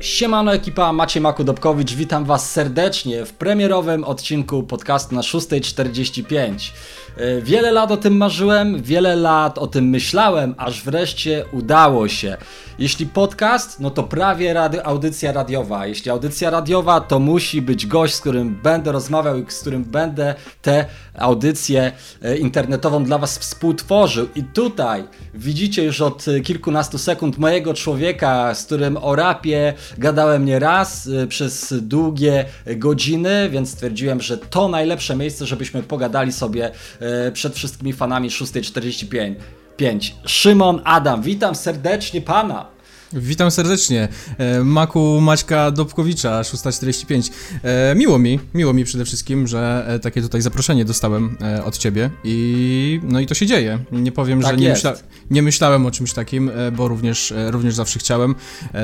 Siemano 0.00 0.54
ekipa, 0.54 0.92
Maciej 0.92 1.22
Makudobkowicz, 1.22 1.92
witam 1.92 2.24
Was 2.24 2.50
serdecznie 2.50 3.24
w 3.24 3.32
premierowym 3.32 4.04
odcinku 4.04 4.62
podcastu 4.62 5.14
na 5.14 5.20
6.45. 5.20 6.70
E, 7.16 7.40
wiele 7.42 7.72
lat 7.72 7.90
o 7.90 7.96
tym 7.96 8.16
marzyłem, 8.16 8.82
wiele 8.82 9.16
lat 9.16 9.58
o 9.58 9.66
tym 9.66 9.88
myślałem, 9.88 10.54
aż 10.58 10.84
wreszcie 10.84 11.44
udało 11.52 12.08
się. 12.08 12.36
Jeśli 12.78 13.06
podcast, 13.06 13.80
no 13.80 13.90
to 13.90 14.02
prawie 14.02 14.52
rady, 14.52 14.84
audycja 14.84 15.32
radiowa. 15.32 15.86
Jeśli 15.86 16.10
audycja 16.10 16.50
radiowa, 16.50 17.00
to 17.00 17.18
musi 17.18 17.62
być 17.62 17.86
gość, 17.86 18.14
z 18.14 18.20
którym 18.20 18.60
będę 18.62 18.92
rozmawiał 18.92 19.38
i 19.38 19.44
z 19.48 19.60
którym 19.60 19.84
będę 19.84 20.34
tę 20.62 20.86
audycję 21.18 21.92
e, 22.22 22.36
internetową 22.36 23.04
dla 23.04 23.18
Was 23.18 23.38
współtworzył. 23.38 24.28
I 24.36 24.42
tutaj 24.42 25.04
widzicie 25.34 25.84
już 25.84 26.00
od 26.00 26.24
kilkunastu 26.44 26.98
sekund 26.98 27.38
mojego 27.38 27.74
człowieka, 27.74 28.54
z 28.54 28.64
którym 28.64 28.96
o 28.96 29.16
rapie 29.16 29.74
gadałem 29.98 30.44
nie 30.44 30.58
raz 30.58 31.06
e, 31.06 31.26
przez 31.26 31.74
długie 31.82 32.44
godziny, 32.66 33.48
więc 33.50 33.70
stwierdziłem, 33.70 34.20
że 34.20 34.38
to 34.38 34.68
najlepsze 34.68 35.16
miejsce, 35.16 35.46
żebyśmy 35.46 35.82
pogadali 35.82 36.32
sobie 36.32 36.70
E, 37.00 37.32
przed 37.32 37.54
wszystkimi 37.54 37.92
fanami 37.92 38.30
6.45. 38.30 40.12
Szymon 40.24 40.80
Adam, 40.84 41.22
witam 41.22 41.54
serdecznie 41.54 42.20
pana. 42.20 42.66
Witam 43.12 43.50
serdecznie. 43.50 44.08
E, 44.38 44.64
Maku 44.64 45.20
Maćka 45.20 45.70
Dobkowicza, 45.70 46.44
645. 46.44 47.30
E, 47.62 47.94
miło 47.94 48.18
mi, 48.18 48.40
miło 48.54 48.72
mi 48.72 48.84
przede 48.84 49.04
wszystkim, 49.04 49.46
że 49.46 49.86
takie 50.02 50.22
tutaj 50.22 50.42
zaproszenie 50.42 50.84
dostałem 50.84 51.36
od 51.64 51.78
ciebie 51.78 52.10
i 52.24 53.00
no 53.02 53.20
i 53.20 53.26
to 53.26 53.34
się 53.34 53.46
dzieje. 53.46 53.78
Nie 53.92 54.12
powiem, 54.12 54.42
tak 54.42 54.50
że 54.50 54.56
nie, 54.56 54.68
myśla, 54.68 54.94
nie, 55.30 55.42
myślałem 55.42 55.86
o 55.86 55.90
czymś 55.90 56.12
takim, 56.12 56.50
bo 56.76 56.88
również, 56.88 57.34
również 57.46 57.74
zawsze 57.74 57.98
chciałem. 57.98 58.34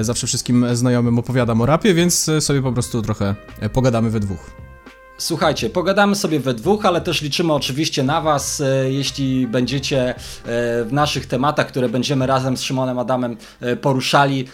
Zawsze 0.01 0.27
wszystkim 0.27 0.67
znajomym 0.73 1.19
opowiadam 1.19 1.61
o 1.61 1.67
rapie, 1.67 1.95
więc 1.95 2.31
sobie 2.41 2.62
po 2.62 2.73
prostu 2.73 3.03
trochę 3.03 3.34
pogadamy 3.73 4.11
we 4.11 4.20
dwóch. 4.20 4.66
Słuchajcie, 5.19 5.70
pogadamy 5.70 6.17
sobie 6.17 6.41
we 6.41 6.55
dwóch, 6.55 6.86
ale 6.86 7.00
też 7.00 7.22
liczymy 7.22 7.53
oczywiście 7.53 8.03
na 8.03 8.20
Was, 8.20 8.61
e, 8.61 8.92
jeśli 8.92 9.47
będziecie 9.47 10.08
e, 10.08 10.14
w 10.84 10.89
naszych 10.91 11.27
tematach, 11.27 11.67
które 11.67 11.89
będziemy 11.89 12.27
razem 12.27 12.56
z 12.56 12.62
Szymonem 12.62 12.98
Adamem 12.98 13.36
e, 13.61 13.77
poruszali 13.77 14.45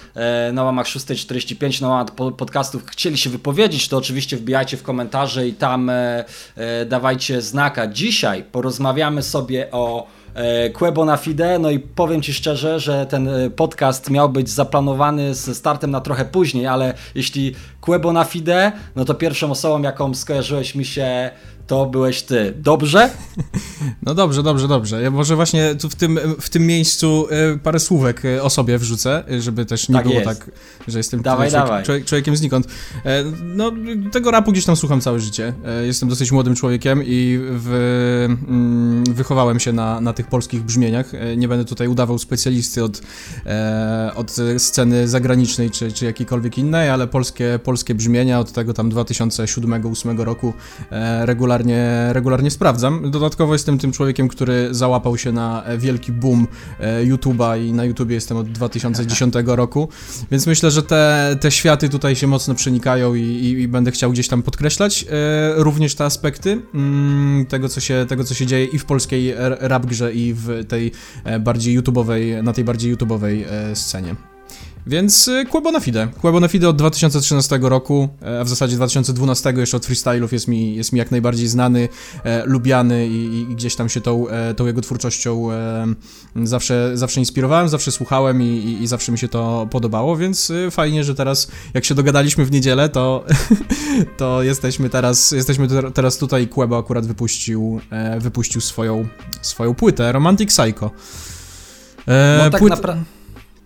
na 0.52 0.64
łamach 0.64 0.88
645, 0.88 1.80
na 1.80 1.88
łamach 1.88 2.14
podcastów, 2.36 2.86
chcieli 2.86 3.18
się 3.18 3.30
wypowiedzieć, 3.30 3.88
to 3.88 3.96
oczywiście 3.96 4.36
wbijajcie 4.36 4.76
w 4.76 4.82
komentarze 4.82 5.48
i 5.48 5.52
tam 5.52 5.90
dawajcie 6.86 7.40
znaka. 7.40 7.86
Dzisiaj 7.86 8.44
porozmawiamy 8.52 9.22
sobie 9.22 9.70
o 9.70 10.06
Quebo 10.72 11.04
na 11.04 11.16
Fide. 11.16 11.58
No 11.58 11.70
i 11.70 11.78
powiem 11.78 12.22
Ci 12.22 12.34
szczerze, 12.34 12.80
że 12.80 13.06
ten 13.06 13.28
podcast 13.56 14.10
miał 14.10 14.28
być 14.28 14.50
zaplanowany 14.50 15.34
ze 15.34 15.54
startem 15.54 15.90
na 15.90 16.00
trochę 16.00 16.24
później, 16.24 16.66
ale 16.66 16.94
jeśli 17.14 17.54
Quebo 17.80 18.12
na 18.12 18.24
Fide, 18.24 18.72
no 18.96 19.04
to 19.04 19.14
pierwszą 19.14 19.50
osobą, 19.50 19.82
jaką 19.82 20.14
skojarzyłeś 20.14 20.74
mi 20.74 20.84
się 20.84 21.30
to 21.66 21.86
byłeś 21.86 22.22
ty. 22.22 22.54
Dobrze? 22.56 23.10
No 24.06 24.14
dobrze, 24.14 24.42
dobrze, 24.42 24.68
dobrze. 24.68 25.02
Ja 25.02 25.10
może 25.10 25.36
właśnie 25.36 25.74
tu 25.74 25.90
w 25.90 25.94
tym, 25.94 26.18
w 26.40 26.50
tym 26.50 26.66
miejscu 26.66 27.26
e, 27.30 27.58
parę 27.58 27.80
słówek 27.80 28.24
e, 28.24 28.42
o 28.42 28.50
sobie 28.50 28.78
wrzucę, 28.78 29.24
e, 29.30 29.40
żeby 29.40 29.66
też 29.66 29.88
nie 29.88 29.94
tak 29.94 30.04
było 30.04 30.20
jest. 30.20 30.26
tak, 30.28 30.50
że 30.88 30.98
jestem 30.98 31.22
dawaj, 31.22 31.50
człowiek, 31.50 31.66
dawaj. 31.66 31.84
Człowiek, 31.84 32.04
człowiekiem 32.04 32.36
znikąd. 32.36 32.66
No, 33.42 33.72
tego 34.12 34.30
rapu 34.30 34.52
gdzieś 34.52 34.64
tam 34.64 34.76
słucham 34.76 35.00
całe 35.00 35.20
życie. 35.20 35.52
Jestem 35.82 36.08
dosyć 36.08 36.32
młodym 36.32 36.54
człowiekiem 36.54 37.02
i 37.06 37.38
w, 37.42 37.68
mm, 38.48 39.04
wychowałem 39.04 39.60
się 39.60 39.72
na, 39.72 40.00
na 40.00 40.12
tych 40.12 40.21
polskich 40.26 40.62
brzmieniach. 40.62 41.12
Nie 41.36 41.48
będę 41.48 41.64
tutaj 41.64 41.88
udawał 41.88 42.18
specjalisty 42.18 42.84
od, 42.84 43.00
od 44.14 44.36
sceny 44.58 45.08
zagranicznej 45.08 45.70
czy, 45.70 45.92
czy 45.92 46.04
jakiejkolwiek 46.04 46.58
innej, 46.58 46.90
ale 46.90 47.06
polskie, 47.06 47.58
polskie 47.64 47.94
brzmienia 47.94 48.40
od 48.40 48.52
tego 48.52 48.74
tam 48.74 48.90
2007-2008 48.90 50.20
roku 50.20 50.52
regularnie 51.20 51.52
regularnie, 51.52 52.12
regularnie 52.12 52.50
sprawdzam. 52.50 53.10
Dodatkowo 53.10 53.52
jestem 53.52 53.78
tym 53.78 53.92
człowiekiem, 53.92 54.28
który 54.28 54.68
załapał 54.70 55.18
się 55.18 55.32
na 55.32 55.64
wielki 55.78 56.12
boom 56.12 56.46
e, 56.80 57.04
YouTube'a 57.04 57.66
i 57.66 57.72
na 57.72 57.84
YouTubie 57.84 58.14
jestem 58.14 58.36
od 58.36 58.48
2010 58.48 59.34
roku, 59.46 59.88
więc 60.30 60.46
myślę, 60.46 60.70
że 60.70 60.82
te, 60.82 61.36
te 61.40 61.50
światy 61.50 61.88
tutaj 61.88 62.16
się 62.16 62.26
mocno 62.26 62.54
przenikają 62.54 63.14
i, 63.14 63.20
i, 63.20 63.60
i 63.60 63.68
będę 63.68 63.90
chciał 63.90 64.12
gdzieś 64.12 64.28
tam 64.28 64.42
podkreślać 64.42 65.04
e, 65.04 65.54
również 65.56 65.94
te 65.94 66.04
aspekty 66.04 66.62
mm, 66.74 67.46
tego, 67.46 67.68
co 67.68 67.80
się, 67.80 68.06
tego, 68.08 68.24
co 68.24 68.34
się 68.34 68.46
dzieje 68.46 68.64
i 68.64 68.78
w 68.78 68.84
polskiej 68.84 69.34
rap 69.60 69.86
grze 69.86 70.11
i 70.12 70.34
w 70.34 70.64
tej 70.68 70.92
e, 71.24 71.40
bardziej 71.40 71.80
YouTube'owej, 71.80 72.42
na 72.42 72.52
tej 72.52 72.64
bardziej 72.64 72.96
YouTube'owej 72.96 73.44
scenie. 73.74 74.31
Więc 74.86 75.28
y, 75.28 75.46
Quebo 75.46 75.72
na 75.72 75.80
Fide. 75.80 76.08
Quebo 76.22 76.40
na 76.40 76.48
Fide 76.48 76.68
od 76.68 76.76
2013 76.76 77.58
roku, 77.62 78.08
e, 78.22 78.40
a 78.40 78.44
w 78.44 78.48
zasadzie 78.48 78.76
2012 78.76 79.52
jeszcze 79.56 79.76
od 79.76 79.86
freestyle'ów 79.86 80.32
jest 80.32 80.48
mi, 80.48 80.76
jest 80.76 80.92
mi 80.92 80.98
jak 80.98 81.10
najbardziej 81.10 81.48
znany, 81.48 81.88
e, 82.24 82.46
lubiany 82.46 83.08
i, 83.08 83.40
i, 83.40 83.46
gdzieś 83.46 83.76
tam 83.76 83.88
się 83.88 84.00
tą, 84.00 84.28
e, 84.28 84.54
tą 84.54 84.66
jego 84.66 84.80
twórczością 84.80 85.52
e, 85.52 85.86
zawsze, 86.42 86.90
zawsze 86.94 87.20
inspirowałem, 87.20 87.68
zawsze 87.68 87.92
słuchałem 87.92 88.42
i, 88.42 88.44
i, 88.44 88.82
i, 88.82 88.86
zawsze 88.86 89.12
mi 89.12 89.18
się 89.18 89.28
to 89.28 89.68
podobało, 89.70 90.16
więc 90.16 90.50
y, 90.50 90.70
fajnie, 90.70 91.04
że 91.04 91.14
teraz 91.14 91.48
jak 91.74 91.84
się 91.84 91.94
dogadaliśmy 91.94 92.44
w 92.44 92.50
niedzielę, 92.50 92.88
to, 92.88 93.24
to 94.18 94.42
jesteśmy 94.42 94.90
teraz 94.90 95.30
jesteśmy 95.30 95.68
teraz 95.94 96.18
tutaj 96.18 96.48
Quebo 96.48 96.78
akurat 96.78 97.06
wypuścił, 97.06 97.80
e, 97.90 98.20
wypuścił 98.20 98.60
swoją, 98.60 99.08
swoją 99.42 99.74
płytę, 99.74 100.12
Romantic 100.12 100.48
Psycho. 100.50 100.90
E, 102.06 102.38
no 102.44 102.50
tak 102.50 102.60
płyt... 102.60 102.70
naprawdę 102.70 103.21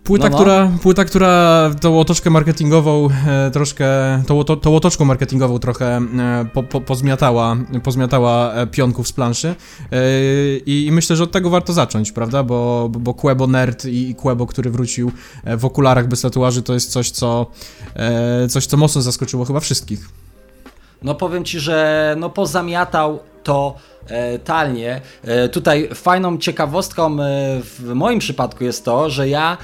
Płyta, 0.07 0.29
no, 0.29 0.29
no. 0.29 0.37
Która, 0.37 0.71
płyta, 0.81 1.05
która 1.05 1.71
tą 1.81 1.99
otoczkę 1.99 2.29
marketingową 2.29 3.07
e, 3.27 3.51
troszkę, 3.51 3.87
tą, 4.27 4.43
tą, 4.43 4.55
tą 4.55 4.75
otoczką 4.75 5.05
marketingową 5.05 5.59
trochę 5.59 5.85
e, 5.95 6.45
po, 6.53 6.63
po, 6.63 6.81
pozmiatała, 6.81 7.57
pozmiatała 7.83 8.53
e, 8.53 8.67
pionków 8.67 9.07
z 9.07 9.11
planszy 9.11 9.47
e, 9.47 9.95
i, 10.65 10.85
i, 10.87 10.91
myślę, 10.91 11.15
że 11.15 11.23
od 11.23 11.31
tego 11.31 11.49
warto 11.49 11.73
zacząć, 11.73 12.11
prawda, 12.11 12.43
bo, 12.43 12.89
bo 12.89 13.13
Quebo 13.13 13.47
Nerd 13.47 13.85
i, 13.85 14.09
i 14.09 14.15
Quebo, 14.15 14.45
który 14.45 14.69
wrócił 14.69 15.11
e, 15.43 15.57
w 15.57 15.65
okularach 15.65 16.07
bez 16.07 16.21
tatuaży, 16.21 16.61
to 16.61 16.73
jest 16.73 16.91
coś, 16.91 17.11
co, 17.11 17.45
e, 17.95 18.47
coś, 18.47 18.65
co 18.65 18.77
mocno 18.77 19.01
zaskoczyło 19.01 19.45
chyba 19.45 19.59
wszystkich. 19.59 20.09
No 21.03 21.15
powiem 21.15 21.45
Ci, 21.45 21.59
że 21.59 22.15
no 22.19 22.29
pozamiatał 22.29 23.19
to 23.47 23.75
e. 24.43 25.01
E, 25.23 25.49
tutaj 25.49 25.89
fajną 25.93 26.37
ciekawostką 26.37 27.11
e, 27.11 27.15
w 27.61 27.91
moim 27.93 28.19
przypadku 28.19 28.63
jest 28.63 28.85
to, 28.85 29.09
że 29.09 29.29
ja 29.29 29.57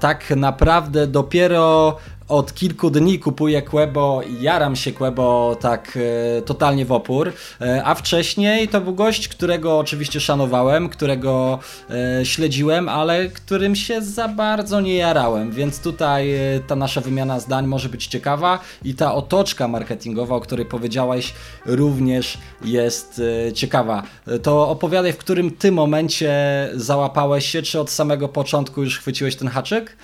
tak 0.00 0.30
naprawdę 0.30 1.06
dopiero 1.06 1.96
od 2.28 2.54
kilku 2.54 2.90
dni 2.90 3.18
kupuję 3.18 3.62
Quebo 3.62 4.22
i 4.22 4.42
jaram 4.42 4.76
się 4.76 4.92
Quebo 4.92 5.56
tak 5.60 5.98
e, 6.38 6.42
totalnie 6.42 6.84
w 6.84 6.92
opór, 6.92 7.32
e, 7.60 7.82
a 7.84 7.94
wcześniej 7.94 8.68
to 8.68 8.80
był 8.80 8.94
gość, 8.94 9.28
którego 9.28 9.78
oczywiście 9.78 10.20
szanowałem, 10.20 10.88
którego 10.88 11.58
e, 11.90 12.24
śledziłem, 12.24 12.88
ale 12.88 13.28
którym 13.28 13.76
się 13.76 14.02
za 14.02 14.28
bardzo 14.28 14.80
nie 14.80 14.94
jarałem, 14.94 15.52
więc 15.52 15.80
tutaj 15.80 16.34
e, 16.34 16.60
ta 16.66 16.76
nasza 16.76 17.00
wymiana 17.00 17.40
zdań 17.40 17.66
może 17.66 17.88
być 17.88 18.06
ciekawa 18.06 18.58
i 18.84 18.94
ta 18.94 19.14
otoczka 19.14 19.68
marketingowa, 19.68 20.34
o 20.36 20.40
której 20.40 20.66
powiedziałeś, 20.66 21.34
również 21.66 22.38
jest 22.64 23.22
e, 23.48 23.52
ciekawa. 23.52 24.02
E, 24.26 24.38
to 24.38 24.68
opowiadaj, 24.68 25.12
w 25.12 25.18
którym 25.18 25.50
ty 25.50 25.72
momencie 25.72 26.34
załapałeś 26.74 27.46
się, 27.46 27.62
czy 27.62 27.80
od 27.80 27.90
samego 27.90 28.28
początku 28.28 28.82
już 28.82 28.98
chwyciłeś 28.98 29.36
ten 29.36 29.48
haczyk? 29.48 29.96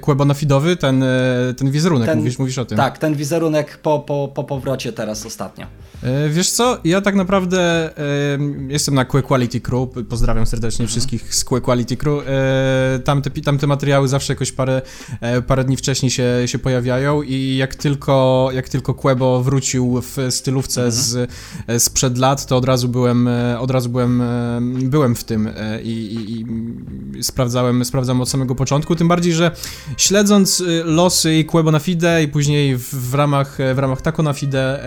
Kłebonofidowy, 0.00 0.76
ten, 0.76 1.02
e, 1.02 1.06
ten 1.56 1.70
wizerunek, 1.70 2.08
ten, 2.08 2.18
mówisz, 2.18 2.38
mówisz 2.38 2.58
o 2.58 2.64
tym. 2.64 2.76
Tak, 2.76 2.98
ten 2.98 3.14
wizerunek 3.14 3.78
po, 3.78 3.98
po, 3.98 4.28
po 4.34 4.44
powrocie 4.44 4.92
teraz 4.92 5.26
ostatnio. 5.26 5.66
E, 6.02 6.28
wiesz 6.28 6.50
co, 6.50 6.78
ja 6.84 7.00
tak 7.00 7.14
naprawdę 7.14 7.90
e, 7.98 8.38
jestem 8.68 8.94
na 8.94 9.04
Quick 9.04 9.26
Quality 9.26 9.60
Crew, 9.60 9.88
pozdrawiam 10.08 10.46
serdecznie 10.46 10.82
mhm. 10.82 10.88
wszystkich 10.88 11.34
z 11.34 11.44
Quick 11.44 11.64
Quality 11.64 11.96
Crew. 11.96 12.24
E, 12.26 12.98
tamte, 13.04 13.30
tamte 13.30 13.66
materiały 13.66 14.08
zawsze 14.08 14.32
jakoś 14.32 14.52
parę, 14.52 14.82
e, 15.20 15.42
parę 15.42 15.64
dni 15.64 15.76
wcześniej 15.76 16.10
się, 16.10 16.24
się 16.46 16.58
pojawiają 16.58 17.22
i 17.22 17.56
jak 17.56 17.74
tylko, 17.74 18.48
jak 18.54 18.68
tylko 18.68 18.94
Quebo 18.94 19.42
wrócił 19.42 20.02
w 20.02 20.16
stylówce 20.30 20.84
mhm. 20.84 21.02
z, 21.02 21.30
sprzed 21.82 22.18
lat, 22.18 22.46
to 22.46 22.56
od 22.56 22.64
razu 22.64 22.88
byłem, 22.88 23.28
od 23.58 23.70
razu 23.70 23.88
byłem, 23.88 24.22
byłem 24.82 25.14
w 25.14 25.24
tym 25.24 25.48
i, 25.82 25.88
i, 25.88 26.40
i 27.18 27.24
sprawdzałem, 27.24 27.84
sprawdzałem 27.84 28.20
od 28.20 28.28
samego 28.28 28.54
początku, 28.54 28.96
tym 28.96 29.08
bardziej, 29.08 29.32
że 29.32 29.50
śledząc 29.96 30.62
losy 30.84 31.34
i 31.34 31.44
Quebo 31.44 31.70
na 31.70 31.78
Fide 31.78 32.22
i 32.22 32.28
później 32.28 32.76
w, 32.76 33.10
w 33.10 33.14
ramach, 33.14 33.58
w 33.74 33.78
ramach 33.78 34.02
Taco 34.02 34.22
na 34.22 34.32
Fide 34.32 34.80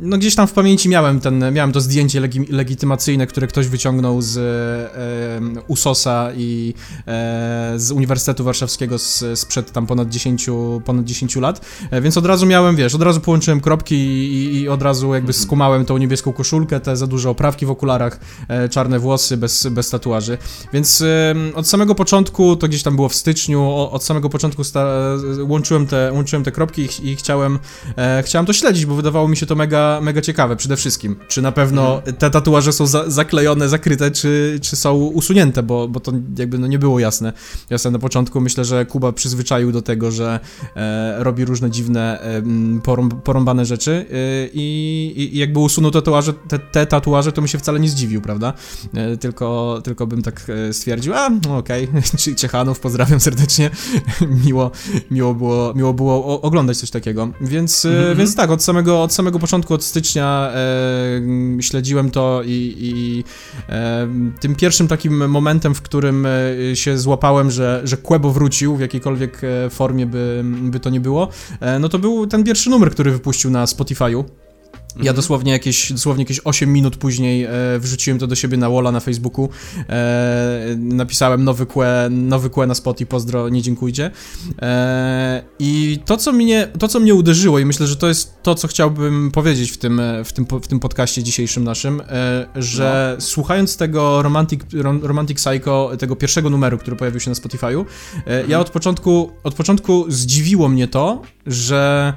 no 0.00 0.18
gdzieś 0.18 0.34
tam 0.34 0.46
w 0.46 0.52
pamięci 0.52 0.88
miałem 0.88 1.20
ten, 1.20 1.52
miałem 1.52 1.72
to 1.72 1.80
zdjęcie 1.80 2.20
legi, 2.20 2.46
legitymacyjne, 2.50 3.26
które 3.26 3.46
ktoś 3.46 3.68
wyciągnął 3.68 4.22
z 4.22 4.36
e, 4.36 5.62
USOSa 5.68 6.30
i 6.36 6.74
e, 7.06 7.72
z 7.76 7.90
Uniwersytetu 7.90 8.44
Warszawskiego 8.44 8.98
z, 8.98 9.24
sprzed 9.34 9.72
tam 9.72 9.86
ponad 9.86 10.08
10, 10.08 10.46
ponad 10.84 11.04
10 11.04 11.36
lat, 11.36 11.66
e, 11.90 12.00
więc 12.00 12.16
od 12.16 12.26
razu 12.26 12.46
miałem, 12.46 12.76
wiesz, 12.76 12.94
od 12.94 13.02
razu 13.02 13.20
połączyłem 13.20 13.60
kropki 13.60 13.94
i, 13.94 14.60
i 14.60 14.68
od 14.68 14.82
razu 14.82 15.14
jakby 15.14 15.30
mhm. 15.30 15.44
skumałem 15.44 15.84
tą 15.84 15.98
niebieską 15.98 16.32
koszulkę, 16.32 16.80
te 16.80 16.96
za 16.96 17.06
duże 17.06 17.30
oprawki 17.30 17.66
w 17.66 17.70
okularach, 17.70 18.20
e, 18.48 18.68
czarne 18.68 18.98
włosy 18.98 19.36
bez, 19.36 19.66
bez 19.66 19.90
tatuaży, 19.90 20.38
więc 20.72 21.00
e, 21.00 21.34
od 21.54 21.68
samego 21.68 21.94
początku, 21.94 22.56
to 22.56 22.68
gdzieś 22.68 22.82
tam 22.82 22.96
było 22.96 23.08
w 23.08 23.14
styczniu, 23.14 23.70
od 23.70 24.04
samego 24.04 24.30
początku 24.30 24.64
sta, 24.64 24.86
łączyłem, 25.48 25.86
te, 25.86 26.12
łączyłem 26.12 26.44
te 26.44 26.52
kropki 26.52 26.82
i, 27.02 27.08
i 27.08 27.16
chciałem, 27.16 27.58
e, 27.96 28.22
chciałem 28.26 28.46
to 28.46 28.52
śledzić, 28.52 28.86
bo 28.86 28.94
wydawało 28.94 29.28
mi 29.28 29.36
się 29.36 29.46
to 29.46 29.53
mega, 29.54 30.00
mega 30.02 30.20
ciekawe 30.20 30.56
przede 30.56 30.76
wszystkim. 30.76 31.16
Czy 31.28 31.42
na 31.42 31.52
pewno 31.52 31.96
mhm. 31.96 32.16
te 32.16 32.30
tatuaże 32.30 32.72
są 32.72 32.86
za, 32.86 33.10
zaklejone, 33.10 33.68
zakryte, 33.68 34.10
czy, 34.10 34.58
czy 34.62 34.76
są 34.76 34.94
usunięte, 34.94 35.62
bo, 35.62 35.88
bo 35.88 36.00
to 36.00 36.12
jakby 36.38 36.58
no 36.58 36.66
nie 36.66 36.78
było 36.78 36.98
jasne. 36.98 37.32
Jasne 37.70 37.90
na 37.90 37.98
początku. 37.98 38.40
Myślę, 38.40 38.64
że 38.64 38.86
Kuba 38.86 39.12
przyzwyczaił 39.12 39.72
do 39.72 39.82
tego, 39.82 40.10
że 40.10 40.40
e, 40.76 41.24
robi 41.24 41.44
różne 41.44 41.70
dziwne, 41.70 42.20
e, 42.20 42.42
porąb, 42.82 43.14
porąbane 43.22 43.66
rzeczy 43.66 44.06
e, 44.10 44.48
i, 44.52 45.12
i, 45.16 45.38
jakby 45.38 45.58
usunął 45.58 45.90
tatuaże, 45.90 46.32
te, 46.32 46.58
te 46.58 46.86
tatuaże, 46.86 47.32
to 47.32 47.42
mi 47.42 47.48
się 47.48 47.58
wcale 47.58 47.80
nie 47.80 47.88
zdziwił, 47.88 48.20
prawda? 48.20 48.52
E, 48.94 49.16
tylko, 49.16 49.80
tylko 49.84 50.06
bym 50.06 50.22
tak 50.22 50.46
e, 50.48 50.72
stwierdził, 50.72 51.14
a 51.14 51.30
no 51.30 51.56
okej, 51.56 51.88
okay. 51.88 52.34
Ciechanów, 52.34 52.80
pozdrawiam 52.80 53.20
serdecznie. 53.20 53.70
miło, 54.46 54.70
miło, 55.10 55.34
było, 55.34 55.74
miło 55.74 55.94
było 55.94 56.40
oglądać 56.40 56.76
coś 56.76 56.90
takiego. 56.90 57.28
Więc, 57.40 57.84
mm 57.84 57.98
-hmm. 57.98 58.16
więc 58.16 58.36
tak, 58.36 58.50
od 58.50 58.62
samego, 58.62 59.02
od 59.02 59.12
samego 59.12 59.38
początku, 59.44 59.74
od 59.74 59.84
stycznia 59.84 60.52
e, 60.54 61.62
śledziłem 61.62 62.10
to 62.10 62.42
i, 62.44 62.76
i 62.78 63.24
e, 63.68 64.08
tym 64.40 64.54
pierwszym 64.54 64.88
takim 64.88 65.28
momentem, 65.30 65.74
w 65.74 65.82
którym 65.82 66.26
e, 66.26 66.76
się 66.76 66.98
złapałem, 66.98 67.50
że, 67.50 67.80
że 67.84 67.96
Quebo 67.96 68.30
wrócił 68.30 68.76
w 68.76 68.80
jakiejkolwiek 68.80 69.40
e, 69.44 69.70
formie 69.70 70.06
by, 70.06 70.42
by 70.44 70.80
to 70.80 70.90
nie 70.90 71.00
było, 71.00 71.28
e, 71.60 71.78
no 71.78 71.88
to 71.88 71.98
był 71.98 72.26
ten 72.26 72.44
pierwszy 72.44 72.70
numer, 72.70 72.90
który 72.90 73.10
wypuścił 73.10 73.50
na 73.50 73.64
Spotify'u. 73.64 74.24
Ja 74.96 75.00
mhm. 75.00 75.16
dosłownie 75.16 75.52
jakieś, 75.52 75.92
dosłownie 75.92 76.22
jakieś 76.22 76.40
8 76.44 76.72
minut 76.72 76.96
później 76.96 77.44
e, 77.44 77.50
wrzuciłem 77.78 78.18
to 78.18 78.26
do 78.26 78.34
siebie 78.34 78.56
na 78.56 78.70
walla 78.70 78.92
na 78.92 79.00
Facebooku. 79.00 79.48
E, 79.88 80.76
napisałem 80.78 81.44
nowy 81.44 81.66
kłe, 81.66 82.08
nowy 82.10 82.50
na 82.66 82.74
spot 82.74 83.00
i 83.00 83.06
pozdro, 83.06 83.48
nie 83.48 83.62
dziękujcie. 83.62 84.10
E, 84.62 85.42
I 85.58 85.98
to 86.04 86.16
co, 86.16 86.32
mnie, 86.32 86.68
to, 86.78 86.88
co 86.88 87.00
mnie 87.00 87.14
uderzyło 87.14 87.58
i 87.58 87.64
myślę, 87.64 87.86
że 87.86 87.96
to 87.96 88.08
jest 88.08 88.42
to, 88.42 88.54
co 88.54 88.68
chciałbym 88.68 89.30
powiedzieć 89.30 89.70
w 89.70 89.76
tym, 89.76 90.00
w 90.24 90.32
tym, 90.32 90.46
w 90.62 90.68
tym 90.68 90.80
podcaście 90.80 91.22
dzisiejszym 91.22 91.64
naszym, 91.64 92.00
e, 92.00 92.46
że 92.56 93.16
no. 93.16 93.20
słuchając 93.20 93.76
tego 93.76 94.22
Romantic, 94.22 94.60
Romantic 95.02 95.38
Psycho, 95.38 95.90
tego 95.98 96.16
pierwszego 96.16 96.50
numeru, 96.50 96.78
który 96.78 96.96
pojawił 96.96 97.20
się 97.20 97.30
na 97.30 97.36
Spotify'u, 97.36 97.84
e, 98.16 98.20
mhm. 98.26 98.50
ja 98.50 98.60
od 98.60 98.70
początku, 98.70 99.32
od 99.44 99.54
początku 99.54 100.04
zdziwiło 100.08 100.68
mnie 100.68 100.88
to, 100.88 101.22
że 101.46 102.14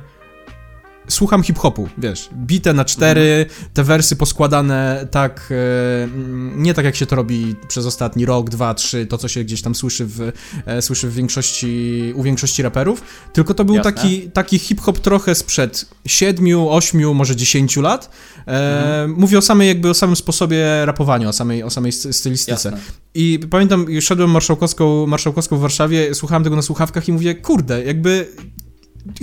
słucham 1.10 1.44
hip-hopu, 1.44 1.90
wiesz, 1.98 2.30
bite 2.34 2.74
na 2.74 2.86
cztery, 2.86 3.46
te 3.74 3.84
wersy 3.84 4.16
poskładane 4.16 5.08
tak, 5.12 5.50
e, 5.52 6.08
nie 6.56 6.74
tak 6.74 6.86
jak 6.86 6.96
się 6.96 7.06
to 7.06 7.16
robi 7.16 7.56
przez 7.68 7.86
ostatni 7.86 8.26
rok, 8.26 8.50
dwa, 8.50 8.74
trzy, 8.74 9.06
to 9.06 9.18
co 9.18 9.28
się 9.28 9.44
gdzieś 9.44 9.62
tam 9.62 9.76
słyszy 9.76 10.06
w, 10.06 10.32
e, 10.66 10.82
słyszy 10.82 11.10
w 11.10 11.14
większości, 11.14 12.14
u 12.16 12.24
większości 12.24 12.62
raperów, 12.62 13.02
tylko 13.34 13.54
to 13.54 13.66
był 13.66 13.80
taki, 13.80 14.32
taki 14.32 14.60
hip-hop 14.60 15.00
trochę 15.00 15.36
sprzed 15.36 15.86
siedmiu, 16.06 16.70
ośmiu, 16.70 17.14
może 17.14 17.36
dziesięciu 17.36 17.82
lat. 17.82 18.10
E, 18.48 18.80
mhm. 18.80 19.16
Mówię 19.18 19.38
o 19.38 19.42
samej 19.42 19.68
jakby 19.68 19.90
o 19.90 19.94
samym 19.94 20.16
sposobie 20.16 20.86
rapowania, 20.86 21.30
o 21.30 21.34
samej, 21.34 21.64
o 21.64 21.70
samej 21.70 21.92
stylistyce. 21.92 22.70
Jasne. 22.70 22.78
I 23.14 23.40
pamiętam, 23.50 23.86
szedłem 24.02 24.30
marszałkowską, 24.30 25.08
marszałkowską 25.08 25.58
w 25.58 25.60
Warszawie, 25.60 26.16
słuchałem 26.16 26.44
tego 26.44 26.56
na 26.56 26.62
słuchawkach 26.62 27.08
i 27.08 27.14
mówię, 27.14 27.36
kurde, 27.36 27.84
jakby 27.84 28.28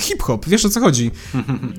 hip-hop, 0.00 0.46
wiesz 0.46 0.64
o 0.64 0.68
co 0.68 0.80
chodzi. 0.80 1.10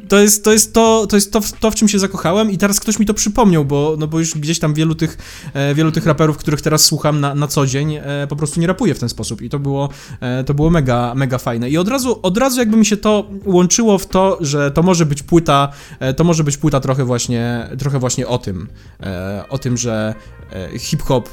To 0.09 0.19
jest, 0.19 0.43
to, 0.43 0.51
jest 0.51 0.73
to, 0.73 1.07
to, 1.09 1.17
jest 1.17 1.31
to, 1.31 1.41
to, 1.59 1.71
w 1.71 1.75
czym 1.75 1.87
się 1.87 1.99
zakochałem 1.99 2.51
i 2.51 2.57
teraz 2.57 2.79
ktoś 2.79 2.99
mi 2.99 3.05
to 3.05 3.13
przypomniał, 3.13 3.65
bo, 3.65 3.95
no 3.99 4.07
bo 4.07 4.19
już 4.19 4.37
gdzieś 4.37 4.59
tam 4.59 4.73
wielu 4.73 4.95
tych, 4.95 5.17
e, 5.53 5.75
wielu 5.75 5.91
tych 5.91 6.05
raperów, 6.05 6.37
których 6.37 6.61
teraz 6.61 6.85
słucham 6.85 7.19
na, 7.19 7.35
na 7.35 7.47
co 7.47 7.65
dzień, 7.65 7.95
e, 7.95 8.27
po 8.29 8.35
prostu 8.35 8.59
nie 8.59 8.67
rapuje 8.67 8.95
w 8.95 8.99
ten 8.99 9.09
sposób 9.09 9.41
i 9.41 9.49
to 9.49 9.59
było, 9.59 9.89
e, 10.19 10.43
to 10.43 10.53
było 10.53 10.69
mega, 10.69 11.13
mega 11.15 11.37
fajne. 11.37 11.69
I 11.69 11.77
od 11.77 11.87
razu, 11.87 12.19
od 12.21 12.37
razu 12.37 12.59
jakby 12.59 12.77
mi 12.77 12.85
się 12.85 12.97
to 12.97 13.29
łączyło 13.45 13.97
w 13.97 14.07
to, 14.07 14.37
że 14.41 14.71
to 14.71 14.83
może 14.83 15.05
być 15.05 15.23
płyta, 15.23 15.71
e, 15.99 16.13
to 16.13 16.23
może 16.23 16.43
być 16.43 16.57
płyta 16.57 16.79
trochę 16.79 17.05
właśnie, 17.05 17.69
trochę 17.79 17.99
właśnie 17.99 18.27
o 18.27 18.37
tym, 18.37 18.67
e, 18.99 19.43
o 19.49 19.57
tym, 19.57 19.77
że 19.77 20.15
e, 20.51 20.79
hip-hop 20.79 21.29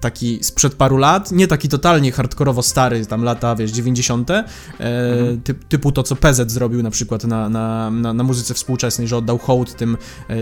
taki 0.00 0.38
sprzed 0.42 0.74
paru 0.74 0.96
lat, 0.96 1.32
nie 1.32 1.46
taki 1.46 1.68
totalnie 1.68 2.12
hardkorowo 2.12 2.62
stary, 2.62 3.06
tam 3.06 3.22
lata, 3.22 3.56
wiesz, 3.56 3.70
90., 3.70 4.30
e, 4.30 4.44
mhm. 4.80 5.40
typ, 5.40 5.64
typu 5.64 5.92
to, 5.92 6.02
co 6.02 6.16
PZ 6.16 6.50
zrobił 6.50 6.82
na 6.82 6.90
przykład 6.90 7.24
na, 7.24 7.48
na, 7.48 7.90
na, 7.90 8.12
na 8.12 8.24
muzyce 8.24 8.54
współczesnej, 8.54 9.08
że 9.08 9.16
oddał 9.16 9.38
hołd 9.38 9.76
tym, 9.76 9.96
e, 10.30 10.36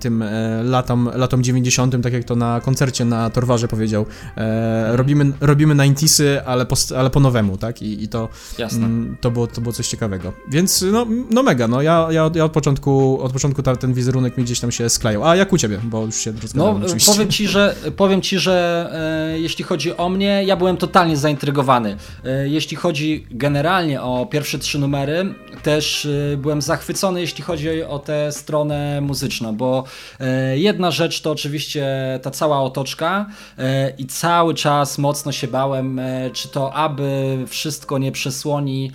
tym 0.00 0.22
e, 0.22 0.62
latom, 0.62 1.10
latom 1.14 1.42
90., 1.42 2.02
tak 2.02 2.12
jak 2.12 2.24
to 2.24 2.36
na 2.36 2.60
koncercie 2.60 3.04
na 3.04 3.30
Torwarze 3.30 3.68
powiedział. 3.68 4.06
E, 4.36 4.36
mhm. 4.36 4.96
robimy, 4.96 5.32
robimy 5.40 5.74
90 5.74 6.46
ale 6.46 6.66
po, 6.66 6.76
ale 6.98 7.10
po 7.10 7.20
nowemu, 7.20 7.56
tak? 7.58 7.82
I, 7.82 8.02
i 8.02 8.08
to, 8.08 8.28
mm, 8.58 9.16
to, 9.20 9.30
było, 9.30 9.46
to 9.46 9.60
było 9.60 9.72
coś 9.72 9.88
ciekawego. 9.88 10.32
Więc 10.48 10.84
no, 10.92 11.06
no 11.30 11.42
mega, 11.42 11.68
no 11.68 11.82
ja, 11.82 12.08
ja, 12.10 12.30
ja 12.34 12.44
od 12.44 12.52
początku, 12.52 13.20
od 13.22 13.32
początku 13.32 13.62
ta, 13.62 13.76
ten 13.76 13.94
wizerunek 13.94 14.36
mi 14.36 14.44
gdzieś 14.44 14.60
tam 14.60 14.72
się 14.72 14.88
sklejał. 14.88 15.24
A 15.24 15.36
jak 15.36 15.52
u 15.52 15.58
ciebie, 15.58 15.80
bo 15.84 16.04
już 16.04 16.16
się 16.16 16.32
rozgadałem 16.42 16.82
No, 16.82 16.88
powiem 17.06 17.28
ci, 17.30 17.48
że, 17.48 17.76
powiem 17.96 18.22
ci, 18.22 18.38
że 18.38 18.55
e, 18.56 19.38
jeśli 19.38 19.64
chodzi 19.64 19.96
o 19.96 20.08
mnie, 20.08 20.42
ja 20.44 20.56
byłem 20.56 20.76
totalnie 20.76 21.16
zaintrygowany. 21.16 21.96
E, 22.24 22.48
jeśli 22.48 22.76
chodzi 22.76 23.26
generalnie 23.30 24.02
o 24.02 24.26
pierwsze 24.26 24.58
trzy 24.58 24.78
numery, 24.78 25.34
też 25.66 26.06
e, 26.06 26.36
byłem 26.36 26.62
zachwycony, 26.62 27.20
jeśli 27.20 27.44
chodzi 27.44 27.82
o 27.82 27.98
tę 27.98 28.32
stronę 28.32 29.00
muzyczną, 29.00 29.56
bo 29.56 29.84
e, 30.20 30.58
jedna 30.58 30.90
rzecz 30.90 31.20
to 31.20 31.30
oczywiście 31.30 31.86
ta 32.22 32.30
cała 32.30 32.60
otoczka 32.60 33.26
e, 33.58 33.90
i 33.90 34.06
cały 34.06 34.54
czas 34.54 34.98
mocno 34.98 35.32
się 35.32 35.48
bałem, 35.48 35.98
e, 35.98 36.30
czy 36.30 36.48
to 36.48 36.74
aby 36.74 37.38
wszystko 37.46 37.98
nie 37.98 38.12
przesłoni 38.12 38.92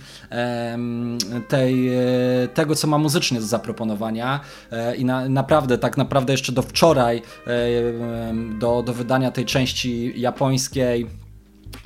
tej, 1.48 1.90
tego, 2.54 2.74
co 2.74 2.86
ma 2.86 2.98
muzycznie 2.98 3.40
do 3.40 3.46
zaproponowania 3.46 4.40
i 4.98 5.04
na, 5.04 5.28
naprawdę, 5.28 5.78
tak 5.78 5.96
naprawdę 5.96 6.32
jeszcze 6.32 6.52
do 6.52 6.62
wczoraj, 6.62 7.22
do, 8.58 8.82
do 8.82 8.92
wydania 8.92 9.30
tej 9.30 9.44
części 9.44 10.12
japońskiej 10.16 11.06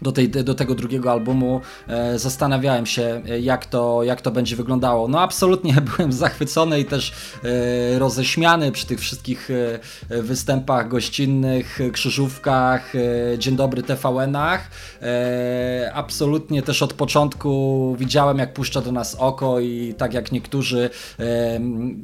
do, 0.03 0.13
tej, 0.13 0.31
do 0.31 0.55
tego 0.55 0.75
drugiego 0.75 1.13
albumu 1.13 1.61
e, 1.89 2.19
zastanawiałem 2.19 2.87
się, 2.87 3.23
e, 3.29 3.41
jak 3.41 3.67
to, 3.67 4.03
jak 4.03 4.21
to 4.21 4.31
będzie 4.31 4.57
wyglądało. 4.57 5.09
No 5.09 5.21
absolutnie 5.21 5.75
byłem 5.97 6.13
zachwycony 6.13 6.81
i 6.81 6.85
też 6.85 7.13
e, 7.45 7.99
roześmiany 7.99 8.73
przy 8.73 8.87
tych 8.87 9.01
wszystkich 9.01 9.49
e, 9.51 10.23
występach 10.23 10.89
gościnnych, 10.89 11.79
krzyżówkach, 11.93 12.93
e, 12.95 13.39
Dzień 13.39 13.57
Dobry 13.57 13.83
TVN-ach. 13.83 14.71
E, 15.03 15.91
absolutnie 15.95 16.63
też 16.63 16.83
od 16.83 16.93
początku 16.93 17.97
widziałem, 17.99 18.39
jak 18.39 18.55
puszcza 18.55 18.81
do 18.81 18.93
nas 18.93 19.15
oko 19.15 19.61
i 19.61 19.95
tak 19.99 20.15
jak 20.15 20.33
niektórzy 20.33 20.91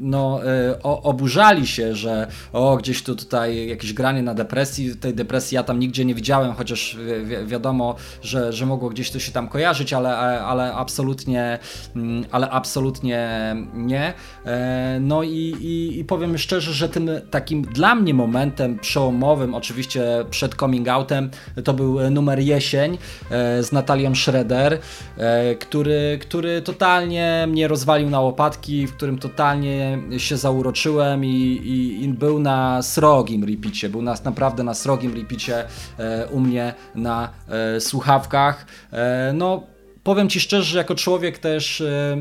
no, 0.00 0.40
o, 0.82 1.02
oburzali 1.02 1.66
się, 1.66 1.94
że 1.94 2.26
o, 2.52 2.76
gdzieś 2.76 3.02
tu 3.02 3.16
tutaj 3.16 3.68
jakieś 3.68 3.92
granie 3.92 4.22
na 4.22 4.34
depresji, 4.34 4.96
tej 4.96 5.14
depresji 5.14 5.54
ja 5.54 5.62
tam 5.62 5.78
nigdzie 5.78 6.04
nie 6.04 6.14
widziałem, 6.14 6.52
chociaż 6.52 6.96
wi 7.24 7.46
wiadomo, 7.46 7.71
wiadomo, 7.72 7.94
że, 8.22 8.52
że 8.52 8.66
mogło 8.66 8.90
gdzieś 8.90 9.10
to 9.10 9.18
się 9.18 9.32
tam 9.32 9.48
kojarzyć, 9.48 9.92
ale, 9.92 10.16
ale 10.42 10.74
absolutnie, 10.74 11.58
mm, 11.96 12.24
ale 12.30 12.50
absolutnie 12.50 13.28
nie. 13.74 14.14
E, 14.46 14.98
no 15.00 15.22
i, 15.22 15.56
i, 15.60 15.98
i 15.98 16.04
powiem 16.04 16.38
szczerze, 16.38 16.72
że 16.72 16.88
tym 16.88 17.10
takim 17.30 17.62
dla 17.62 17.94
mnie 17.94 18.14
momentem 18.14 18.78
przełomowym, 18.78 19.54
oczywiście 19.54 20.02
przed 20.30 20.54
coming 20.54 20.88
outem, 20.88 21.30
to 21.64 21.72
był 21.72 22.10
numer 22.10 22.38
Jesień 22.38 22.98
e, 23.30 23.62
z 23.62 23.72
Natalią 23.72 24.14
Schroeder, 24.14 24.78
e, 25.16 25.54
który, 25.54 26.18
który 26.20 26.62
totalnie 26.62 27.46
mnie 27.48 27.68
rozwalił 27.68 28.10
na 28.10 28.20
łopatki, 28.20 28.86
w 28.86 28.92
którym 28.96 29.18
totalnie 29.18 29.98
się 30.18 30.36
zauroczyłem 30.36 31.24
i, 31.24 31.28
i, 31.28 32.04
i 32.04 32.08
był 32.08 32.38
na 32.38 32.82
srogim 32.82 33.44
repicie, 33.44 33.88
był 33.88 34.02
nas 34.02 34.24
naprawdę 34.24 34.62
na 34.62 34.74
srogim 34.74 35.14
repicie 35.14 35.64
u 36.30 36.40
mnie 36.40 36.74
na 36.94 37.28
słuchawkach. 37.80 38.66
E, 38.92 39.32
no, 39.34 39.66
powiem 40.02 40.28
Ci 40.28 40.40
szczerze, 40.40 40.64
że 40.64 40.78
jako 40.78 40.94
człowiek 40.94 41.38
też 41.38 41.80
e, 41.80 42.16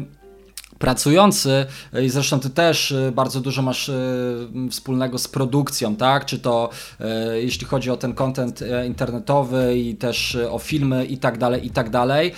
pracujący 0.82 1.66
i 2.04 2.10
zresztą 2.10 2.40
ty 2.40 2.50
też 2.50 2.92
y, 2.92 3.12
bardzo 3.16 3.42
dużo 3.42 3.62
masz 3.62 3.90
y, 3.90 4.48
wspólnego 4.72 5.18
z 5.18 5.28
produkcją, 5.28 5.96
tak? 5.96 6.26
Czy 6.26 6.40
to 6.40 6.70
y, 7.02 7.42
jeśli 7.42 7.68
chodzi 7.68 7.92
o 7.92 7.98
ten 7.98 8.14
content 8.14 8.64
internetowy 8.88 9.78
i 9.78 9.96
też 9.96 10.38
o 10.52 10.60
filmy 10.60 11.06
i 11.06 11.18
tak 11.18 11.38
dalej, 11.38 11.66
i 11.66 11.70
tak 11.70 11.90
dalej. 11.90 12.34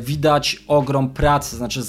Widać 0.00 0.64
ogrom 0.68 1.10
pracy, 1.10 1.56
znaczy 1.56 1.82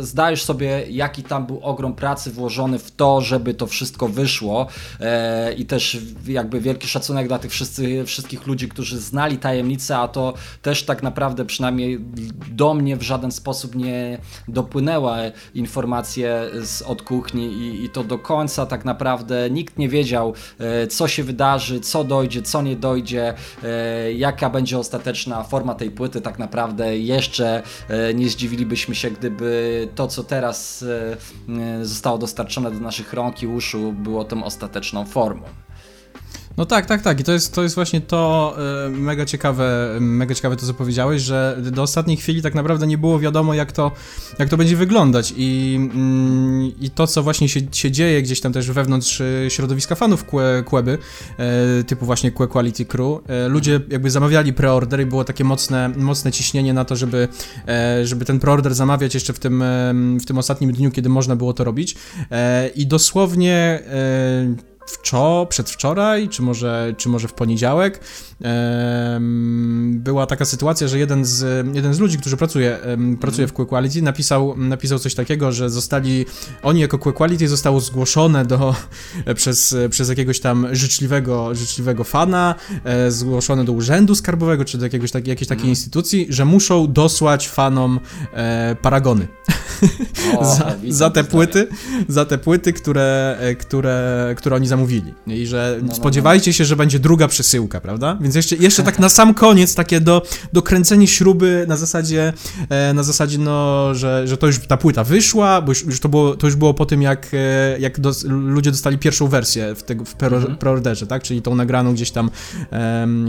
zdajesz 0.00 0.42
sobie 0.42 0.84
jaki 0.90 1.22
tam 1.22 1.46
był 1.46 1.60
ogrom 1.62 1.94
pracy 1.94 2.30
włożony 2.30 2.78
w 2.78 2.90
to, 2.90 3.20
żeby 3.20 3.54
to 3.54 3.66
wszystko 3.66 4.08
wyszło 4.08 4.66
i 5.56 5.66
też 5.66 5.98
jakby 6.26 6.60
wielki 6.60 6.88
szacunek 6.88 7.28
dla 7.28 7.38
tych 7.38 7.52
wszystkich 8.06 8.46
ludzi, 8.46 8.68
którzy 8.68 8.98
znali 8.98 9.38
tajemnicę, 9.38 9.98
a 9.98 10.08
to 10.08 10.34
też 10.62 10.82
tak 10.82 11.02
naprawdę 11.02 11.44
przynajmniej 11.44 12.00
do 12.50 12.74
mnie 12.74 12.96
w 12.96 13.02
żaden 13.02 13.32
sposób 13.32 13.74
nie 13.74 14.18
dopłynęła 14.48 15.16
informacje 15.54 16.50
z, 16.62 16.82
od 16.82 17.02
kuchni 17.02 17.44
i, 17.52 17.84
i 17.84 17.90
to 17.90 18.04
do 18.04 18.18
końca 18.18 18.66
tak 18.66 18.84
naprawdę 18.84 19.50
nikt 19.50 19.78
nie 19.78 19.88
wiedział, 19.88 20.34
e, 20.58 20.86
co 20.86 21.08
się 21.08 21.24
wydarzy, 21.24 21.80
co 21.80 22.04
dojdzie, 22.04 22.42
co 22.42 22.62
nie 22.62 22.76
dojdzie, 22.76 23.34
e, 23.62 24.12
jaka 24.12 24.50
będzie 24.50 24.78
ostateczna 24.78 25.42
forma 25.42 25.74
tej 25.74 25.90
płyty. 25.90 26.20
Tak 26.20 26.38
naprawdę 26.38 26.98
jeszcze 26.98 27.62
e, 27.88 28.14
nie 28.14 28.28
zdziwilibyśmy 28.28 28.94
się, 28.94 29.10
gdyby 29.10 29.88
to, 29.94 30.06
co 30.06 30.24
teraz 30.24 30.84
zostało 31.82 32.18
dostarczone 32.18 32.70
do 32.70 32.80
naszych 32.80 33.12
rąk 33.12 33.42
i 33.42 33.46
uszu, 33.46 33.92
było 33.92 34.24
tą 34.24 34.44
ostateczną 34.44 35.04
formą. 35.04 35.42
No 36.56 36.66
tak, 36.66 36.86
tak, 36.86 37.02
tak. 37.02 37.20
I 37.20 37.24
to 37.24 37.32
jest, 37.32 37.54
to 37.54 37.62
jest 37.62 37.74
właśnie 37.74 38.00
to 38.00 38.54
e, 38.86 38.90
mega 38.90 39.24
ciekawe, 39.24 39.96
mega 40.00 40.34
ciekawe 40.34 40.56
to, 40.56 40.66
co 40.66 40.74
powiedziałeś, 40.74 41.22
że 41.22 41.58
do 41.72 41.82
ostatniej 41.82 42.16
chwili 42.16 42.42
tak 42.42 42.54
naprawdę 42.54 42.86
nie 42.86 42.98
było 42.98 43.18
wiadomo, 43.18 43.54
jak 43.54 43.72
to, 43.72 43.92
jak 44.38 44.48
to 44.48 44.56
będzie 44.56 44.76
wyglądać. 44.76 45.34
I, 45.36 45.74
mm, 45.76 46.72
i 46.80 46.90
to, 46.90 47.06
co 47.06 47.22
właśnie 47.22 47.48
się, 47.48 47.60
się 47.72 47.90
dzieje 47.90 48.22
gdzieś 48.22 48.40
tam 48.40 48.52
też 48.52 48.70
wewnątrz 48.70 49.20
e, 49.20 49.50
środowiska 49.50 49.94
fanów 49.94 50.24
Queby, 50.64 50.98
e, 51.38 51.84
typu 51.84 52.06
właśnie 52.06 52.32
Que 52.32 52.46
Quality 52.46 52.84
Crew, 52.84 53.20
ludzie 53.48 53.80
jakby 53.88 54.10
zamawiali 54.10 54.52
preorder 54.52 55.00
i 55.00 55.06
było 55.06 55.24
takie 55.24 55.44
mocne, 55.44 55.88
mocne 55.96 56.32
ciśnienie 56.32 56.72
na 56.72 56.84
to, 56.84 56.96
żeby, 56.96 57.28
żeby 58.04 58.24
ten 58.24 58.40
preorder 58.40 58.74
zamawiać 58.74 59.14
jeszcze 59.14 59.32
w 59.32 59.38
tym, 59.38 59.64
w 60.20 60.24
tym 60.26 60.38
ostatnim 60.38 60.72
dniu, 60.72 60.90
kiedy 60.90 61.08
można 61.08 61.36
było 61.36 61.52
to 61.52 61.64
robić. 61.64 61.96
I 62.74 62.86
dosłownie 62.86 63.82
wczor 64.90 65.48
przedwczoraj, 65.48 66.28
czy 66.28 66.42
może, 66.42 66.94
czy 66.96 67.08
może 67.08 67.28
w 67.28 67.32
poniedziałek, 67.32 68.00
była 69.90 70.26
taka 70.26 70.44
sytuacja, 70.44 70.88
że 70.88 70.98
jeden 70.98 71.24
z, 71.24 71.66
jeden 71.74 71.94
z 71.94 71.98
ludzi, 71.98 72.18
który 72.18 72.36
pracuje, 72.36 72.78
pracuje 73.20 73.46
w 73.46 73.52
Quality, 73.52 74.02
napisał, 74.02 74.56
napisał 74.56 74.98
coś 74.98 75.14
takiego, 75.14 75.52
że 75.52 75.70
zostali, 75.70 76.26
oni 76.62 76.80
jako 76.80 76.98
Quality 76.98 77.48
zostało 77.48 77.80
zgłoszone 77.80 78.44
do, 78.44 78.74
przez, 79.34 79.76
przez 79.90 80.08
jakiegoś 80.08 80.40
tam 80.40 80.66
życzliwego, 80.72 81.54
życzliwego 81.54 82.04
fana, 82.04 82.54
e, 82.84 83.10
zgłoszone 83.10 83.64
do 83.64 83.72
urzędu 83.72 84.14
skarbowego, 84.14 84.64
czy 84.64 84.78
do 84.78 84.84
jakiegoś 84.84 85.10
tak, 85.10 85.26
jakiejś 85.26 85.48
takiej 85.48 85.60
mhm. 85.60 85.70
instytucji, 85.70 86.26
że 86.28 86.44
muszą 86.44 86.92
dosłać 86.92 87.48
fanom 87.48 88.00
e, 88.32 88.76
paragony. 88.82 89.28
O, 90.38 90.44
za, 90.56 90.76
za, 90.88 91.10
te 91.10 91.24
płyty, 91.24 91.68
za 92.08 92.24
te 92.24 92.38
płyty, 92.38 92.72
które, 92.72 93.36
e, 93.40 93.54
które, 93.54 94.34
które 94.36 94.56
oni 94.56 94.66
zamówili. 94.66 95.14
I 95.26 95.46
że 95.46 95.78
no, 95.80 95.86
no, 95.86 95.94
spodziewajcie 95.94 96.50
no. 96.50 96.52
się, 96.52 96.64
że 96.64 96.76
będzie 96.76 96.98
druga 96.98 97.28
przesyłka, 97.28 97.80
prawda? 97.80 98.18
Więc 98.20 98.29
jeszcze, 98.36 98.56
jeszcze 98.56 98.82
tak 98.82 98.98
na 98.98 99.08
sam 99.08 99.34
koniec 99.34 99.74
takie 99.74 100.00
do, 100.00 100.22
dokręcenie 100.52 101.06
śruby 101.06 101.64
na 101.68 101.76
zasadzie, 101.76 102.32
e, 102.68 102.94
na 102.94 103.02
zasadzie 103.02 103.38
no, 103.38 103.94
że, 103.94 104.28
że 104.28 104.36
to 104.36 104.46
już 104.46 104.58
ta 104.66 104.76
płyta 104.76 105.04
wyszła, 105.04 105.62
bo 105.62 105.70
już, 105.70 105.84
już 105.84 106.00
to, 106.00 106.08
było, 106.08 106.36
to 106.36 106.46
już 106.46 106.56
było 106.56 106.74
po 106.74 106.86
tym, 106.86 107.02
jak, 107.02 107.26
e, 107.32 107.78
jak 107.78 108.00
do, 108.00 108.12
ludzie 108.24 108.70
dostali 108.70 108.98
pierwszą 108.98 109.28
wersję 109.28 109.74
w, 109.74 109.82
tego, 109.82 110.04
w 110.04 110.22
mhm. 110.22 110.56
preorderze, 110.56 111.06
tak? 111.06 111.22
Czyli 111.22 111.42
tą 111.42 111.54
nagraną 111.54 111.94
gdzieś 111.94 112.10
tam, 112.10 112.30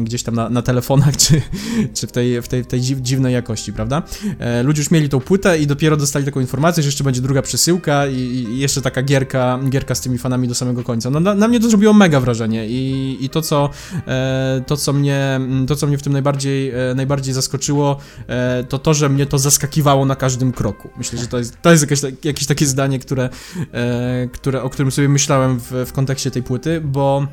gdzieś 0.01 0.24
tam 0.24 0.36
na, 0.36 0.50
na 0.50 0.62
telefonach, 0.62 1.17
czy, 1.24 1.41
czy 1.93 2.08
w 2.08 2.12
tej, 2.12 2.41
w 2.41 2.48
tej, 2.48 2.63
w 2.63 2.67
tej 2.67 2.81
dziwnej 2.81 3.34
jakości, 3.34 3.74
prawda? 3.74 4.03
ludzie 4.63 4.81
już 4.81 4.91
mieli 4.91 5.10
tą 5.10 5.20
płytę 5.20 5.60
i 5.60 5.67
dopiero 5.67 5.98
dostali 5.98 6.25
taką 6.25 6.39
informację, 6.39 6.84
że 6.84 6.88
jeszcze 6.88 7.03
będzie 7.03 7.22
druga 7.22 7.41
przesyłka 7.41 8.08
i, 8.08 8.15
i 8.15 8.60
jeszcze 8.60 8.81
taka 8.81 9.03
gierka, 9.03 9.60
gierka 9.70 9.96
z 9.96 10.01
tymi 10.01 10.17
fanami 10.17 10.48
do 10.48 10.55
samego 10.55 10.84
końca. 10.84 11.10
No, 11.10 11.20
na, 11.20 11.36
na 11.36 11.48
mnie 11.48 11.60
to 11.60 11.70
zrobiło 11.70 11.93
mega 11.93 12.20
wrażenie 12.20 12.67
i, 12.67 13.17
i 13.22 13.29
to, 13.29 13.41
co, 13.41 13.70
e, 14.08 14.63
to, 14.67 14.77
co 14.77 14.90
mnie, 14.93 15.39
to, 15.67 15.75
co 15.75 15.88
mnie 15.88 15.98
w 15.98 16.03
tym 16.03 16.13
najbardziej, 16.13 16.69
e, 16.69 16.95
najbardziej 16.95 17.33
zaskoczyło, 17.33 17.98
e, 18.27 18.63
to 18.63 18.79
to, 18.79 18.93
że 18.93 19.10
mnie 19.10 19.25
to 19.25 19.39
zaskakiwało 19.39 20.05
na 20.05 20.15
każdym 20.15 20.51
kroku. 20.51 20.89
Myślę, 20.98 21.19
że 21.19 21.27
to 21.27 21.38
jest, 21.38 21.62
to 21.62 21.71
jest 21.71 21.83
jakieś, 21.83 22.01
jakieś 22.24 22.48
takie 22.48 22.65
zdanie, 22.65 23.00
które, 23.00 23.29
e, 23.74 24.27
które, 24.33 24.63
o 24.63 24.69
którym 24.69 24.91
sobie 24.91 25.10
myślałem 25.10 25.60
w, 25.60 25.71
w 25.88 25.93
kontekście 25.93 26.31
tej 26.31 26.43
płyty, 26.43 26.81
bo 26.81 27.27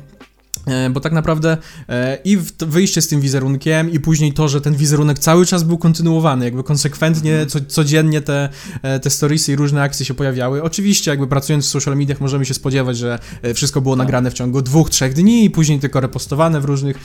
bo 0.91 0.99
tak 0.99 1.13
naprawdę 1.13 1.57
e, 1.89 2.17
i 2.23 2.37
wyjście 2.59 3.01
z 3.01 3.07
tym 3.07 3.21
wizerunkiem, 3.21 3.91
i 3.91 3.99
później 3.99 4.33
to, 4.33 4.47
że 4.47 4.61
ten 4.61 4.75
wizerunek 4.75 5.19
cały 5.19 5.45
czas 5.45 5.63
był 5.63 5.77
kontynuowany, 5.77 6.45
jakby 6.45 6.63
konsekwentnie, 6.63 7.31
mhm. 7.31 7.49
co, 7.49 7.59
codziennie 7.67 8.21
te, 8.21 8.49
e, 8.81 8.99
te 8.99 9.09
storiesy 9.09 9.51
i 9.51 9.55
różne 9.55 9.81
akcje 9.81 10.05
się 10.05 10.13
pojawiały. 10.13 10.63
Oczywiście, 10.63 11.11
jakby 11.11 11.27
pracując 11.27 11.65
w 11.65 11.69
social 11.69 11.97
mediach, 11.97 12.21
możemy 12.21 12.45
się 12.45 12.53
spodziewać, 12.53 12.97
że 12.97 13.19
wszystko 13.55 13.81
było 13.81 13.95
tak. 13.95 13.97
nagrane 14.05 14.31
w 14.31 14.33
ciągu 14.33 14.61
dwóch, 14.61 14.89
trzech 14.89 15.13
dni 15.13 15.45
i 15.45 15.49
później 15.49 15.79
tylko 15.79 15.99
repostowane 15.99 16.61
w 16.61 16.65
różnych, 16.65 16.97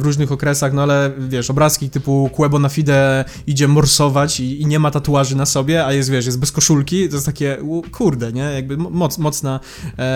w 0.00 0.02
różnych 0.02 0.32
okresach, 0.32 0.72
no 0.72 0.82
ale 0.82 1.10
wiesz, 1.18 1.50
obrazki 1.50 1.90
typu 1.90 2.30
Quebo 2.32 2.58
na 2.58 2.68
fide 2.68 3.24
idzie 3.46 3.68
morsować 3.68 4.40
i, 4.40 4.62
i 4.62 4.66
nie 4.66 4.78
ma 4.78 4.90
tatuaży 4.90 5.36
na 5.36 5.46
sobie, 5.46 5.86
a 5.86 5.92
jest, 5.92 6.10
wiesz, 6.10 6.26
jest 6.26 6.38
bez 6.38 6.52
koszulki, 6.52 7.08
to 7.08 7.14
jest 7.14 7.26
takie, 7.26 7.58
kurde, 7.92 8.32
nie? 8.32 8.42
Jakby 8.42 8.76
moc, 8.76 9.18
mocna, 9.18 9.60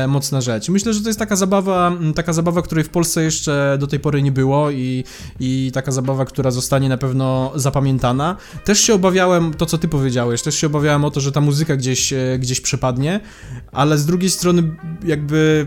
mocna 0.08 0.40
rzecz. 0.40 0.68
Myślę, 0.68 0.94
że 0.94 1.00
to 1.00 1.08
jest 1.08 1.18
taka 1.18 1.36
zabawa, 1.36 1.92
taka 2.14 2.32
zabawa, 2.32 2.62
której 2.62 2.83
w 2.84 2.88
Polsce 2.88 3.22
jeszcze 3.22 3.76
do 3.80 3.86
tej 3.86 4.00
pory 4.00 4.22
nie 4.22 4.32
było 4.32 4.70
i, 4.70 5.04
i 5.40 5.70
taka 5.74 5.92
zabawa, 5.92 6.24
która 6.24 6.50
zostanie 6.50 6.88
na 6.88 6.96
pewno 6.96 7.52
zapamiętana. 7.54 8.36
Też 8.64 8.80
się 8.80 8.94
obawiałem, 8.94 9.54
to 9.54 9.66
co 9.66 9.78
ty 9.78 9.88
powiedziałeś, 9.88 10.42
też 10.42 10.54
się 10.54 10.66
obawiałem 10.66 11.04
o 11.04 11.10
to, 11.10 11.20
że 11.20 11.32
ta 11.32 11.40
muzyka 11.40 11.76
gdzieś, 11.76 12.12
e, 12.12 12.38
gdzieś 12.38 12.60
przepadnie, 12.60 13.20
ale 13.72 13.98
z 13.98 14.06
drugiej 14.06 14.30
strony 14.30 14.62
jakby 15.04 15.66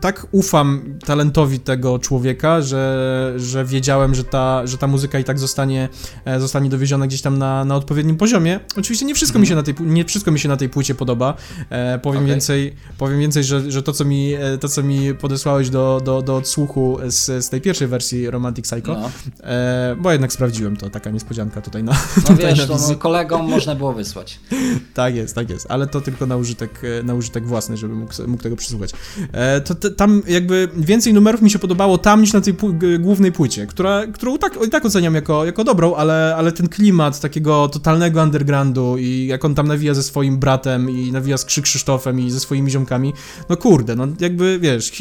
tak 0.00 0.26
ufam 0.32 0.98
talentowi 1.04 1.60
tego 1.60 1.98
człowieka, 1.98 2.62
że, 2.62 3.34
że 3.36 3.64
wiedziałem, 3.64 4.14
że 4.14 4.24
ta, 4.24 4.66
że 4.66 4.78
ta 4.78 4.86
muzyka 4.86 5.18
i 5.18 5.24
tak 5.24 5.38
zostanie, 5.38 5.88
e, 6.24 6.40
zostanie 6.40 6.70
dowieziona 6.70 7.06
gdzieś 7.06 7.22
tam 7.22 7.38
na, 7.38 7.64
na 7.64 7.76
odpowiednim 7.76 8.16
poziomie. 8.16 8.60
Oczywiście 8.76 9.06
nie 9.06 9.14
wszystko, 9.14 9.38
mi 9.38 9.46
się 9.46 9.54
na 9.54 9.62
tej, 9.62 9.74
nie 9.80 10.04
wszystko 10.04 10.30
mi 10.30 10.38
się 10.38 10.48
na 10.48 10.56
tej 10.56 10.68
płycie 10.68 10.94
podoba. 10.94 11.34
E, 11.70 11.98
powiem 11.98 12.22
okay. 12.22 12.30
więcej, 12.30 12.74
powiem 12.98 13.18
więcej 13.18 13.44
że, 13.44 13.70
że 13.70 13.82
to, 13.82 13.92
co 13.92 14.04
mi, 14.04 14.34
e, 14.34 14.58
to, 14.58 14.68
co 14.68 14.82
mi 14.82 15.14
podesłałeś 15.14 15.70
do, 15.70 16.00
do, 16.04 16.22
do 16.22 16.40
odsłuchu 16.56 16.98
z, 17.06 17.44
z 17.44 17.48
tej 17.50 17.60
pierwszej 17.60 17.88
wersji 17.88 18.30
Romantic 18.30 18.64
Psycho, 18.64 18.92
no. 18.92 19.10
e, 19.40 19.96
bo 20.00 20.12
jednak 20.12 20.32
sprawdziłem 20.32 20.76
to, 20.76 20.90
taka 20.90 21.10
niespodzianka 21.10 21.60
tutaj 21.60 21.84
na 21.84 21.92
No 21.92 22.22
tutaj 22.22 22.36
wiesz, 22.36 22.68
na 22.68 22.78
to 22.78 22.96
kolegom 22.98 23.48
można 23.50 23.74
było 23.74 23.92
wysłać. 23.92 24.40
tak 24.94 25.14
jest, 25.14 25.34
tak 25.34 25.50
jest, 25.50 25.66
ale 25.68 25.86
to 25.86 26.00
tylko 26.00 26.26
na 26.26 26.36
użytek, 26.36 26.82
na 27.04 27.14
użytek 27.14 27.46
własny, 27.46 27.76
żeby 27.76 27.94
mógł, 27.94 28.12
mógł 28.26 28.42
tego 28.42 28.56
przysłuchać. 28.56 28.90
E, 29.32 29.60
to, 29.60 29.74
to, 29.74 29.90
tam 29.90 30.22
jakby 30.28 30.68
więcej 30.76 31.14
numerów 31.14 31.42
mi 31.42 31.50
się 31.50 31.58
podobało 31.58 31.98
tam 31.98 32.20
niż 32.20 32.32
na 32.32 32.40
tej 32.40 32.54
głównej 32.98 33.32
płycie, 33.32 33.66
która, 33.66 34.06
którą 34.06 34.38
tak, 34.38 34.58
i 34.66 34.70
tak 34.70 34.84
oceniam 34.84 35.14
jako, 35.14 35.44
jako 35.44 35.64
dobrą, 35.64 35.94
ale, 35.94 36.34
ale 36.36 36.52
ten 36.52 36.68
klimat 36.68 37.20
takiego 37.20 37.68
totalnego 37.68 38.22
undergroundu 38.22 38.96
i 38.98 39.26
jak 39.26 39.44
on 39.44 39.54
tam 39.54 39.68
nawija 39.68 39.94
ze 39.94 40.02
swoim 40.02 40.38
bratem 40.38 40.90
i 40.90 41.12
nawija 41.12 41.38
z 41.38 41.44
Krzy 41.44 41.62
Krzysztofem 41.62 42.20
i 42.20 42.30
ze 42.30 42.40
swoimi 42.40 42.70
ziomkami, 42.70 43.12
no 43.48 43.56
kurde, 43.56 43.96
no 43.96 44.06
jakby 44.20 44.58
wiesz, 44.58 44.92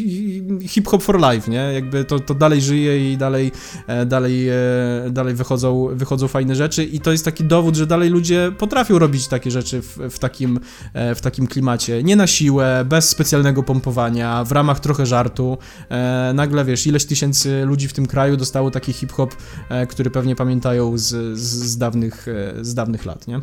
hip-hop 0.67 1.03
for 1.03 1.19
life, 1.19 1.44
nie? 1.47 1.73
Jakby 1.73 2.05
to, 2.05 2.19
to 2.19 2.33
dalej 2.33 2.61
żyje 2.61 3.13
i 3.13 3.17
dalej, 3.17 3.51
e, 3.87 4.05
dalej, 4.05 4.49
e, 4.49 4.53
dalej 5.11 5.33
wychodzą, 5.33 5.87
wychodzą 5.91 6.27
fajne 6.27 6.55
rzeczy 6.55 6.83
i 6.83 6.99
to 6.99 7.11
jest 7.11 7.25
taki 7.25 7.43
dowód, 7.43 7.75
że 7.75 7.87
dalej 7.87 8.09
ludzie 8.09 8.51
potrafią 8.57 8.99
robić 8.99 9.27
takie 9.27 9.51
rzeczy 9.51 9.81
w, 9.81 9.97
w, 9.97 10.19
takim, 10.19 10.59
w 11.15 11.21
takim 11.21 11.47
klimacie. 11.47 12.03
Nie 12.03 12.15
na 12.15 12.27
siłę, 12.27 12.85
bez 12.85 13.09
specjalnego 13.09 13.63
pompowania, 13.63 14.43
w 14.43 14.51
ramach 14.51 14.79
trochę 14.79 15.05
żartu. 15.05 15.57
E, 15.89 16.31
nagle, 16.35 16.65
wiesz, 16.65 16.87
ileś 16.87 17.05
tysięcy 17.05 17.65
ludzi 17.65 17.87
w 17.87 17.93
tym 17.93 18.05
kraju 18.05 18.37
dostało 18.37 18.71
taki 18.71 18.93
hip-hop, 18.93 19.35
e, 19.69 19.87
który 19.87 20.09
pewnie 20.09 20.35
pamiętają 20.35 20.97
z, 20.97 21.37
z, 21.37 21.39
z, 21.39 21.77
dawnych, 21.77 22.27
e, 22.27 22.65
z 22.65 22.73
dawnych 22.73 23.05
lat, 23.05 23.27
nie? 23.27 23.41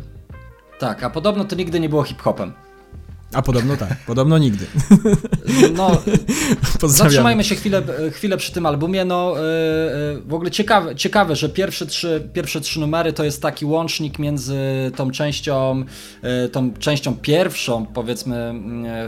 Tak, 0.79 1.03
a 1.03 1.09
podobno 1.09 1.45
to 1.45 1.55
nigdy 1.55 1.79
nie 1.79 1.89
było 1.89 2.03
hip-hopem. 2.03 2.53
A 3.33 3.41
podobno 3.41 3.77
tak, 3.77 3.97
podobno 4.05 4.37
nigdy. 4.37 4.65
No, 5.75 5.97
zatrzymajmy 6.87 7.43
się 7.43 7.55
chwilę, 7.55 7.81
chwilę 8.11 8.37
przy 8.37 8.51
tym 8.51 8.65
albumie. 8.65 9.05
No, 9.05 9.33
w 10.25 10.33
ogóle 10.33 10.51
ciekawe, 10.51 10.95
ciekawe, 10.95 11.35
że 11.35 11.49
pierwsze 11.49 11.85
trzy, 11.85 12.29
pierwsze 12.33 12.61
trzy 12.61 12.79
numery 12.79 13.13
to 13.13 13.23
jest 13.23 13.41
taki 13.41 13.65
łącznik 13.65 14.19
między 14.19 14.57
tą 14.95 15.11
częścią, 15.11 15.85
tą 16.51 16.73
częścią 16.73 17.15
pierwszą, 17.15 17.85
powiedzmy 17.85 18.53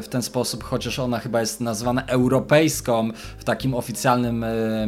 w 0.01 0.07
ten 0.07 0.21
sposób, 0.21 0.63
chociaż 0.63 0.99
ona 0.99 1.19
chyba 1.19 1.39
jest 1.39 1.61
nazwana 1.61 2.05
europejską 2.05 3.09
w 3.37 3.43
takim 3.43 3.73
oficjalnym 3.73 4.43
e, 4.43 4.87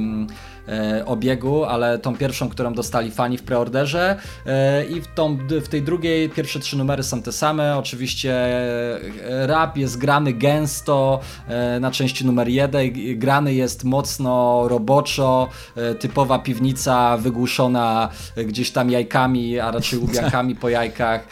obiegu, 1.06 1.66
ale 1.66 2.00
tą 2.00 2.16
pierwszą, 2.16 2.50
którą 2.50 2.74
dostali 2.74 3.12
fani 3.12 3.38
w 3.38 3.44
preorderze 3.44 4.16
e, 4.46 4.86
i 4.86 5.02
w, 5.02 5.08
tą, 5.08 5.38
w 5.62 5.68
tej 5.68 5.82
drugiej 5.82 6.30
pierwsze 6.30 6.60
trzy 6.60 6.78
numery 6.78 7.04
są 7.04 7.22
te 7.22 7.32
same. 7.32 7.78
Oczywiście 7.78 8.34
e, 8.34 9.48
rap 9.48 9.78
jest 9.78 9.98
grany 9.98 10.34
gęsto 10.34 11.20
e, 11.48 11.80
na 11.80 11.92
części 11.92 12.26
numer 12.26 12.48
jeden, 12.48 12.90
grany 13.16 13.54
jest 13.54 13.84
mocno 13.84 14.64
roboczo, 14.68 15.50
e, 15.76 15.96
typowa 15.96 16.40
piwnica 16.40 17.18
wygłuszona 17.18 18.10
gdzieś 18.48 18.72
tam 18.72 18.92
jajkami, 18.92 19.60
a 19.60 19.72
raczej 19.72 20.00
łubiankami 20.00 20.56
po 20.56 20.70
jajkach 20.70 21.28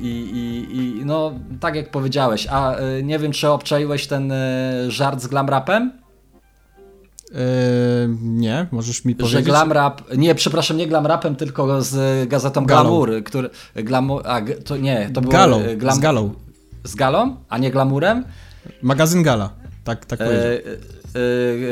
i, 0.00 0.30
i, 0.34 0.76
i 0.76 1.04
no 1.04 1.32
tak 1.60 1.74
jak 1.76 1.90
powiedziałeś, 1.90 2.46
a 2.50 2.74
nie 3.02 3.18
wiem 3.18 3.32
czy 3.32 3.48
obczaiłeś 3.48 4.06
ten 4.06 4.32
żart 4.88 5.20
z 5.20 5.26
glam 5.26 5.48
rapem? 5.48 5.99
Nie, 8.22 8.66
możesz 8.70 9.04
mi 9.04 9.14
powiedzieć. 9.14 9.38
Że 9.38 9.42
glam 9.42 9.72
rap, 9.72 10.02
nie, 10.16 10.34
przepraszam, 10.34 10.76
nie 10.76 10.86
glam 10.86 11.06
rapem, 11.06 11.36
tylko 11.36 11.82
z 11.82 12.28
gazetą 12.28 12.64
Galą. 12.64 12.82
Glamour, 12.82 13.24
który, 13.24 13.50
glamour, 13.74 14.22
a 14.26 14.40
to 14.64 14.76
nie, 14.76 15.10
to 15.14 15.20
było 15.20 15.32
Galą, 15.32 15.60
glam, 15.76 15.96
z 15.96 15.98
Galą. 15.98 16.34
Z 16.84 16.94
Galą, 16.94 17.36
a 17.48 17.58
nie 17.58 17.70
Glamurem? 17.70 18.24
Magazyn 18.82 19.22
Gala, 19.22 19.50
tak, 19.84 20.06
tak 20.06 20.18
powiedział. 20.18 20.46
E, 20.46 20.56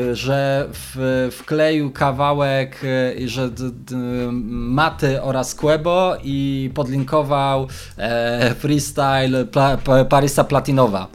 e, 0.09 0.15
że 0.15 0.67
w, 0.73 1.29
wkleił 1.31 1.91
kawałek, 1.91 2.81
e, 2.83 3.27
że 3.27 3.49
d, 3.49 3.69
d, 3.71 3.95
Maty 4.51 5.21
oraz 5.21 5.55
Quebo 5.55 6.17
i 6.23 6.71
podlinkował 6.73 7.67
e, 7.97 8.55
freestyle 8.55 9.45
pla, 9.45 9.77
Parisa 10.09 10.43
Platinowa. 10.43 11.07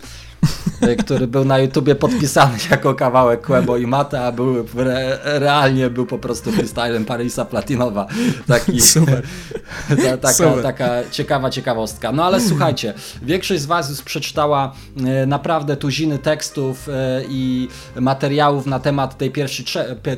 E, 0.80 0.96
który 1.04 1.26
był 1.26 1.44
na 1.44 1.58
YouTubie 1.58 1.94
podpisany 1.94 2.58
jako 2.70 2.94
kawałek 2.94 3.40
Quebo 3.40 3.76
i 3.76 3.86
Mata, 3.86 4.24
a 4.24 4.32
był, 4.32 4.66
re, 4.76 5.18
realnie 5.22 5.90
był 5.90 6.06
po 6.06 6.18
prostu 6.18 6.52
freestylem 6.52 7.04
Parisa 7.04 7.44
Platinowa. 7.44 8.06
Taki, 8.46 8.80
Super. 8.80 9.22
Ta, 10.04 10.16
taka, 10.16 10.34
Super. 10.34 10.62
taka 10.62 11.10
ciekawa 11.10 11.50
ciekawostka. 11.50 12.12
No 12.12 12.24
ale 12.24 12.40
słuchajcie, 12.40 12.94
większość 13.22 13.62
z 13.62 13.66
Was 13.66 13.90
już 13.90 14.02
przeczytała 14.02 14.74
e, 15.06 15.26
naprawdę 15.26 15.76
tuziny 15.76 16.18
tekstów 16.18 16.88
e, 16.88 17.22
i 17.28 17.68
materiałów 18.00 18.66
na 18.66 18.80
temat 18.80 19.18
tej 19.18 19.30
pierwszej, 19.30 19.64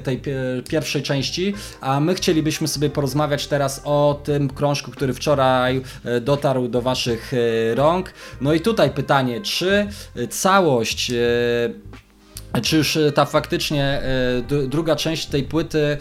tej 0.02 0.23
pierwszej 0.68 1.02
części, 1.02 1.54
a 1.80 2.00
my 2.00 2.14
chcielibyśmy 2.14 2.68
sobie 2.68 2.90
porozmawiać 2.90 3.47
teraz 3.47 3.80
o 3.85 4.21
tym 4.25 4.49
krążku, 4.49 4.90
który 4.90 5.14
wczoraj 5.14 5.83
dotarł 6.21 6.68
do 6.68 6.83
Waszych 6.83 7.33
rąk. 7.75 8.12
No 8.40 8.52
i 8.52 8.61
tutaj 8.61 8.90
pytanie, 8.90 9.40
czy 9.40 9.88
całość 10.30 11.11
e, 11.11 12.61
czy 12.62 12.76
już 12.76 12.99
ta 13.14 13.25
faktycznie 13.25 14.02
druga 14.68 14.96
część 14.96 15.26
tej 15.26 15.42
płyty 15.42 15.99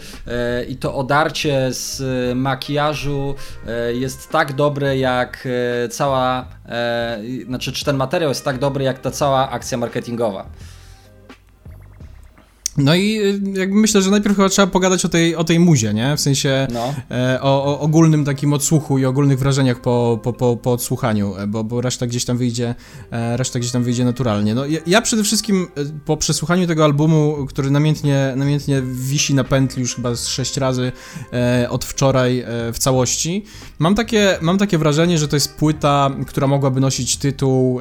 i 0.68 0.76
to 0.76 0.94
odarcie 0.94 1.72
z 1.72 2.02
makijażu 2.36 3.34
jest 3.94 4.30
tak 4.30 4.52
dobre 4.52 4.98
jak 4.98 5.48
cała, 5.90 6.48
znaczy 7.46 7.72
czy 7.72 7.84
ten 7.84 7.96
materiał 7.96 8.28
jest 8.28 8.44
tak 8.44 8.58
dobry 8.58 8.84
jak 8.84 8.98
ta 8.98 9.10
cała 9.10 9.50
akcja 9.50 9.78
marketingowa? 9.78 10.46
No 12.78 12.94
i 12.94 13.20
y, 13.20 13.40
jakby 13.58 13.76
myślę, 13.76 14.02
że 14.02 14.10
najpierw 14.10 14.36
chyba 14.36 14.48
trzeba 14.48 14.66
pogadać 14.66 15.04
o 15.04 15.08
tej, 15.08 15.36
o 15.36 15.44
tej 15.44 15.60
muzie, 15.60 15.94
nie? 15.94 16.16
W 16.16 16.20
sensie 16.20 16.66
no. 16.72 16.94
e, 17.10 17.38
o, 17.42 17.64
o, 17.64 17.80
ogólnym 17.80 18.24
takim 18.24 18.52
odsłuchu 18.52 18.98
i 18.98 19.04
ogólnych 19.04 19.38
wrażeniach 19.38 19.80
po, 19.80 20.20
po, 20.22 20.32
po, 20.32 20.56
po 20.56 20.72
odsłuchaniu, 20.72 21.36
e, 21.36 21.46
bo, 21.46 21.64
bo 21.64 21.80
reszta 21.80 22.06
gdzieś 22.06 22.24
tam 22.24 22.36
wyjdzie, 22.36 22.74
e, 23.10 23.36
reszta 23.36 23.58
gdzieś 23.58 23.72
tam 23.72 23.84
wyjdzie 23.84 24.04
naturalnie. 24.04 24.54
No 24.54 24.66
ja, 24.66 24.80
ja, 24.86 25.02
przede 25.02 25.24
wszystkim 25.24 25.66
e, 25.76 25.84
po 26.04 26.16
przesłuchaniu 26.16 26.66
tego 26.66 26.84
albumu, 26.84 27.46
który 27.48 27.70
namiętnie, 27.70 28.32
namiętnie 28.36 28.82
wisi 28.82 29.34
na 29.34 29.44
pętli 29.44 29.80
już 29.80 29.94
chyba 29.94 30.14
z 30.14 30.28
sześć 30.28 30.56
razy 30.56 30.92
e, 31.32 31.66
od 31.70 31.84
wczoraj 31.84 32.40
e, 32.40 32.72
w 32.72 32.78
całości, 32.78 33.44
mam 33.78 33.94
takie, 33.94 34.38
mam 34.40 34.58
takie 34.58 34.78
wrażenie, 34.78 35.18
że 35.18 35.28
to 35.28 35.36
jest 35.36 35.54
płyta, 35.54 36.10
która 36.26 36.46
mogłaby 36.46 36.80
nosić 36.80 37.16
tytuł, 37.16 37.80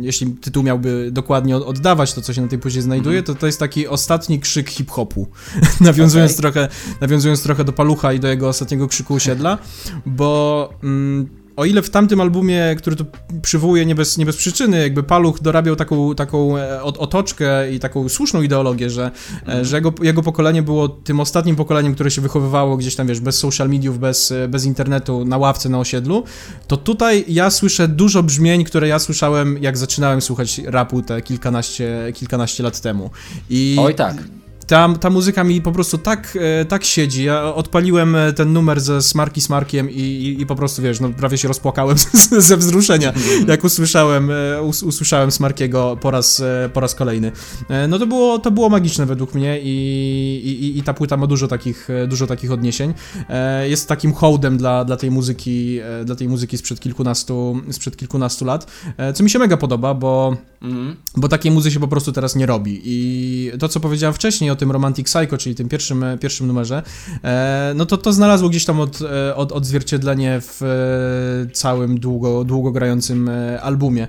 jeśli 0.00 0.26
tytuł 0.26 0.62
miałby 0.62 1.08
dokładnie 1.12 1.56
oddawać 1.56 2.14
to, 2.14 2.22
co 2.22 2.34
się 2.34 2.42
na 2.42 2.48
tej 2.48 2.58
płycie 2.58 2.82
znajduje, 2.82 3.18
mm 3.18 3.24
-hmm. 3.24 3.26
to 3.26 3.34
to 3.34 3.46
jest 3.46 3.58
taki 3.58 3.88
ostatni 4.02 4.40
krzyk 4.40 4.70
hip-hopu, 4.70 5.26
nawiązując, 5.80 6.32
okay. 6.32 6.40
trochę, 6.40 6.68
nawiązując 7.00 7.42
trochę 7.42 7.64
do 7.64 7.72
Palucha 7.72 8.12
i 8.12 8.20
do 8.20 8.28
jego 8.28 8.48
ostatniego 8.48 8.88
krzyku 8.88 9.14
osiedla, 9.14 9.58
bo... 10.06 10.70
Mm, 10.82 11.41
o 11.56 11.64
ile 11.64 11.82
w 11.82 11.90
tamtym 11.90 12.20
albumie, 12.20 12.74
który 12.78 12.96
tu 12.96 13.04
przywołuje 13.42 13.86
nie 13.86 13.94
bez, 13.94 14.18
nie 14.18 14.26
bez 14.26 14.36
przyczyny, 14.36 14.82
jakby 14.82 15.02
Paluch 15.02 15.40
dorabiał 15.40 15.76
taką, 15.76 16.14
taką 16.14 16.58
e, 16.58 16.82
otoczkę 16.82 17.72
i 17.72 17.80
taką 17.80 18.08
słuszną 18.08 18.42
ideologię, 18.42 18.90
że, 18.90 19.10
mm. 19.46 19.64
że 19.64 19.76
jego, 19.76 19.92
jego 20.02 20.22
pokolenie 20.22 20.62
było 20.62 20.88
tym 20.88 21.20
ostatnim 21.20 21.56
pokoleniem, 21.56 21.94
które 21.94 22.10
się 22.10 22.20
wychowywało 22.20 22.76
gdzieś 22.76 22.96
tam, 22.96 23.06
wiesz, 23.06 23.20
bez 23.20 23.38
social 23.38 23.68
mediów, 23.68 23.98
bez, 23.98 24.32
e, 24.32 24.48
bez 24.48 24.64
internetu, 24.64 25.24
na 25.24 25.38
ławce, 25.38 25.68
na 25.68 25.78
osiedlu, 25.78 26.24
to 26.66 26.76
tutaj 26.76 27.24
ja 27.28 27.50
słyszę 27.50 27.88
dużo 27.88 28.22
brzmień, 28.22 28.64
które 28.64 28.88
ja 28.88 28.98
słyszałem, 28.98 29.58
jak 29.62 29.78
zaczynałem 29.78 30.22
słuchać 30.22 30.58
rapu 30.58 31.02
te 31.02 31.22
kilkanaście, 31.22 32.12
kilkanaście 32.14 32.62
lat 32.62 32.80
temu. 32.80 33.10
I 33.50 33.76
Oj 33.80 33.94
tak 33.94 34.41
ta, 34.66 34.88
ta 35.00 35.10
muzyka 35.10 35.44
mi 35.44 35.60
po 35.60 35.72
prostu 35.72 35.98
tak, 35.98 36.38
e, 36.40 36.64
tak 36.64 36.84
siedzi. 36.84 37.24
Ja 37.24 37.54
odpaliłem 37.54 38.16
e, 38.16 38.32
ten 38.32 38.52
numer 38.52 38.80
ze 38.80 39.02
Smarki 39.02 39.40
Smarkiem 39.40 39.90
i, 39.90 40.00
i, 40.00 40.42
i 40.42 40.46
po 40.46 40.56
prostu, 40.56 40.82
wiesz, 40.82 41.00
no 41.00 41.08
prawie 41.08 41.38
się 41.38 41.48
rozpłakałem 41.48 41.96
ze 42.48 42.56
wzruszenia, 42.56 43.08
mhm. 43.08 43.48
jak 43.48 43.64
usłyszałem, 43.64 44.30
e, 44.30 44.62
us, 44.62 44.82
usłyszałem 44.82 45.32
Smarkiego 45.32 45.96
po 46.00 46.10
raz, 46.10 46.42
po 46.72 46.80
raz 46.80 46.94
kolejny. 46.94 47.32
No 47.88 47.98
to 47.98 48.06
było, 48.06 48.38
to 48.38 48.50
było 48.50 48.68
magiczne 48.68 49.06
według 49.06 49.34
mnie 49.34 49.60
i, 49.62 49.68
i, 50.44 50.78
i 50.78 50.82
ta 50.82 50.94
płyta 50.94 51.16
ma 51.16 51.26
dużo 51.26 51.48
takich, 51.48 51.88
dużo 52.08 52.26
takich 52.26 52.52
odniesień. 52.52 52.94
Jest 53.68 53.88
takim 53.88 54.12
hołdem 54.12 54.56
dla, 54.56 54.84
dla 54.84 54.96
tej 54.96 55.10
muzyki, 55.10 55.80
dla 56.04 56.16
tej 56.16 56.28
muzyki 56.28 56.58
sprzed 56.58 56.80
kilkunastu, 56.80 57.60
sprzed 57.70 57.96
kilkunastu 57.96 58.44
lat, 58.44 58.66
co 59.14 59.24
mi 59.24 59.30
się 59.30 59.38
mega 59.38 59.56
podoba, 59.56 59.94
bo, 59.94 60.36
mm. 60.62 60.96
bo 61.16 61.28
takiej 61.28 61.52
muzyki 61.52 61.74
się 61.74 61.80
po 61.80 61.88
prostu 61.88 62.12
teraz 62.12 62.36
nie 62.36 62.46
robi. 62.46 62.80
I 62.84 63.52
to, 63.58 63.68
co 63.68 63.80
powiedziałem 63.80 64.14
wcześniej 64.14 64.51
o 64.52 64.56
tym 64.56 64.70
Romantic 64.70 65.06
Psycho, 65.06 65.38
czyli 65.38 65.54
tym 65.54 65.68
pierwszym, 65.68 66.04
e, 66.04 66.18
pierwszym 66.18 66.46
numerze, 66.46 66.82
e, 67.24 67.72
no 67.76 67.86
to 67.86 67.96
to 67.96 68.12
znalazło 68.12 68.48
gdzieś 68.48 68.64
tam 68.64 68.80
od, 68.80 69.02
e, 69.02 69.36
od, 69.36 69.52
odzwierciedlenie 69.52 70.40
w 70.40 70.60
całym 71.52 72.00
długo, 72.00 72.44
długo 72.44 72.72
grającym 72.72 73.30
albumie, 73.62 74.08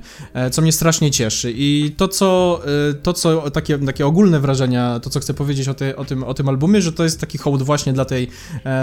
co 0.51 0.61
mnie 0.61 0.71
strasznie 0.71 1.11
cieszy. 1.11 1.53
I 1.55 1.95
to, 1.97 2.07
co, 2.07 2.61
to, 3.03 3.13
co 3.13 3.51
takie, 3.51 3.79
takie 3.79 4.05
ogólne 4.05 4.39
wrażenia, 4.39 4.99
to, 4.99 5.09
co 5.09 5.19
chcę 5.19 5.33
powiedzieć 5.33 5.67
o, 5.67 5.73
te, 5.73 5.95
o, 5.95 6.05
tym, 6.05 6.23
o 6.23 6.33
tym 6.33 6.49
albumie, 6.49 6.81
że 6.81 6.91
to 6.91 7.03
jest 7.03 7.19
taki 7.19 7.37
hołd 7.37 7.63
właśnie 7.63 7.93
dla 7.93 8.05
tej, 8.05 8.27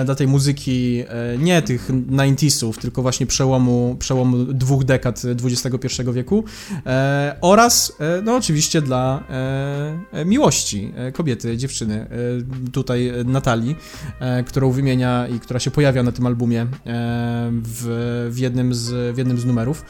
dla 0.05 0.15
tej 0.15 0.29
muzyki, 0.29 1.05
nie 1.39 1.63
tych 1.63 1.91
90sów, 1.91 2.79
tylko 2.79 3.03
właśnie 3.03 3.27
przełomu, 3.27 3.97
przełomu 3.99 4.37
dwóch 4.45 4.85
dekad 4.85 5.23
XXI 5.45 6.03
wieku 6.13 6.45
oraz, 7.41 7.93
no 8.23 8.37
oczywiście 8.37 8.83
dla 8.83 9.25
miłości 10.25 10.93
kobiety 11.13 11.50
dziewczyny, 11.57 11.95
e, 11.95 12.71
tutaj 12.73 13.13
Natalii, 13.25 13.77
e, 14.21 14.45
którą 14.45 14.71
wymienia 14.71 15.29
i 15.29 15.41
która 15.41 15.61
się 15.61 15.71
pojawia 15.71 16.03
na 16.03 16.13
tym 16.13 16.27
albumie 16.27 16.63
e, 16.63 16.67
w, 17.63 18.29
w, 18.31 18.39
jednym, 18.39 18.75
z, 18.75 19.15
w 19.15 19.19
jednym 19.19 19.39
z 19.39 19.45
numerów, 19.45 19.85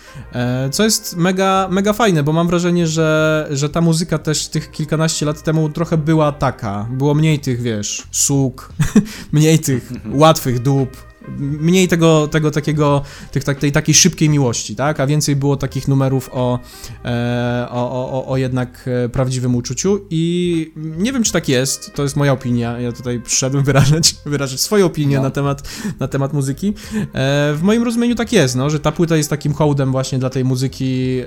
co 0.70 0.84
jest 0.84 1.16
mega, 1.16 1.68
mega 1.70 1.92
fajne, 1.92 2.22
bo 2.22 2.32
mam 2.32 2.48
wrażenie, 2.48 2.86
że, 2.86 3.48
że 3.50 3.68
ta 3.68 3.80
muzyka 3.80 4.18
też 4.18 4.48
tych 4.48 4.70
kilkanaście 4.70 5.26
lat 5.26 5.42
temu 5.42 5.68
trochę 5.68 5.96
była 5.96 6.32
taka, 6.32 6.88
było 6.90 7.14
mniej 7.14 7.38
tych, 7.38 7.62
wiesz, 7.62 8.02
suk, 8.10 8.72
mniej 9.32 9.58
tych 9.58 9.92
łatwych 10.12 10.62
dób, 10.62 11.09
mniej 11.38 11.88
tego, 11.88 12.28
tego 12.28 12.50
takiego, 12.50 13.02
tych, 13.32 13.44
tak, 13.44 13.58
tej 13.58 13.72
takiej 13.72 13.94
szybkiej 13.94 14.28
miłości, 14.28 14.76
tak, 14.76 15.00
a 15.00 15.06
więcej 15.06 15.36
było 15.36 15.56
takich 15.56 15.88
numerów 15.88 16.30
o, 16.32 16.58
e, 17.04 17.66
o, 17.70 18.12
o, 18.12 18.26
o 18.26 18.36
jednak 18.36 18.88
e, 19.04 19.08
prawdziwym 19.08 19.54
uczuciu. 19.54 20.00
I 20.10 20.72
nie 20.76 21.12
wiem, 21.12 21.22
czy 21.22 21.32
tak 21.32 21.48
jest, 21.48 21.94
to 21.94 22.02
jest 22.02 22.16
moja 22.16 22.32
opinia, 22.32 22.80
ja 22.80 22.92
tutaj 22.92 23.20
przyszedłem 23.20 23.64
wyrażać, 23.64 24.16
wyrażać 24.26 24.60
swoją 24.60 24.86
opinię 24.86 25.16
no. 25.16 25.22
na, 25.22 25.30
temat, 25.30 25.68
na 26.00 26.08
temat 26.08 26.32
muzyki. 26.32 26.68
E, 26.68 27.54
w 27.54 27.60
moim 27.62 27.82
rozumieniu 27.82 28.14
tak 28.14 28.32
jest, 28.32 28.56
no, 28.56 28.70
że 28.70 28.80
ta 28.80 28.92
płyta 28.92 29.16
jest 29.16 29.30
takim 29.30 29.52
hołdem 29.52 29.92
właśnie 29.92 30.18
dla 30.18 30.30
tej 30.30 30.44
muzyki 30.44 31.20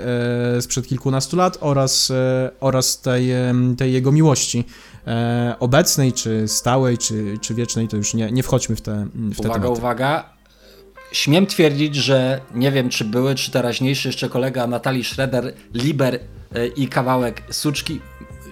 sprzed 0.59 0.87
kilkunastu 0.87 1.37
lat 1.37 1.57
oraz, 1.61 2.11
oraz 2.59 3.01
tej, 3.01 3.29
tej 3.77 3.93
jego 3.93 4.11
miłości 4.11 4.65
e, 5.07 5.55
obecnej, 5.59 6.13
czy 6.13 6.47
stałej, 6.47 6.97
czy, 6.97 7.37
czy 7.41 7.53
wiecznej, 7.53 7.87
to 7.87 7.97
już 7.97 8.13
nie, 8.13 8.31
nie 8.31 8.43
wchodźmy 8.43 8.75
w 8.75 8.81
te, 8.81 9.07
w 9.15 9.35
te 9.35 9.41
uwaga, 9.41 9.53
tematy. 9.53 9.79
Uwaga, 9.79 10.33
Śmiem 11.11 11.47
twierdzić, 11.47 11.95
że 11.95 12.41
nie 12.55 12.71
wiem, 12.71 12.89
czy 12.89 13.05
były, 13.05 13.35
czy 13.35 13.51
teraźniejszy 13.51 14.07
jeszcze 14.07 14.29
kolega 14.29 14.67
Natalii 14.67 15.03
Schroeder, 15.03 15.53
Liber 15.73 16.19
e, 16.55 16.67
i 16.67 16.87
kawałek 16.87 17.43
Suczki 17.51 18.01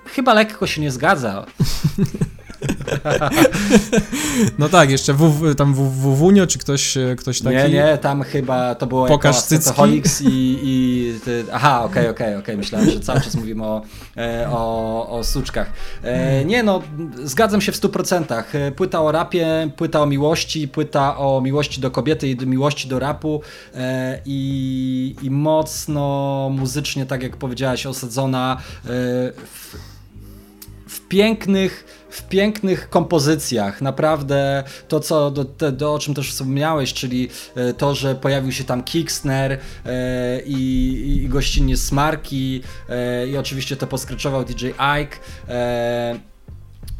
chyba 0.05 0.33
lekko 0.33 0.67
się 0.67 0.81
nie 0.81 0.91
zgadza. 0.91 1.45
no 4.59 4.69
tak, 4.69 4.89
jeszcze 4.89 5.13
w, 5.13 5.55
tam 5.55 5.73
Wunio, 6.15 6.47
czy 6.47 6.59
ktoś, 6.59 6.97
ktoś 7.17 7.41
taki? 7.41 7.55
Nie, 7.55 7.69
nie, 7.69 7.97
tam 7.97 8.23
chyba 8.23 8.75
to 8.75 8.87
było 8.87 9.07
Pokaż 9.07 9.35
jako 9.51 9.85
i, 9.85 10.01
i 10.63 11.19
ty... 11.25 11.45
Aha, 11.53 11.83
okej, 11.83 11.89
okay, 11.91 12.09
okej, 12.09 12.11
okay, 12.11 12.27
okej, 12.27 12.39
okay. 12.39 12.57
myślałem, 12.57 12.89
że 12.89 12.99
cały 12.99 13.21
czas 13.21 13.35
mówimy 13.35 13.65
o, 13.65 13.81
e, 14.17 14.47
o, 14.49 15.09
o 15.09 15.23
suczkach. 15.23 15.71
E, 16.03 16.45
nie 16.45 16.63
no, 16.63 16.81
zgadzam 17.23 17.61
się 17.61 17.71
w 17.71 17.75
100%. 17.75 18.43
E, 18.53 18.71
płyta 18.71 19.01
o 19.01 19.11
rapie, 19.11 19.69
płyta 19.77 20.01
o 20.01 20.05
miłości, 20.05 20.67
płyta 20.67 21.17
o 21.17 21.41
miłości 21.41 21.81
do 21.81 21.91
kobiety 21.91 22.27
i 22.29 22.45
miłości 22.45 22.87
do 22.87 22.99
rapu 22.99 23.41
i, 24.25 25.15
i 25.21 25.31
mocno 25.31 26.49
muzycznie, 26.51 27.05
tak 27.05 27.23
jak 27.23 27.37
powiedziałaś, 27.37 27.85
osadzona 27.85 28.57
w 28.83 29.90
pięknych 31.11 32.05
w 32.09 32.23
pięknych 32.23 32.89
kompozycjach. 32.89 33.81
Naprawdę 33.81 34.63
to, 34.87 34.99
co 34.99 35.31
do, 35.31 35.45
to, 35.45 35.71
do 35.71 35.93
o 35.93 35.99
czym 35.99 36.13
też 36.13 36.31
wspomniałeś, 36.31 36.93
czyli 36.93 37.29
e, 37.55 37.73
to, 37.73 37.95
że 37.95 38.15
pojawił 38.15 38.51
się 38.51 38.63
tam 38.63 38.83
Kicksner 38.83 39.51
e, 39.51 39.59
i, 40.45 41.21
i 41.23 41.29
gościnnie 41.29 41.77
Smarki 41.77 42.61
e, 42.89 43.27
i 43.27 43.37
oczywiście 43.37 43.75
to 43.75 43.87
poskryczował 43.87 44.43
DJ 44.43 44.67
Ike. 44.67 45.17
E, 45.49 46.30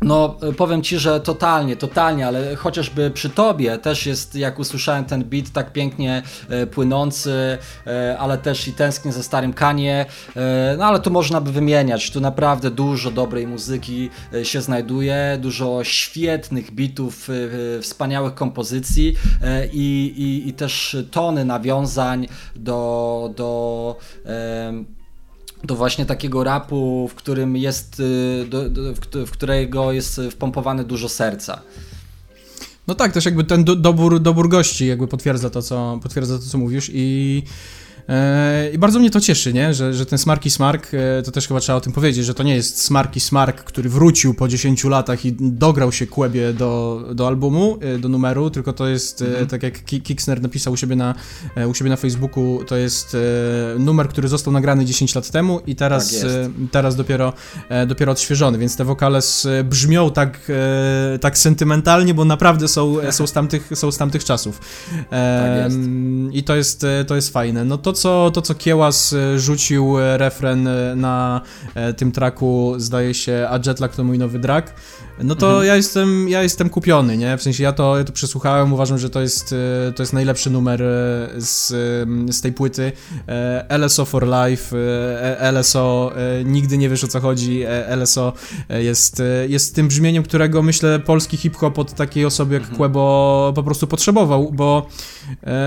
no, 0.02 0.38
powiem 0.58 0.82
ci, 0.82 1.00
że 1.00 1.20
totalnie, 1.20 1.76
totalnie, 1.76 2.28
ale 2.28 2.56
chociażby 2.56 3.12
przy 3.12 3.30
tobie 3.30 3.78
też 3.78 4.06
jest, 4.06 4.36
jak 4.36 4.60
usłyszałem 4.60 5.06
ten 5.06 5.24
beat, 5.24 5.50
tak 5.50 5.74
pięknie 5.74 6.24
e, 6.50 6.67
płynący, 6.67 7.58
e, 7.88 8.17
ale 8.20 8.38
też 8.38 8.67
i 8.67 8.74
tęsknię 8.74 9.12
za 9.12 9.24
starym 9.24 9.54
Kanie. 9.54 10.06
E, 10.36 10.76
no, 10.78 10.86
ale 10.86 11.00
tu 11.00 11.12
można 11.12 11.41
by 11.41 11.52
wymieniać. 11.52 12.12
Tu 12.12 12.22
naprawdę 12.22 12.72
dużo 12.72 13.12
dobrej 13.12 13.48
muzyki 13.48 14.10
e, 14.34 14.46
się 14.46 14.62
znajduje, 14.62 15.38
dużo 15.41 15.84
świetnych 15.84 16.72
bitów, 16.72 17.30
e, 17.30 17.82
wspaniałych 17.82 18.34
kompozycji 18.34 19.15
e, 19.41 19.67
i, 19.67 20.13
i, 20.17 20.50
i 20.50 20.54
też 20.54 20.98
tony 21.12 21.46
nawiązań 21.46 22.28
do. 22.56 23.34
do 23.36 23.96
do 25.63 25.76
właśnie 25.76 26.06
takiego 26.06 26.43
rapu, 26.43 27.08
w 27.08 27.15
którym 27.15 27.58
jest, 27.58 28.00
y, 28.00 28.45
do, 28.50 28.69
do, 28.69 28.82
w 29.26 29.32
którego 29.32 29.91
jest 29.91 30.21
wpompowane 30.32 30.84
dużo 30.84 31.10
serca. 31.10 31.62
No 32.88 32.95
tak, 32.95 33.12
też 33.12 33.26
jakby 33.26 33.43
ten 33.43 33.63
dobór, 33.63 34.19
dobór 34.19 34.50
gości 34.50 34.88
jakby 34.88 35.08
potwierdza 35.08 35.50
to, 35.50 35.62
co, 35.62 36.00
potwierdza 36.04 36.38
to, 36.38 36.43
co 36.43 36.58
mówisz 36.58 36.91
i 36.93 37.43
I 38.74 38.78
bardzo 38.78 39.00
mnie 39.00 39.10
to 39.10 39.22
cieszy, 39.22 39.54
nie? 39.54 39.74
Że, 39.74 39.94
że 39.94 40.06
ten 40.06 40.20
Smarki 40.20 40.50
Smark, 40.50 40.88
e, 40.94 41.22
to 41.24 41.32
też 41.32 41.48
chyba 41.48 41.60
trzeba 41.60 41.78
o 41.78 41.82
tym 41.82 41.94
powiedzieć, 41.94 42.26
że 42.26 42.34
to 42.34 42.44
nie 42.44 42.56
jest 42.56 42.82
Smarki 42.82 43.20
Smark, 43.20 43.64
który 43.64 43.90
wrócił 43.90 44.34
po 44.34 44.48
10 44.48 44.84
latach 44.84 45.26
i 45.26 45.36
dograł 45.40 45.92
się 45.92 46.08
kłębie 46.08 46.54
do, 46.54 47.04
do 47.16 47.28
albumu, 47.28 47.78
e, 47.82 47.98
do 47.98 48.10
numeru, 48.10 48.50
tylko 48.50 48.74
to 48.74 48.88
jest, 48.88 49.22
mhm. 49.22 49.48
tak 49.48 49.64
jak 49.64 49.84
Kicksner 49.84 50.42
napisał 50.42 50.74
u 50.74 50.78
siebie, 50.78 50.96
na, 50.96 51.16
u 51.70 51.74
siebie 51.74 51.90
na 51.90 51.96
Facebooku, 51.96 52.64
to 52.68 52.78
jest 52.78 53.18
numer, 53.80 54.10
który 54.10 54.28
został 54.28 54.54
nagrany 54.54 54.86
10 54.86 55.16
lat 55.16 55.32
temu 55.32 55.60
i 55.68 55.76
teraz, 55.76 56.20
tak 56.20 56.30
teraz 56.72 56.96
dopiero, 56.96 57.34
dopiero 57.88 58.12
odświeżony, 58.12 58.58
więc 58.58 58.78
te 58.78 58.86
wokale 58.86 59.20
brzmią 59.64 60.12
tak, 60.12 60.52
tak 61.22 61.38
sentymentalnie, 61.38 62.14
bo 62.14 62.26
naprawdę 62.26 62.68
są, 62.68 62.96
są, 63.12 63.28
z, 63.28 63.32
tamtych, 63.32 63.70
są 63.74 63.92
z 63.92 63.98
tamtych 63.98 64.24
czasów. 64.24 64.62
Tak 65.10 65.72
I 66.32 66.44
to 66.44 66.56
jest, 66.56 66.86
to 67.08 67.16
jest 67.16 67.34
fajne. 67.34 67.66
No 67.66 67.78
to, 67.78 67.91
co, 67.94 68.32
to, 68.32 68.42
co 68.42 68.56
Kiełas 68.56 69.14
e, 69.14 69.40
rzucił 69.40 70.00
e, 70.00 70.18
refren 70.18 70.68
e, 70.68 70.96
na 70.96 71.42
tym 71.98 72.12
traku, 72.12 72.74
zdaje 72.78 73.14
się, 73.14 73.48
a 73.50 73.60
Jetlag 73.66 73.96
to 73.96 74.04
mój 74.04 74.18
nowy 74.18 74.40
drag, 74.40 74.74
no 75.24 75.36
to 75.36 75.48
mhm. 75.48 75.68
ja, 75.68 75.76
jestem, 75.76 76.30
ja 76.30 76.44
jestem 76.44 76.70
kupiony, 76.70 77.18
nie? 77.18 77.38
W 77.38 77.44
sensie 77.44 77.64
ja 77.64 77.74
to, 77.74 77.98
ja 77.98 78.04
to 78.04 78.14
przesłuchałem, 78.14 78.74
uważam, 78.74 78.98
że 78.98 79.10
to 79.10 79.22
jest, 79.22 79.56
to 79.96 80.04
jest 80.04 80.14
najlepszy 80.14 80.50
numer 80.50 80.84
z, 81.38 81.68
z 82.36 82.42
tej 82.42 82.54
płyty. 82.54 82.92
LSO 83.70 84.06
for 84.06 84.28
Life, 84.28 84.78
LSO, 85.52 86.14
nigdy 86.46 86.78
nie 86.78 86.90
wiesz 86.90 87.04
o 87.04 87.08
co 87.08 87.20
chodzi, 87.20 87.64
LSO 87.98 88.34
jest, 88.70 89.22
jest 89.48 89.76
tym 89.76 89.88
brzmieniem, 89.88 90.24
którego 90.24 90.62
myślę 90.62 91.00
polski 91.00 91.38
hip-hop 91.38 91.80
od 91.80 91.94
takiej 91.94 92.26
osoby 92.26 92.54
jak 92.54 92.64
mhm. 92.64 92.78
Quebo 92.78 93.52
po 93.56 93.64
prostu 93.64 93.88
potrzebował, 93.88 94.52
bo 94.52 94.88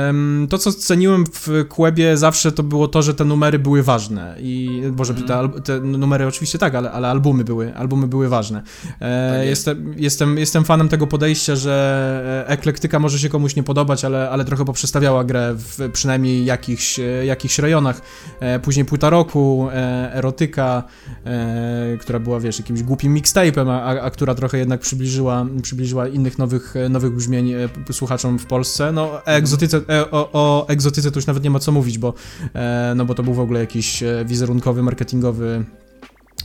um, 0.07 0.47
to, 0.51 0.59
co 0.59 0.73
ceniłem 0.73 1.25
w 1.33 1.69
Quebie 1.69 2.17
zawsze 2.17 2.53
to 2.53 2.63
było 2.63 2.89
to, 2.89 3.03
że 3.03 3.15
te 3.15 3.25
numery 3.25 3.59
były 3.59 3.83
ważne 3.83 4.37
i, 4.39 4.83
boże, 4.93 5.15
mm. 5.15 5.27
te, 5.27 5.61
te, 5.61 5.81
numery 5.81 6.27
oczywiście 6.27 6.59
tak, 6.59 6.75
ale, 6.75 6.91
ale 6.91 7.09
albumy 7.09 7.45
były, 7.45 7.75
albumy 7.77 8.07
były 8.07 8.29
ważne. 8.29 8.63
E, 9.01 9.44
jestem, 9.47 9.95
jestem, 9.97 10.39
jestem 10.39 10.65
fanem 10.65 10.89
tego 10.89 11.07
podejścia, 11.07 11.57
że 11.57 12.45
eklektyka 12.47 12.99
może 12.99 13.19
się 13.19 13.29
komuś 13.29 13.57
nie 13.57 13.63
podobać, 13.63 14.05
ale, 14.05 14.31
ale 14.31 14.45
trochę 14.45 14.65
poprzestawiała 14.65 15.25
grę 15.25 15.55
w 15.57 15.91
przynajmniej 15.93 16.45
jakichś, 16.45 17.01
jakichś 17.25 17.59
rejonach. 17.59 18.01
E, 18.41 18.59
później 18.59 18.85
płyta 18.85 19.11
roku, 19.11 19.69
e, 19.73 20.15
erotyka, 20.15 20.83
e, 21.25 21.97
która 22.01 22.19
była, 22.19 22.41
wiesz, 22.41 22.59
jakimś 22.59 22.83
głupim 22.83 23.15
mixtape'em, 23.15 23.71
a, 23.71 24.01
a, 24.01 24.11
która 24.11 24.35
trochę 24.35 24.59
jednak 24.59 24.81
przybliżyła, 24.81 25.47
przybliżyła 25.63 26.09
innych 26.09 26.39
nowych, 26.39 26.75
nowych 26.91 27.13
brzmień 27.13 27.53
e, 27.53 27.93
słuchaczom 27.93 28.39
w 28.39 28.47
Polsce. 28.47 28.93
No, 28.93 29.03
o 29.03 29.27
egzotyce, 29.27 29.81
e, 29.89 30.11
o, 30.11 30.31
o 30.33 30.69
egzotyce 30.69 31.11
to 31.11 31.19
już 31.19 31.27
nawet 31.27 31.45
nie 31.45 31.51
ma 31.51 31.59
co 31.59 31.73
mówić, 31.73 31.99
bo, 31.99 32.15
e, 32.55 32.93
no 32.97 33.05
bo 33.05 33.15
to 33.15 33.23
był 33.23 33.35
w 33.35 33.41
ogóle 33.41 33.61
jakiś 33.61 34.03
e, 34.03 34.25
wizerunkowy, 34.25 34.83
marketingowy 34.83 35.65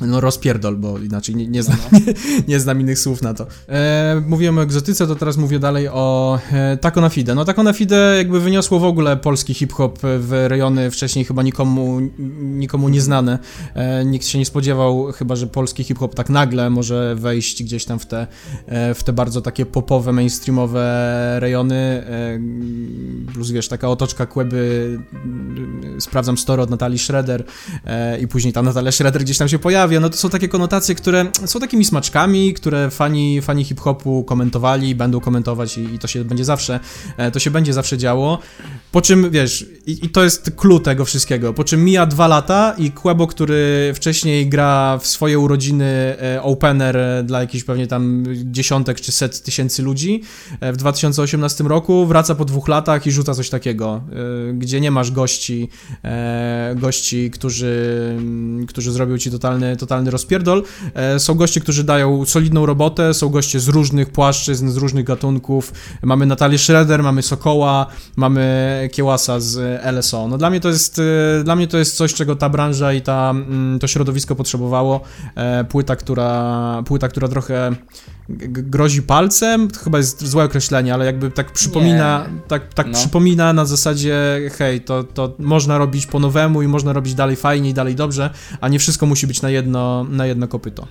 no 0.02 0.22
rozpierdol, 0.22 0.78
bo 0.78 0.98
inaczej 0.98 1.36
nie, 1.36 1.48
nie, 1.48 1.64
znam, 1.64 1.78
nie, 1.92 2.14
nie 2.48 2.60
znam 2.60 2.82
innych 2.82 3.00
słów 3.00 3.22
na 3.22 3.34
to. 3.34 3.48
E, 3.70 4.24
mówiłem 4.28 4.58
o 4.58 4.62
egzotyce, 4.62 5.08
to 5.08 5.16
teraz 5.16 5.38
mówię 5.38 5.60
dalej 5.60 5.88
o 5.88 6.40
e, 6.52 6.78
Taco 6.78 7.02
na 7.02 7.10
Fide. 7.10 7.36
No 7.36 7.46
Taco 7.46 7.64
na 7.64 7.74
Fide 7.74 8.14
jakby 8.18 8.40
wyniosło 8.40 8.80
w 8.80 8.84
ogóle 8.84 9.18
polski 9.18 9.54
hip-hop 9.54 10.00
w 10.02 10.46
rejony 10.48 10.92
wcześniej 10.92 11.26
chyba 11.26 11.44
nikomu, 11.44 12.00
nikomu 12.40 12.90
nieznane. 12.90 13.40
E, 13.74 14.06
nikt 14.06 14.26
się 14.26 14.40
nie 14.40 14.46
spodziewał 14.46 15.12
chyba, 15.12 15.36
że 15.36 15.48
polski 15.48 15.84
hip-hop 15.84 16.16
tak 16.16 16.30
nagle 16.30 16.70
może 16.70 17.16
wejść 17.16 17.64
gdzieś 17.64 17.86
tam 17.86 18.00
w 18.00 18.06
te, 18.06 18.28
e, 18.68 18.94
w 18.94 19.04
te 19.04 19.14
bardzo 19.14 19.42
takie 19.42 19.66
popowe, 19.66 20.12
mainstreamowe 20.12 21.38
rejony. 21.40 21.76
E, 21.76 22.40
plus 23.34 23.52
wiesz, 23.52 23.68
taka 23.68 23.90
otoczka 23.90 24.26
kłęby, 24.26 25.00
sprawdzam 26.00 26.38
story 26.38 26.62
od 26.62 26.70
Natalii 26.70 27.00
Schroeder 27.00 27.44
e, 27.86 28.20
i 28.20 28.28
później 28.28 28.54
ta 28.54 28.62
Natalia 28.62 28.92
Schroeder 28.92 29.22
gdzieś 29.22 29.38
tam 29.38 29.50
się 29.50 29.60
pojawia 29.60 29.89
no 30.00 30.10
to 30.10 30.18
są 30.18 30.30
takie 30.30 30.48
konotacje, 30.48 30.96
które 30.96 31.26
są 31.46 31.60
takimi 31.60 31.86
smaczkami, 31.86 32.54
które 32.54 32.90
fani, 32.90 33.42
fani 33.42 33.64
hip-hopu 33.64 34.24
komentowali, 34.24 34.96
będą 34.96 35.20
komentować 35.20 35.78
i, 35.78 35.96
i, 35.96 36.00
to 36.00 36.08
się 36.08 36.24
będzie 36.24 36.46
zawsze, 36.46 36.80
e, 37.18 37.32
to 37.32 37.40
się 37.40 37.52
będzie 37.52 37.74
zawsze 37.74 37.98
działo. 37.98 38.40
Po 38.92 39.02
czym, 39.02 39.32
wiesz, 39.32 39.66
i, 39.86 40.06
i 40.06 40.10
to 40.10 40.24
jest 40.24 40.52
clue 40.56 40.80
tego 40.80 41.06
wszystkiego, 41.06 41.54
po 41.54 41.64
czym 41.64 41.84
mija 41.84 42.06
dwa 42.06 42.28
lata 42.28 42.76
i 42.78 42.92
Quebo, 42.92 43.28
który 43.28 43.92
wcześniej 43.96 44.50
gra 44.50 44.98
w 44.98 45.08
swoje 45.08 45.40
urodziny 45.40 45.86
e, 45.86 46.42
opener 46.44 46.98
dla 47.24 47.42
jakichś 47.42 47.64
pewnie 47.64 47.88
tam 47.88 48.24
dziesiątek 48.44 49.02
czy 49.02 49.12
set 49.12 49.44
tysięcy 49.44 49.84
ludzi 49.84 50.24
e, 50.60 50.74
w 50.74 50.78
2018 50.78 51.64
roku, 51.64 52.06
wraca 52.06 52.36
po 52.36 52.46
dwóch 52.46 52.68
latach 52.68 53.08
i 53.08 53.12
rzuca 53.12 53.34
coś 53.34 53.50
takiego, 53.50 54.02
gdzie 54.54 54.82
nie 54.82 54.92
masz 54.92 55.12
gości, 55.12 55.70
gości, 56.76 57.32
którzy, 57.32 58.16
którzy 58.68 58.92
zrobią 58.92 59.18
ci 59.18 59.32
totalny 59.32 59.78
totalny 59.80 60.12
rozpierdol. 60.12 60.64
E, 60.94 61.20
są 61.20 61.34
goście, 61.34 61.62
którzy 61.62 61.84
dają 61.84 62.26
solidną 62.26 62.66
robotę, 62.66 63.14
są 63.14 63.30
goście 63.30 63.60
z 63.60 63.68
różnych 63.68 64.10
płaszczyzn, 64.10 64.70
z 64.70 64.78
różnych 64.78 65.06
gatunków. 65.06 65.74
Mamy 66.04 66.26
Natalię 66.26 66.58
Schroeder, 66.58 67.04
mamy 67.04 67.22
Sokoła, 67.22 67.86
mamy 68.16 68.90
Kiełasa 68.92 69.40
z 69.40 69.82
LSO. 69.96 70.28
No 70.28 70.38
dla 70.38 70.50
mnie 70.50 70.60
to 70.60 70.70
jest, 70.70 71.00
e, 71.40 71.44
dla 71.44 71.56
mnie 71.56 71.68
to 71.68 71.78
jest 71.78 71.96
coś, 71.96 72.14
czego 72.14 72.36
ta 72.36 72.50
branża 72.50 72.94
i 72.94 73.02
ta, 73.02 73.30
mm, 73.30 73.80
to 73.80 73.88
środowisko 73.88 74.36
potrzebowało. 74.36 75.02
E, 75.36 75.64
płyta, 75.64 75.96
która, 75.96 76.84
płyta, 76.86 77.08
która 77.08 77.28
trochę 77.28 77.76
grozi 78.30 79.02
palcem, 79.02 79.68
to 79.68 79.80
chyba 79.80 79.98
jest 79.98 80.28
złe 80.28 80.44
określenie, 80.44 80.94
ale 80.94 81.06
jakby 81.06 81.32
tak 81.32 81.52
przypomina, 81.52 82.26
nie. 82.34 82.42
tak, 82.48 82.74
tak 82.74 82.88
no. 82.88 82.94
przypomina 82.94 83.54
na 83.54 83.66
zasadzie, 83.66 84.42
hej, 84.58 84.82
to, 84.82 85.04
to 85.04 85.36
można 85.40 85.78
robić 85.78 86.06
po 86.06 86.20
nowemu 86.20 86.62
i 86.62 86.68
można 86.68 86.94
robić 86.94 87.14
dalej 87.14 87.36
fajnie 87.36 87.70
i 87.70 87.74
dalej 87.74 87.96
dobrze, 87.96 88.30
a 88.62 88.68
nie 88.68 88.80
wszystko 88.80 89.06
musi 89.06 89.28
być 89.28 89.42
na 89.42 89.50
jedno, 89.70 90.04
na 90.10 90.26
jedno 90.26 90.48
kopyto. 90.48 90.88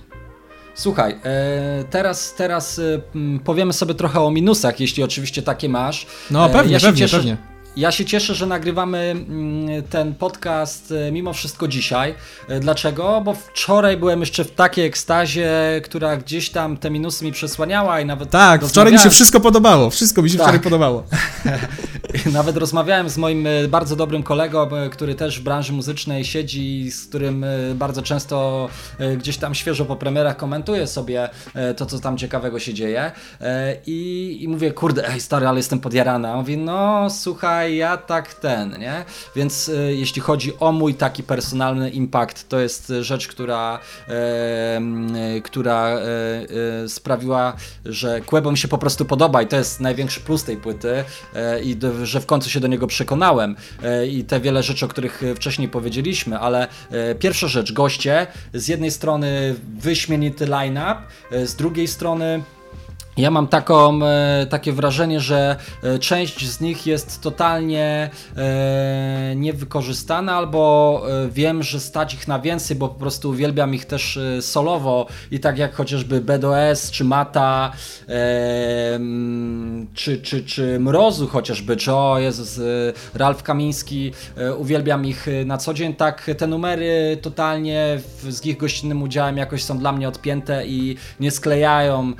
Słuchaj, 0.75 1.15
e, 1.23 1.83
teraz, 1.89 2.33
teraz 2.35 2.79
e, 2.79 3.01
powiemy 3.43 3.73
sobie 3.73 3.93
trochę 3.93 4.21
o 4.21 4.31
minusach, 4.31 4.79
jeśli 4.79 5.03
oczywiście 5.03 5.41
takie 5.41 5.69
masz. 5.69 6.07
No 6.31 6.49
pewnie, 6.49 6.73
ja 6.73 6.79
pewnie, 6.79 6.99
cieszę, 6.99 7.17
pewnie. 7.17 7.37
Ja 7.77 7.91
się 7.91 8.05
cieszę, 8.05 8.35
że 8.35 8.45
nagrywamy 8.45 8.97
mm, 8.97 9.83
ten 9.83 10.15
podcast 10.15 10.93
e, 11.07 11.11
mimo 11.11 11.33
wszystko 11.33 11.67
dzisiaj. 11.67 12.15
E, 12.47 12.59
dlaczego? 12.59 13.21
Bo 13.25 13.33
wczoraj 13.33 13.97
byłem 13.97 14.19
jeszcze 14.19 14.43
w 14.43 14.51
takiej 14.51 14.85
ekstazie, 14.85 15.51
która 15.83 16.17
gdzieś 16.17 16.49
tam 16.49 16.77
te 16.77 16.89
minusy 16.89 17.25
mi 17.25 17.31
przesłaniała 17.31 18.01
i 18.01 18.05
nawet. 18.05 18.29
Tak, 18.29 18.65
wczoraj 18.65 18.93
mi 18.93 18.99
się 18.99 19.09
wszystko 19.09 19.39
podobało. 19.39 19.89
Wszystko 19.89 20.21
mi 20.21 20.29
się 20.29 20.37
tak. 20.37 20.45
wczoraj 20.45 20.59
podobało. 20.59 21.03
Nawet 22.33 22.57
rozmawiałem 22.57 23.09
z 23.09 23.17
moim 23.17 23.47
e, 23.47 23.67
bardzo 23.67 23.95
dobrym 23.95 24.23
kolegą, 24.23 24.69
który 24.91 25.15
też 25.15 25.39
w 25.39 25.43
branży 25.43 25.73
muzycznej 25.73 26.25
siedzi, 26.25 26.91
z 26.91 27.07
którym 27.07 27.45
bardzo 27.75 28.01
często 28.01 28.69
gdzieś 29.17 29.37
tam 29.37 29.55
świeżo 29.55 29.85
po 29.85 29.95
premierach 29.95 30.37
komentuje 30.37 30.87
sobie 30.87 31.29
to, 31.77 31.85
co 31.85 31.99
tam 31.99 32.17
ciekawego 32.17 32.59
się 32.59 32.73
dzieje. 32.73 33.11
I, 33.85 34.37
i 34.41 34.47
mówię, 34.47 34.71
kurde, 34.71 35.09
ej 35.09 35.21
stary, 35.21 35.47
ale 35.47 35.57
jestem 35.59 35.79
podjarana. 35.79 36.31
On 36.31 36.39
mówi, 36.39 36.57
no 36.57 37.07
słuchaj, 37.09 37.58
ja 37.67 37.97
tak 37.97 38.33
ten, 38.33 38.79
nie? 38.79 39.05
Więc 39.35 39.71
jeśli 39.89 40.21
chodzi 40.21 40.53
o 40.59 40.71
mój 40.71 40.93
taki 40.93 41.23
personalny 41.23 41.89
impact, 41.89 42.49
to 42.49 42.59
jest 42.59 42.93
rzecz, 43.01 43.27
która, 43.27 43.79
która 45.43 45.97
sprawiła, 46.87 47.53
że 47.85 48.21
Quebo 48.21 48.51
mi 48.51 48.57
się 48.57 48.67
po 48.67 48.77
prostu 48.77 49.05
podoba 49.05 49.41
i 49.41 49.47
to 49.47 49.55
jest 49.55 49.79
największy 49.79 50.19
plus 50.19 50.43
tej 50.43 50.57
płyty 50.57 51.03
i 51.63 51.77
że 52.03 52.21
w 52.21 52.25
końcu 52.25 52.49
się 52.49 52.59
do 52.59 52.67
niego 52.67 52.87
przekonałem 52.87 53.55
e, 53.83 54.07
i 54.07 54.23
te 54.23 54.39
wiele 54.39 54.63
rzeczy, 54.63 54.85
o 54.85 54.87
których 54.87 55.21
wcześniej 55.35 55.69
powiedzieliśmy, 55.69 56.39
ale 56.39 56.67
e, 56.91 57.15
pierwsza 57.15 57.47
rzecz, 57.47 57.73
goście, 57.73 58.27
z 58.53 58.67
jednej 58.67 58.91
strony 58.91 59.55
wyśmienity 59.79 60.45
line-up, 60.45 60.97
e, 61.31 61.47
z 61.47 61.55
drugiej 61.55 61.87
strony 61.87 62.43
ja 63.19 63.31
mam 63.31 63.47
taką, 63.47 64.05
e, 64.05 64.47
takie 64.49 64.73
wrażenie, 64.73 65.19
że 65.19 65.55
e, 65.83 65.99
część 65.99 66.49
z 66.49 66.61
nich 66.61 66.87
jest 66.87 67.21
totalnie 67.21 68.09
e, 68.37 69.33
niewykorzystana, 69.35 70.35
albo 70.35 71.01
e, 71.25 71.29
wiem, 71.29 71.63
że 71.63 71.79
stać 71.79 72.13
ich 72.13 72.27
na 72.27 72.39
więcej, 72.39 72.77
bo 72.77 72.87
po 72.87 72.99
prostu 72.99 73.29
uwielbiam 73.29 73.73
ich 73.73 73.85
też 73.85 74.19
solowo 74.41 75.07
i 75.31 75.39
tak 75.39 75.57
jak 75.57 75.75
chociażby 75.75 76.21
BDOS, 76.21 76.91
czy 76.91 77.03
Mata, 77.03 77.71
e, 78.09 78.99
czy, 79.93 80.21
czy, 80.21 80.43
czy 80.43 80.79
Mrozu 80.79 81.27
chociażby, 81.27 81.77
czy 81.77 81.93
o 81.93 82.19
Jezus, 82.19 82.59
Ralf 83.13 83.43
Kamiński, 83.43 84.11
uwielbiam 84.57 85.05
ich 85.05 85.27
na 85.45 85.57
co 85.57 85.73
dzień, 85.73 85.95
tak 85.95 86.31
te 86.37 86.47
numery 86.47 87.17
totalnie 87.21 87.99
z 88.29 88.45
ich 88.45 88.57
gościnnym 88.57 89.01
udziałem 89.01 89.37
jakoś 89.37 89.63
są 89.63 89.77
dla 89.77 89.91
mnie 89.91 90.07
odpięte 90.07 90.67
i 90.67 90.95
nie 91.19 91.31
sklejają 91.31 92.13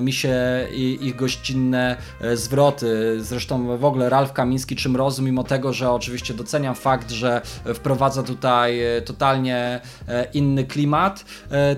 mi 0.00 0.09
mi 0.10 0.14
się 0.14 0.68
ich 1.00 1.16
gościnne 1.16 1.96
e, 2.20 2.36
zwroty. 2.36 3.16
Zresztą 3.20 3.78
w 3.78 3.84
ogóle 3.84 4.08
Ralf 4.08 4.32
Kamiński 4.32 4.76
czy 4.76 4.88
Mrozu, 4.88 5.22
mimo 5.22 5.44
tego, 5.44 5.72
że 5.72 5.90
oczywiście 5.90 6.34
doceniam 6.34 6.74
fakt, 6.74 7.10
że 7.10 7.42
wprowadza 7.74 8.22
tutaj 8.22 8.96
e, 8.96 9.02
totalnie 9.02 9.80
e, 10.08 10.26
inny 10.34 10.64
klimat, 10.64 11.24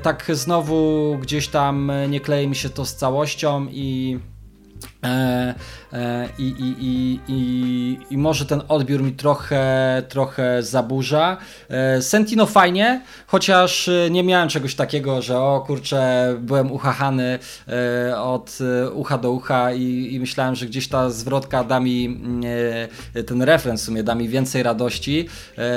tak 0.03 0.31
znowu 0.33 1.19
gdzieś 1.21 1.49
tam 1.49 1.93
nie 2.09 2.21
klei 2.21 2.49
mi 2.49 2.57
się 2.57 2.71
to 2.71 2.85
z 2.85 2.95
całością 2.95 3.67
i 3.71 4.19
I, 6.39 6.43
i, 6.43 6.75
i, 6.81 7.21
i, 7.29 7.99
I 8.11 8.19
może 8.19 8.47
ten 8.47 8.63
odbiór 8.69 9.03
mi 9.03 9.13
trochę, 9.13 10.03
trochę 10.09 10.63
zaburza. 10.63 11.37
E, 11.69 12.03
Sentino 12.03 12.47
fajnie, 12.47 13.03
chociaż 13.27 13.91
nie 14.11 14.23
miałem 14.23 14.49
czegoś 14.49 14.75
takiego, 14.75 15.23
że 15.23 15.39
o 15.39 15.65
kurczę, 15.67 16.35
byłem 16.41 16.73
uchachany 16.73 17.39
od 18.17 18.59
ucha 18.95 19.19
do 19.19 19.31
ucha 19.31 19.73
i, 19.73 20.09
i 20.15 20.21
myślałem, 20.21 20.55
że 20.55 20.67
gdzieś 20.67 20.89
ta 20.89 21.11
zwrotka 21.11 21.65
da 21.65 21.81
mi, 21.81 22.21
ten 23.27 23.43
refren 23.43 23.77
w 23.77 23.81
sumie 23.81 24.03
da 24.03 24.15
mi 24.15 24.29
więcej 24.29 24.63
radości. 24.63 25.29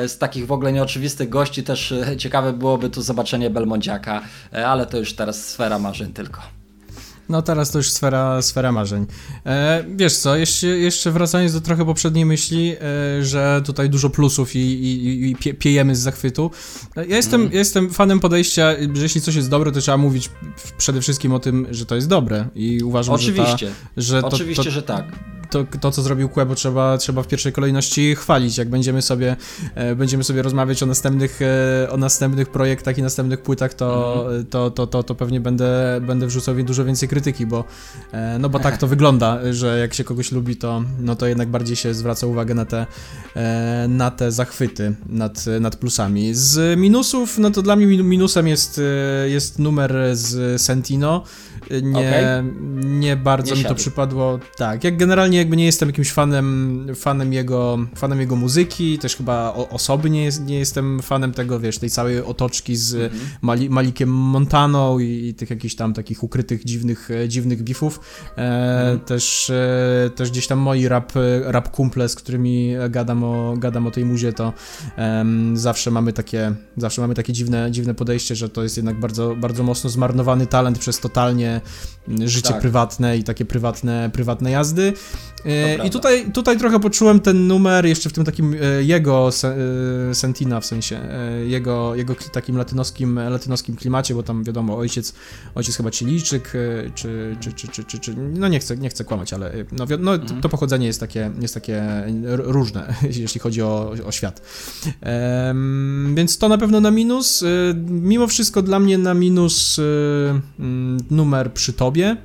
Z 0.07 0.17
takich 0.17 0.47
w 0.47 0.51
ogóle 0.51 0.73
nieoczywistych 0.73 1.29
gości 1.29 1.63
też 1.63 1.93
ciekawe 2.17 2.53
byłoby 2.53 2.89
tu 2.89 3.01
zobaczenie 3.01 3.49
Belmondziaka, 3.49 4.21
ale 4.65 4.85
to 4.85 4.97
już 4.97 5.13
teraz 5.13 5.49
sfera 5.49 5.79
marzeń 5.79 6.13
tylko. 6.13 6.64
No 7.29 7.41
teraz 7.41 7.71
to 7.71 7.79
już 7.79 7.91
sfera, 7.91 8.41
sfera 8.41 8.71
marzeń. 8.71 9.05
E, 9.45 9.83
wiesz 9.95 10.17
co, 10.17 10.35
jeszcze, 10.35 10.67
jeszcze 10.67 11.11
wracając 11.11 11.53
do 11.53 11.61
trochę 11.61 11.85
poprzedniej 11.85 12.25
myśli, 12.25 12.75
e, 12.75 13.25
że 13.25 13.61
tutaj 13.65 13.89
dużo 13.89 14.09
plusów 14.09 14.55
i, 14.55 14.59
i, 14.59 15.31
i 15.31 15.35
pie, 15.35 15.53
piejemy 15.53 15.95
z 15.95 15.99
zachwytu. 15.99 16.51
E, 16.95 17.05
ja 17.05 17.15
jestem, 17.15 17.41
mm. 17.41 17.53
jestem 17.53 17.89
fanem 17.89 18.19
podejścia, 18.19 18.71
że 18.93 19.03
jeśli 19.03 19.21
coś 19.21 19.35
jest 19.35 19.49
dobre, 19.49 19.71
to 19.71 19.81
trzeba 19.81 19.97
mówić 19.97 20.29
przede 20.77 21.01
wszystkim 21.01 21.33
o 21.33 21.39
tym, 21.39 21.67
że 21.71 21.85
to 21.85 21.95
jest 21.95 22.07
dobre 22.07 22.47
i 22.55 22.83
uważam, 22.83 23.15
Oczywiście. 23.15 23.67
że, 23.97 24.21
ta, 24.21 24.29
że 24.29 24.35
Oczywiście, 24.35 24.63
to, 24.63 24.71
że 24.71 24.83
tak 24.83 25.05
to, 25.49 25.65
to, 25.79 25.91
co 25.91 26.01
zrobił 26.01 26.29
Quebo, 26.29 26.55
trzeba, 26.55 26.97
trzeba 26.97 27.23
w 27.23 27.27
pierwszej 27.27 27.51
kolejności 27.51 28.15
chwalić. 28.15 28.57
Jak 28.57 28.69
będziemy 28.69 29.01
sobie, 29.01 29.35
e, 29.75 29.95
będziemy 29.95 30.23
sobie 30.23 30.41
rozmawiać 30.41 30.83
o 30.83 30.85
następnych, 30.85 31.39
e, 31.41 31.89
o 31.89 31.97
następnych 31.97 32.49
projektach 32.49 32.97
i 32.97 33.01
następnych 33.01 33.41
płytach, 33.41 33.73
to, 33.73 34.25
mm. 34.29 34.45
to, 34.45 34.71
to, 34.71 34.87
to, 34.87 35.03
to 35.03 35.15
pewnie 35.15 35.39
będę, 35.39 36.01
będę 36.01 36.27
wrzucał 36.27 36.55
dużo 36.55 36.85
więcej 36.85 37.09
krytyki, 37.15 37.45
bo, 37.45 37.63
e, 38.11 38.39
no 38.39 38.49
bo 38.49 38.59
tak 38.59 38.77
to 38.77 38.87
wygląda, 38.87 39.39
że 39.53 39.79
jak 39.79 39.93
się 39.93 40.03
kogoś 40.03 40.31
lubi, 40.31 40.55
to, 40.55 40.83
no 40.99 41.15
to 41.15 41.27
jednak 41.27 41.49
bardziej 41.49 41.75
się 41.75 41.93
zwraca 41.93 42.27
uwagę 42.27 42.53
na 42.53 42.65
te, 42.65 42.85
e, 43.35 43.85
na 43.89 44.11
te 44.11 44.31
zachwyty 44.31 44.95
nad, 45.09 45.45
nad 45.59 45.75
plusami. 45.75 46.33
Z 46.33 46.79
minusów, 46.79 47.37
no 47.37 47.51
to 47.51 47.61
dla 47.61 47.75
mnie 47.75 47.87
minusem 47.87 48.47
jest, 48.47 48.81
e, 49.23 49.29
jest 49.29 49.59
numer 49.59 49.95
z 50.13 50.61
Sentino. 50.61 51.23
Nie, 51.83 51.99
okay. 51.99 52.53
nie 52.83 53.15
bardzo 53.17 53.55
nie 53.55 53.61
mi 53.61 53.67
to 53.67 53.75
przypadło. 53.75 54.39
Tak, 54.57 54.83
jak 54.83 54.97
generalnie 54.97 55.37
jakby 55.37 55.57
nie 55.57 55.65
jestem 55.65 55.89
jakimś 55.89 56.11
fanem, 56.11 56.87
fanem, 56.95 57.33
jego, 57.33 57.77
fanem 57.95 58.19
jego 58.19 58.35
muzyki, 58.35 58.99
też 58.99 59.15
chyba 59.15 59.53
osoby 59.53 60.09
nie, 60.09 60.23
jest, 60.23 60.45
nie 60.45 60.59
jestem 60.59 60.99
fanem 61.01 61.31
tego, 61.31 61.59
wiesz, 61.59 61.77
tej 61.77 61.89
całej 61.89 62.21
otoczki 62.21 62.75
z 62.75 62.95
mm 62.95 63.09
-hmm. 63.09 63.37
Mali, 63.41 63.69
Malikiem 63.69 64.09
Montaną 64.09 64.99
i, 64.99 65.27
i, 65.27 65.33
tych 65.33 65.49
jakichś 65.49 65.75
tam 65.75 65.93
takich 65.93 66.23
ukrytych, 66.23 66.65
dziwnych, 66.65 67.04
dziwnych 67.27 67.63
bifów. 67.63 67.99
E, 68.37 68.41
mm. 68.41 68.99
też, 68.99 69.49
e, 69.49 70.09
też 70.15 70.31
gdzieś 70.31 70.47
tam 70.47 70.59
moi 70.59 70.87
rap, 70.87 71.13
rap 71.43 71.71
kumple, 71.71 72.09
z 72.09 72.15
którymi 72.15 72.73
gadam 72.89 73.23
o, 73.23 73.57
gadam 73.57 73.87
o 73.87 73.91
tej 73.91 74.05
muzie, 74.05 74.33
to 74.33 74.53
e, 74.97 75.25
zawsze 75.53 75.91
mamy 75.91 76.13
takie, 76.13 76.55
zawsze 76.77 77.01
mamy 77.01 77.13
takie 77.13 77.33
dziwne, 77.33 77.71
dziwne 77.71 77.93
podejście, 77.93 78.35
że 78.35 78.49
to 78.49 78.63
jest 78.63 78.77
jednak 78.77 78.99
bardzo, 78.99 79.35
bardzo 79.35 79.63
mocno 79.63 79.89
zmarnowany 79.89 80.47
talent 80.47 80.79
przez 80.79 80.99
totalnie 80.99 81.61
życie 82.25 82.49
tak. 82.49 82.61
prywatne 82.61 83.17
i 83.17 83.23
takie 83.23 83.45
prywatne, 83.45 84.09
prywatne 84.13 84.51
jazdy. 84.51 84.93
E, 85.45 85.87
I 85.87 85.89
tutaj, 85.89 86.31
tutaj 86.31 86.57
trochę 86.57 86.79
poczułem 86.79 87.19
ten 87.19 87.47
numer 87.47 87.85
jeszcze 87.85 88.09
w 88.09 88.13
tym 88.13 88.25
takim 88.25 88.53
e, 88.53 88.83
jego 88.83 89.29
e, 90.09 90.15
Sentina, 90.15 90.59
w 90.59 90.65
sensie 90.65 90.99
jego, 91.47 91.95
jego 91.95 92.15
takim 92.31 92.57
latynoskim, 92.57 93.19
latynoskim 93.19 93.75
klimacie, 93.75 94.15
bo 94.15 94.23
tam 94.23 94.43
wiadomo, 94.43 94.77
ojciec, 94.77 95.13
ojciec 95.55 95.77
chyba 95.77 95.91
Chilijczyk, 95.91 96.53
czy, 96.95 97.35
czy, 97.39 97.53
czy, 97.53 97.67
czy, 97.67 97.83
czy, 97.83 97.99
czy 97.99 98.15
no 98.15 98.47
nie 98.47 98.59
chcę, 98.59 98.77
nie 98.77 98.89
chcę 98.89 99.03
kłamać, 99.03 99.33
ale 99.33 99.53
no, 99.71 99.85
no 99.99 100.13
mhm. 100.15 100.41
to 100.41 100.49
pochodzenie 100.49 100.87
jest 100.87 100.99
takie, 100.99 101.31
jest 101.41 101.53
takie 101.53 101.83
różne, 102.23 102.93
jeśli 103.21 103.39
chodzi 103.39 103.61
o, 103.61 103.95
o 104.05 104.11
świat. 104.11 104.41
więc 106.15 106.37
to 106.37 106.49
na 106.49 106.57
pewno 106.57 106.81
na 106.81 106.91
minus. 106.91 107.43
Mimo 107.89 108.27
wszystko 108.27 108.61
dla 108.61 108.79
mnie 108.79 108.97
na 108.97 109.13
minus 109.13 109.79
numer 111.09 111.53
przy 111.53 111.73
tobie, 111.73 112.17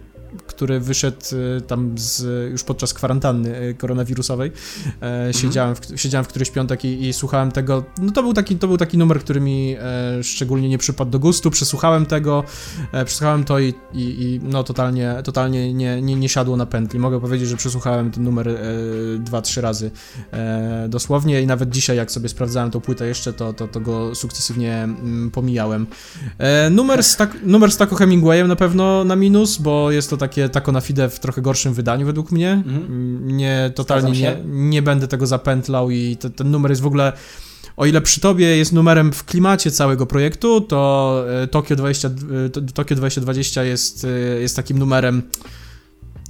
który 0.47 0.81
wyszedł 0.81 1.17
y, 1.33 1.61
tam 1.61 1.99
z, 1.99 2.51
już 2.53 2.65
podczas 2.65 2.95
kwarantanny 2.95 3.63
y, 3.63 3.75
koronawirusowej. 3.75 4.53
E, 4.87 4.91
mhm. 5.07 5.33
Siedziałem, 5.33 5.75
w, 5.75 6.01
siedziałem 6.01 6.25
w 6.25 6.29
któryś 6.29 6.51
piątek 6.51 6.85
i, 6.85 7.09
i, 7.09 7.13
słuchałem 7.13 7.53
tego. 7.53 7.85
No 7.99 8.13
to 8.13 8.23
był, 8.23 8.33
taki, 8.33 8.57
to 8.57 8.69
był 8.69 8.77
taki 8.77 8.99
numer, 8.99 9.21
który 9.21 9.41
mi 9.41 9.77
e, 9.79 10.25
szczególnie 10.25 10.69
nie 10.69 10.79
przypadł 10.79 11.11
do 11.11 11.19
gustu. 11.19 11.51
Przesłuchałem 11.51 12.07
tego, 12.07 12.45
e, 12.93 13.05
przesłuchałem 13.05 13.45
to 13.45 13.59
i, 13.59 13.75
i, 13.93 14.01
i, 14.23 14.41
no 14.43 14.65
totalnie, 14.65 15.15
totalnie 15.25 15.75
nie, 15.75 16.03
nie, 16.03 16.17
nie 16.17 16.29
siadło 16.29 16.57
na 16.57 16.67
pętli. 16.67 16.99
Mogę 16.99 17.21
powiedzieć, 17.21 17.49
że 17.49 17.57
przesłuchałem 17.57 18.11
ten 18.11 18.25
numer 18.25 18.49
e, 18.49 18.55
dwa, 19.19 19.43
trzy 19.43 19.61
razy 19.61 19.91
e, 20.33 20.87
dosłownie 20.89 21.43
i 21.43 21.47
nawet 21.47 21.71
dzisiaj, 21.71 21.97
jak 21.97 22.11
sobie 22.11 22.29
sprawdzałem 22.29 22.71
tą 22.71 22.81
płytę 22.81 23.07
jeszcze, 23.07 23.33
to, 23.33 23.53
to, 23.53 23.69
to 23.69 23.81
go 23.81 24.15
sukcesywnie 24.15 24.75
mm, 24.83 25.31
pomijałem. 25.31 25.87
E, 26.39 26.71
numer, 26.71 27.03
z 27.03 27.17
tak, 27.17 27.37
numer 27.43 27.73
z 27.73 27.77
Taco 27.77 27.97
Hemingwayem 27.97 28.49
na 28.49 28.57
pewno 28.57 29.05
na 29.05 29.17
minus, 29.17 29.59
bo 29.59 29.91
jest 29.91 30.11
to 30.11 30.17
takie 30.21 30.49
Taco 30.49 30.73
na 30.73 30.81
Fide 30.81 31.09
w 31.09 31.21
trochę 31.21 31.43
gorszym 31.43 31.75
wydaniu 31.75 32.07
według 32.07 32.33
mnie. 32.33 32.53
Mhm. 32.53 33.27
Nie, 33.27 33.73
totalnie 33.75 34.13
nie, 34.13 34.37
nie 34.45 34.83
będę 34.83 35.09
tego 35.09 35.27
zapętlał 35.27 35.91
i 35.91 36.17
te, 36.17 36.31
ten 36.31 36.51
numer 36.51 36.71
jest 36.71 36.83
w 36.83 36.87
ogóle 36.87 37.13
o 37.77 37.87
ile 37.87 38.01
przy 38.01 38.21
tobie 38.21 38.57
jest 38.57 38.73
numerem 38.73 39.13
w 39.13 39.25
klimacie 39.25 39.71
całego 39.71 40.07
projektu, 40.07 40.61
to 40.61 41.25
e, 41.43 41.47
Tokio, 41.47 41.77
20, 41.77 42.09
e, 42.09 42.73
Tokio 42.75 42.97
2020 42.97 43.65
jest, 43.65 44.05
e, 44.05 44.09
jest 44.41 44.57
takim 44.57 44.79
numerem 44.79 45.23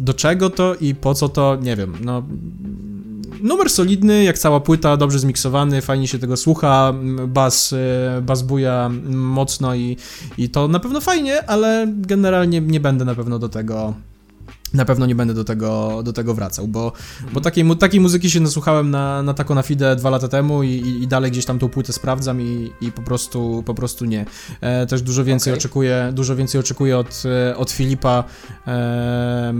do 0.00 0.14
czego 0.14 0.50
to 0.50 0.74
i 0.74 0.94
po 0.94 1.14
co 1.14 1.28
to, 1.28 1.58
nie 1.62 1.76
wiem, 1.76 1.96
no 2.00 2.22
numer 3.42 3.70
solidny, 3.70 4.24
jak 4.24 4.38
cała 4.38 4.60
płyta, 4.60 4.96
dobrze 4.96 5.18
zmiksowany, 5.18 5.82
fajnie 5.82 6.08
się 6.08 6.18
tego 6.18 6.36
słucha, 6.36 6.94
bas, 7.26 7.74
bas 8.22 8.42
buja 8.42 8.90
mocno 9.10 9.74
i, 9.74 9.96
i 10.38 10.48
to 10.48 10.68
na 10.68 10.80
pewno 10.80 11.00
fajnie, 11.00 11.48
ale 11.50 11.86
generalnie 11.96 12.60
nie 12.60 12.80
będę 12.80 13.04
na 13.04 13.14
pewno 13.14 13.38
do 13.38 13.48
tego 13.48 13.94
na 14.74 14.84
pewno 14.84 15.06
nie 15.06 15.14
będę 15.14 15.34
do 15.34 15.44
tego, 15.44 16.02
do 16.02 16.12
tego 16.12 16.34
wracał, 16.34 16.68
bo, 16.68 16.92
bo 17.32 17.40
takiej, 17.40 17.76
takiej 17.76 18.00
muzyki 18.00 18.30
się 18.30 18.40
nasłuchałem 18.40 18.90
na, 18.90 19.22
na 19.22 19.34
taką 19.34 19.54
na 19.54 19.62
fide 19.62 19.96
dwa 19.96 20.10
lata 20.10 20.28
temu 20.28 20.62
i, 20.62 20.98
i, 21.02 21.08
dalej 21.08 21.30
gdzieś 21.30 21.44
tam 21.44 21.58
tą 21.58 21.68
płytę 21.68 21.92
sprawdzam 21.92 22.40
i, 22.40 22.72
i 22.80 22.92
po 22.92 23.02
prostu 23.02 23.62
po 23.66 23.74
prostu 23.74 24.04
nie. 24.04 24.26
E, 24.60 24.86
też 24.86 25.02
dużo 25.02 25.24
więcej 25.24 25.52
okay. 25.52 25.58
oczekuję, 25.58 26.10
dużo 26.12 26.36
więcej 26.36 26.60
oczekuję 26.60 26.98
od, 26.98 27.22
e, 27.24 27.56
od 27.56 27.70
Filipa, 27.70 28.24
e, 28.66 29.54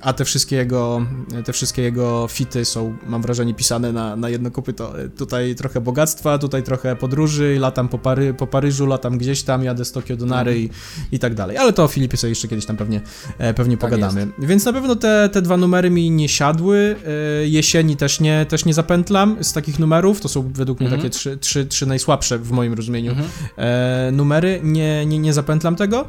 a 0.00 0.12
te 0.12 0.24
wszystkie 0.24 0.56
jego 0.56 1.06
te 1.44 1.52
wszystkie 1.52 1.82
jego 1.82 2.26
fity 2.28 2.64
są, 2.64 2.96
mam 3.06 3.22
wrażenie, 3.22 3.54
pisane 3.54 3.92
na, 3.92 4.16
na 4.16 4.28
jedno 4.28 4.50
kopyto. 4.50 4.94
Tutaj 5.16 5.54
trochę 5.54 5.80
bogactwa, 5.80 6.38
tutaj 6.38 6.62
trochę 6.62 6.96
podróży, 6.96 7.56
latam 7.60 7.88
po, 7.88 7.98
Pary, 7.98 8.34
po 8.34 8.46
Paryżu, 8.46 8.86
latam 8.86 9.18
gdzieś 9.18 9.42
tam, 9.42 9.64
jadę 9.64 9.84
z 9.84 9.92
Tokio 9.92 10.16
do 10.16 10.26
Nary 10.26 10.50
mm. 10.50 10.62
i, 10.62 10.70
i 11.16 11.18
tak 11.18 11.34
dalej. 11.34 11.56
Ale 11.56 11.72
to 11.72 11.84
o 11.84 11.88
Filipie 11.88 12.16
sobie 12.16 12.28
jeszcze 12.28 12.48
kiedyś 12.48 12.66
tam 12.66 12.76
pewnie 12.76 13.00
e, 13.38 13.54
pewnie 13.58 13.76
tak 13.76 13.90
pogadamy. 13.90 14.20
Jest. 14.20 14.32
Więc 14.38 14.64
na 14.64 14.72
pewno 14.72 14.96
te, 14.96 15.28
te 15.32 15.42
dwa 15.42 15.56
numery 15.56 15.90
mi 15.90 16.10
nie 16.10 16.28
siadły. 16.28 16.96
E, 17.42 17.48
jesieni 17.48 17.96
też 17.96 18.20
nie, 18.20 18.46
też 18.48 18.64
nie 18.64 18.74
zapętlam 18.74 19.36
z 19.40 19.52
takich 19.52 19.78
numerów. 19.78 20.20
To 20.20 20.28
są 20.28 20.50
według 20.54 20.80
mnie 20.80 20.86
mhm. 20.86 21.02
takie 21.02 21.18
trzy, 21.18 21.36
trzy, 21.36 21.66
trzy 21.66 21.86
najsłabsze 21.86 22.38
w 22.38 22.50
moim 22.50 22.74
rozumieniu 22.74 23.10
mhm. 23.10 23.28
e, 23.56 24.10
numery. 24.12 24.60
Nie, 24.62 25.06
nie, 25.06 25.18
nie 25.18 25.32
zapętlam 25.32 25.76
tego. 25.76 26.04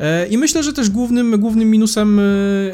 E, 0.00 0.26
I 0.26 0.38
myślę, 0.38 0.62
że 0.62 0.72
też 0.72 0.90
głównym, 0.90 1.40
głównym 1.40 1.70
minusem 1.70 2.20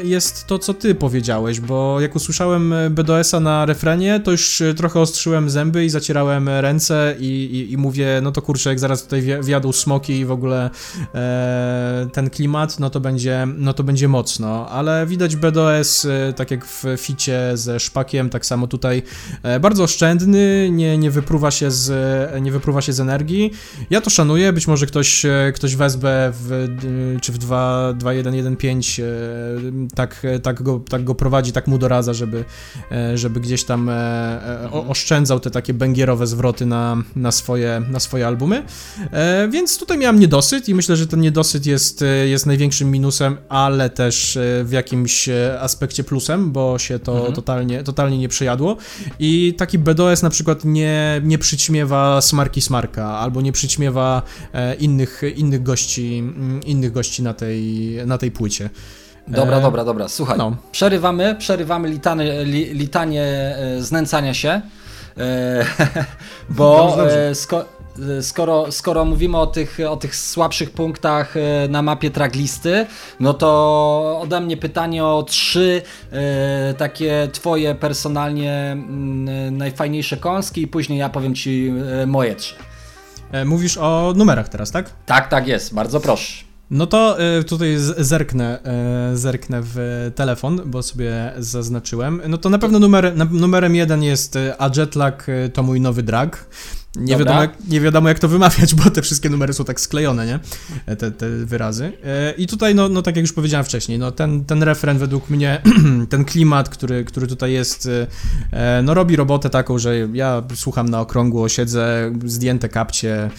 jest 0.03 0.47
to, 0.47 0.59
co 0.59 0.73
ty 0.73 0.95
powiedziałeś, 0.95 1.59
bo 1.59 2.01
jak 2.01 2.15
usłyszałem 2.15 2.73
BDS-a 2.89 3.39
na 3.39 3.65
refrenie, 3.65 4.19
to 4.19 4.31
już 4.31 4.63
trochę 4.77 4.99
ostrzyłem 4.99 5.49
zęby 5.49 5.85
i 5.85 5.89
zacierałem 5.89 6.49
ręce 6.49 7.15
i, 7.19 7.25
i, 7.25 7.71
i 7.73 7.77
mówię, 7.77 8.19
no 8.23 8.31
to 8.31 8.41
kurczę, 8.41 8.69
jak 8.69 8.79
zaraz 8.79 9.03
tutaj 9.03 9.21
wjadą 9.41 9.71
smoki 9.71 10.13
i 10.13 10.25
w 10.25 10.31
ogóle 10.31 10.69
e, 11.15 12.07
ten 12.13 12.29
klimat, 12.29 12.79
no 12.79 12.89
to 12.89 12.99
będzie, 12.99 13.47
no 13.57 13.73
to 13.73 13.83
będzie 13.83 14.07
mocno 14.07 14.20
mocno, 14.21 14.69
ale 14.69 15.05
widać 15.05 15.35
BDS, 15.35 16.05
e, 16.05 16.33
tak 16.33 16.51
jak 16.51 16.65
w 16.65 16.83
ficie 16.97 17.51
ze 17.53 17.79
szpakiem, 17.79 18.29
tak 18.29 18.45
samo 18.45 18.67
tutaj 18.67 19.03
e, 19.43 19.59
bardzo 19.59 19.83
oszczędny, 19.83 20.69
nie, 20.71 20.97
nie, 20.97 21.11
wypruwa 21.11 21.51
się 21.51 21.71
z, 21.71 21.89
e, 22.33 22.41
nie 22.41 22.51
wypruwa 22.51 22.81
się 22.81 22.93
z 22.93 22.99
energii. 22.99 23.51
Ja 23.89 24.01
to 24.01 24.09
szanuję, 24.09 24.53
być 24.53 24.67
może 24.67 24.85
ktoś, 24.85 25.25
ktoś 25.55 25.75
wezmę 25.75 26.31
w, 26.33 26.67
czy 27.21 27.31
w 27.31 27.39
2.1.1.5 27.39 29.01
tak, 29.95 30.23
tak, 30.43 30.63
go, 30.63 30.81
tak 30.89 31.03
go 31.03 31.15
prowadzi, 31.15 31.51
tak 31.51 31.67
mu 31.67 31.77
doradza, 31.77 32.13
żeby, 32.13 32.45
żeby 33.15 33.39
gdzieś 33.39 33.63
tam 33.63 33.89
oszczędzał 34.71 35.39
te 35.39 35.51
takie 35.51 35.73
bęgierowe 35.73 36.27
zwroty 36.27 36.65
na, 36.65 36.97
na, 37.15 37.31
swoje, 37.31 37.81
na 37.89 37.99
swoje 37.99 38.27
albumy. 38.27 38.63
Więc 39.49 39.77
tutaj 39.77 39.97
miałem 39.97 40.19
niedosyt 40.19 40.69
i 40.69 40.75
myślę, 40.75 40.95
że 40.95 41.07
ten 41.07 41.21
niedosyt 41.21 41.65
jest, 41.65 42.03
jest 42.25 42.45
największym 42.45 42.91
minusem, 42.91 43.37
ale 43.49 43.89
też 43.89 44.10
też 44.11 44.37
e, 44.37 44.63
w 44.63 44.71
jakimś 44.71 45.29
e, 45.29 45.57
aspekcie 45.61 46.03
plusem, 46.03 46.51
bo 46.51 46.79
się 46.79 46.99
to 46.99 47.15
mhm. 47.15 47.33
totalnie, 47.33 47.83
totalnie 47.83 48.17
nie 48.17 48.29
przejadło. 48.29 48.77
I 49.19 49.53
taki 49.57 49.79
BDOS 49.79 50.23
na 50.23 50.29
przykład 50.29 50.65
nie, 50.65 51.21
nie 51.23 51.37
przyćmiewa 51.37 52.21
smarki 52.21 52.61
smarka, 52.61 53.05
albo 53.05 53.41
nie 53.41 53.51
przyćmiewa 53.51 54.21
e, 54.53 54.75
innych, 54.75 55.21
innych 55.35 55.63
gości, 55.63 56.17
mm, 56.19 56.63
innych 56.63 56.91
gości 56.91 57.23
na 57.23 57.33
tej, 57.33 57.61
na 58.05 58.17
tej 58.17 58.31
płycie. 58.31 58.69
Dobra, 59.27 59.57
e... 59.57 59.61
dobra, 59.61 59.85
dobra. 59.85 60.07
Słuchaj, 60.07 60.37
no. 60.37 60.57
przerywamy, 60.71 61.35
przerywamy 61.39 61.89
litany, 61.89 62.43
li, 62.43 62.73
litanie 62.73 63.55
znęcania 63.79 64.33
się, 64.33 64.61
e, 65.17 65.65
bo 66.57 66.97
e, 67.09 67.35
sko 67.35 67.80
skoro, 68.21 68.71
skoro 68.71 69.05
mówimy 69.05 69.37
o 69.37 69.47
tych, 69.47 69.77
o 69.89 69.97
tych 69.97 70.15
słabszych 70.15 70.71
punktach 70.71 71.37
e, 71.37 71.67
na 71.69 71.81
mapie 71.81 72.11
traglisty, 72.11 72.85
no 73.19 73.33
to 73.33 74.19
ode 74.23 74.41
mnie 74.41 74.57
pytanie 74.57 75.05
o 75.05 75.23
trzy 75.23 75.81
e, 76.11 76.73
takie 76.73 77.29
twoje 77.31 77.75
personalnie 77.75 78.71
mm, 78.71 79.57
najfajniejsze 79.57 80.17
kąski 80.17 80.61
i 80.61 80.67
później 80.67 80.99
ja 80.99 81.09
powiem 81.09 81.35
ci 81.35 81.73
e, 82.01 82.05
moje 82.05 82.35
trzy. 82.35 82.55
Mówisz 83.45 83.77
o 83.77 84.13
numerach 84.15 84.49
teraz, 84.49 84.71
tak? 84.71 84.89
Tak, 85.05 85.29
tak 85.29 85.47
jest, 85.47 85.73
bardzo 85.73 85.99
proszę. 85.99 86.43
No 86.71 86.87
to 86.87 87.17
tutaj 87.47 87.75
zerknę, 87.97 88.59
zerknę 89.13 89.61
w 89.63 89.77
telefon, 90.15 90.61
bo 90.65 90.83
sobie 90.83 91.33
zaznaczyłem. 91.37 92.21
No 92.27 92.37
to 92.37 92.49
na 92.49 92.59
pewno 92.59 92.79
numer, 92.79 93.31
numerem 93.31 93.75
jeden 93.75 94.03
jest 94.03 94.37
A 94.57 94.69
Jetlag 94.77 95.27
to 95.53 95.63
mój 95.63 95.81
nowy 95.81 96.03
drag. 96.03 96.45
Nie 96.95 97.17
wiadomo, 97.17 97.41
jak, 97.41 97.67
nie 97.69 97.81
wiadomo 97.81 98.09
jak 98.09 98.19
to 98.19 98.27
wymawiać, 98.27 98.75
bo 98.83 98.89
te 98.89 99.01
wszystkie 99.01 99.29
numery 99.29 99.53
są 99.53 99.65
tak 99.65 99.81
sklejone, 99.81 100.25
nie? 100.25 100.39
Te, 100.95 101.11
te 101.11 101.29
wyrazy. 101.29 101.91
E, 102.03 102.31
I 102.31 102.47
tutaj, 102.47 102.75
no, 102.75 102.89
no 102.89 103.01
tak 103.01 103.15
jak 103.15 103.23
już 103.23 103.33
powiedziałem 103.33 103.65
wcześniej, 103.65 103.99
no 103.99 104.11
ten, 104.11 104.45
ten 104.45 104.63
refren 104.63 104.97
według 104.97 105.29
mnie, 105.29 105.61
ten 106.09 106.25
klimat, 106.25 106.69
który, 106.69 107.05
który 107.05 107.27
tutaj 107.27 107.51
jest, 107.51 107.89
e, 108.51 108.81
no 108.83 108.93
robi 108.93 109.15
robotę 109.15 109.49
taką, 109.49 109.79
że 109.79 110.07
ja 110.13 110.43
słucham 110.55 110.89
na 110.89 111.01
okrągło, 111.01 111.49
siedzę, 111.49 112.13
zdjęte 112.25 112.69
kapcie 112.69 113.29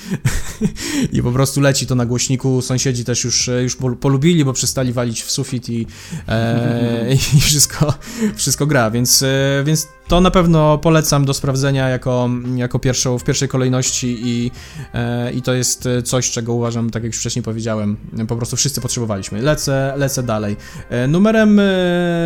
i 1.12 1.22
po 1.22 1.32
prostu 1.32 1.60
leci 1.60 1.86
to 1.86 1.94
na 1.94 2.06
głośniku. 2.06 2.62
Sąsiedzi 2.62 3.04
też 3.04 3.24
już, 3.24 3.50
już 3.62 3.76
polubili, 4.00 4.44
bo 4.44 4.52
przestali 4.52 4.92
walić 4.92 5.22
w 5.22 5.30
sufit 5.30 5.68
i, 5.68 5.86
e, 6.28 7.14
i 7.36 7.40
wszystko, 7.40 7.94
wszystko 8.36 8.66
gra, 8.66 8.90
więc, 8.90 9.24
więc 9.64 9.88
to 10.08 10.20
na 10.20 10.30
pewno 10.30 10.78
polecam 10.78 11.24
do 11.24 11.34
sprawdzenia 11.34 11.88
jako, 11.88 12.30
jako 12.56 12.78
pierwszą, 12.78 13.18
w 13.18 13.24
pierwszej 13.24 13.41
kolejności 13.48 14.18
i, 14.22 14.50
e, 14.94 15.32
i 15.32 15.42
to 15.42 15.54
jest 15.54 15.88
coś, 16.04 16.30
czego 16.30 16.54
uważam, 16.54 16.90
tak 16.90 17.02
jak 17.02 17.12
już 17.12 17.20
wcześniej 17.20 17.42
powiedziałem, 17.42 17.96
po 18.28 18.36
prostu 18.36 18.56
wszyscy 18.56 18.80
potrzebowaliśmy. 18.80 19.42
Lecę, 19.42 19.94
lecę 19.96 20.22
dalej. 20.22 20.56
E, 20.90 21.06
numerem, 21.06 21.58
e, 21.58 21.64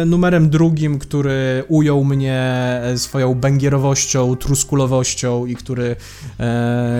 numerem 0.06 0.50
drugim, 0.50 0.98
który 0.98 1.64
ujął 1.68 2.04
mnie 2.04 2.56
swoją 2.96 3.34
bęgierowością, 3.34 4.36
truskulowością 4.36 5.46
i 5.46 5.56
który, 5.56 5.96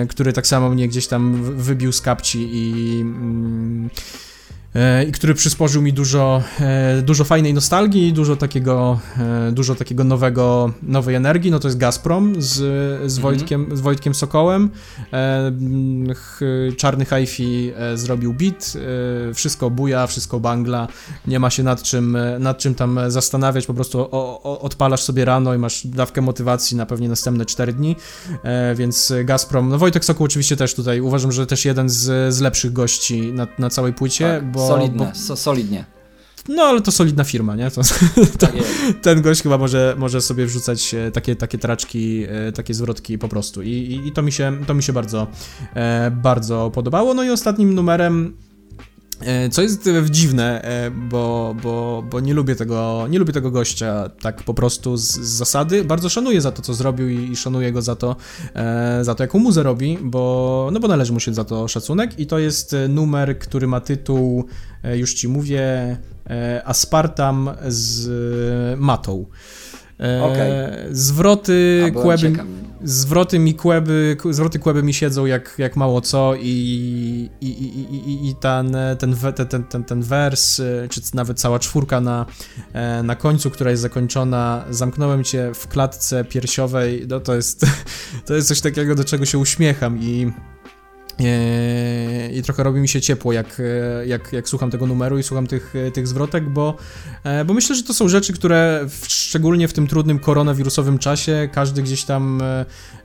który 0.09 0.33
tak 0.33 0.47
samo 0.47 0.69
mnie 0.69 0.87
gdzieś 0.87 1.07
tam 1.07 1.43
wybił 1.43 1.91
z 1.91 2.01
kapci 2.01 2.49
i... 2.51 3.01
Mm, 3.01 3.89
E, 3.89 4.26
i 5.07 5.11
który 5.11 5.33
przysporzył 5.33 5.81
mi 5.81 5.93
dużo, 5.93 6.43
e, 6.59 7.01
dużo 7.01 7.23
fajnej 7.23 7.53
nostalgii, 7.53 8.13
dużo 8.13 8.35
takiego, 8.35 8.99
e, 9.17 9.51
dużo 9.51 9.75
takiego 9.75 10.03
nowego, 10.03 10.71
nowej 10.83 11.15
energii, 11.15 11.51
no 11.51 11.59
to 11.59 11.67
jest 11.67 11.77
Gazprom 11.77 12.41
z, 12.41 12.47
z, 12.47 12.61
mhm. 12.61 13.21
Wojtkiem, 13.21 13.77
z 13.77 13.81
Wojtkiem 13.81 14.15
Sokołem. 14.15 14.69
Czarny 16.77 17.05
Hi-Fi 17.05 17.71
zrobił 17.95 18.33
beat, 18.33 18.73
wszystko 19.33 19.69
buja, 19.69 20.07
wszystko 20.07 20.39
bangla, 20.39 20.87
nie 21.27 21.39
ma 21.39 21.49
się 21.49 21.63
nad 21.63 21.83
czym, 21.83 22.17
nad 22.39 22.57
czym 22.57 22.75
tam 22.75 22.99
zastanawiać, 23.07 23.65
po 23.65 23.73
prostu 23.73 23.99
o, 23.99 24.43
o, 24.43 24.59
odpalasz 24.59 25.03
sobie 25.03 25.25
rano 25.25 25.53
i 25.53 25.57
masz 25.57 25.87
dawkę 25.87 26.21
motywacji 26.21 26.77
na 26.77 26.85
pewnie 26.85 27.09
następne 27.09 27.45
4 27.45 27.73
dni, 27.73 27.95
więc 28.75 29.13
Gazprom, 29.23 29.69
no 29.69 29.77
Wojtek 29.77 30.05
Sokół 30.05 30.25
oczywiście 30.25 30.55
też 30.55 30.73
tutaj, 30.73 31.01
uważam, 31.01 31.31
że 31.31 31.47
też 31.47 31.65
jeden 31.65 31.89
z, 31.89 32.33
z 32.33 32.41
lepszych 32.41 32.73
gości 32.73 33.33
na, 33.33 33.47
na 33.59 33.69
całej 33.69 33.93
płycie, 33.93 34.25
tak. 34.25 34.51
bo 34.51 34.66
Solidne, 34.67 35.05
bo... 35.05 35.19
so, 35.19 35.35
solidnie. 35.35 35.85
No, 36.47 36.63
ale 36.63 36.81
to 36.81 36.91
solidna 36.91 37.23
firma, 37.23 37.55
nie? 37.55 37.71
To, 37.71 37.81
to, 38.39 38.47
ten 39.01 39.21
gość 39.21 39.43
chyba 39.43 39.57
może, 39.57 39.95
może 39.97 40.21
sobie 40.21 40.45
wrzucać 40.45 40.93
e, 40.93 41.11
takie, 41.11 41.35
takie 41.35 41.57
traczki, 41.57 42.25
e, 42.29 42.51
takie 42.51 42.73
zwrotki 42.73 43.17
po 43.17 43.27
prostu. 43.27 43.61
I, 43.61 43.69
i, 43.69 44.07
i 44.07 44.11
to 44.11 44.21
mi 44.21 44.31
się, 44.31 44.57
to 44.67 44.73
mi 44.73 44.83
się 44.83 44.93
bardzo, 44.93 45.27
e, 45.73 46.11
bardzo 46.11 46.71
podobało. 46.73 47.13
No 47.13 47.23
i 47.23 47.29
ostatnim 47.29 47.73
numerem 47.73 48.37
co 49.51 49.61
jest 49.61 49.89
dziwne, 50.09 50.61
e, 50.61 50.91
bo, 50.91 51.55
bo, 51.63 52.03
bo 52.09 52.19
nie 52.19 52.33
lubię 52.33 52.55
tego, 52.55 53.07
nie 53.09 53.19
lubię 53.19 53.33
tego 53.33 53.51
gościa 53.51 54.09
tak 54.21 54.43
po 54.43 54.53
prostu 54.53 54.97
z, 54.97 55.03
z 55.03 55.29
zasady. 55.29 55.83
Bardzo 55.83 56.09
szanuję 56.09 56.41
za 56.41 56.51
to, 56.51 56.61
co 56.61 56.73
zrobił 56.73 57.09
i, 57.09 57.31
i 57.31 57.35
szanuję 57.35 57.71
go 57.71 57.81
za 57.81 57.95
to, 57.95 58.15
e, 58.55 58.99
za 59.03 59.15
to, 59.15 59.23
jaką 59.23 59.39
muzę 59.39 59.63
robi, 59.63 59.97
bo, 60.01 60.69
no 60.73 60.79
bo 60.79 60.87
należy 60.87 61.13
mu 61.13 61.19
się 61.19 61.33
za 61.33 61.43
to 61.43 61.67
szacunek. 61.67 62.19
I 62.19 62.27
to 62.27 62.39
jest 62.39 62.75
numer, 62.89 63.39
który 63.39 63.67
ma 63.67 63.79
tytuł, 63.79 64.45
już 64.93 65.13
ci 65.13 65.27
mówię, 65.27 65.97
Aspartam 66.65 67.49
z 67.67 68.09
matą. 68.79 69.25
Okay. 69.99 70.87
Zwroty 70.91 71.91
Kłeby, 71.93 72.33
zwroty 72.83 73.39
mi 73.39 73.53
Kłeby, 73.53 74.17
zwroty 74.29 74.59
Kłeby 74.59 74.83
mi 74.83 74.93
siedzą 74.93 75.25
jak, 75.25 75.55
jak 75.57 75.75
mało 75.75 76.01
co 76.01 76.35
i, 76.35 77.29
i, 77.41 77.47
i, 77.47 77.79
i, 77.95 78.29
i 78.29 78.35
ten, 78.35 78.77
ten, 78.99 79.15
ten, 79.49 79.63
ten, 79.63 79.83
ten 79.83 80.01
wers, 80.01 80.61
czy 80.89 81.01
nawet 81.13 81.39
cała 81.39 81.59
czwórka 81.59 82.01
na, 82.01 82.25
e, 82.73 83.03
na 83.03 83.15
końcu, 83.15 83.51
która 83.51 83.71
jest 83.71 83.81
zakończona, 83.81 84.65
zamknąłem 84.69 85.23
cię 85.23 85.51
w 85.53 85.67
klatce 85.67 86.25
piersiowej, 86.25 87.05
no 87.09 87.19
to 87.19 87.35
jest, 87.35 87.65
to 88.25 88.33
jest 88.33 88.47
coś 88.47 88.61
takiego, 88.61 88.95
do 88.95 89.03
czego 89.03 89.25
się 89.25 89.37
uśmiecham 89.37 89.99
i 90.01 90.31
I 92.33 92.41
trochę 92.41 92.63
robi 92.63 92.79
mi 92.79 92.87
się 92.87 93.01
ciepło, 93.01 93.33
jak, 93.33 93.61
jak, 94.05 94.33
jak 94.33 94.49
słucham 94.49 94.71
tego 94.71 94.85
numeru 94.85 95.17
i 95.17 95.23
słucham 95.23 95.47
tych, 95.47 95.73
tych 95.93 96.07
zwrotek, 96.07 96.49
bo, 96.49 96.77
bo 97.45 97.53
myślę, 97.53 97.75
że 97.75 97.83
to 97.83 97.93
są 97.93 98.07
rzeczy, 98.07 98.33
które 98.33 98.85
w, 98.89 99.05
szczególnie 99.07 99.67
w 99.67 99.73
tym 99.73 99.87
trudnym 99.87 100.19
koronawirusowym 100.19 100.97
czasie 100.97 101.49
każdy 101.51 101.83
gdzieś 101.83 102.03
tam 102.03 102.41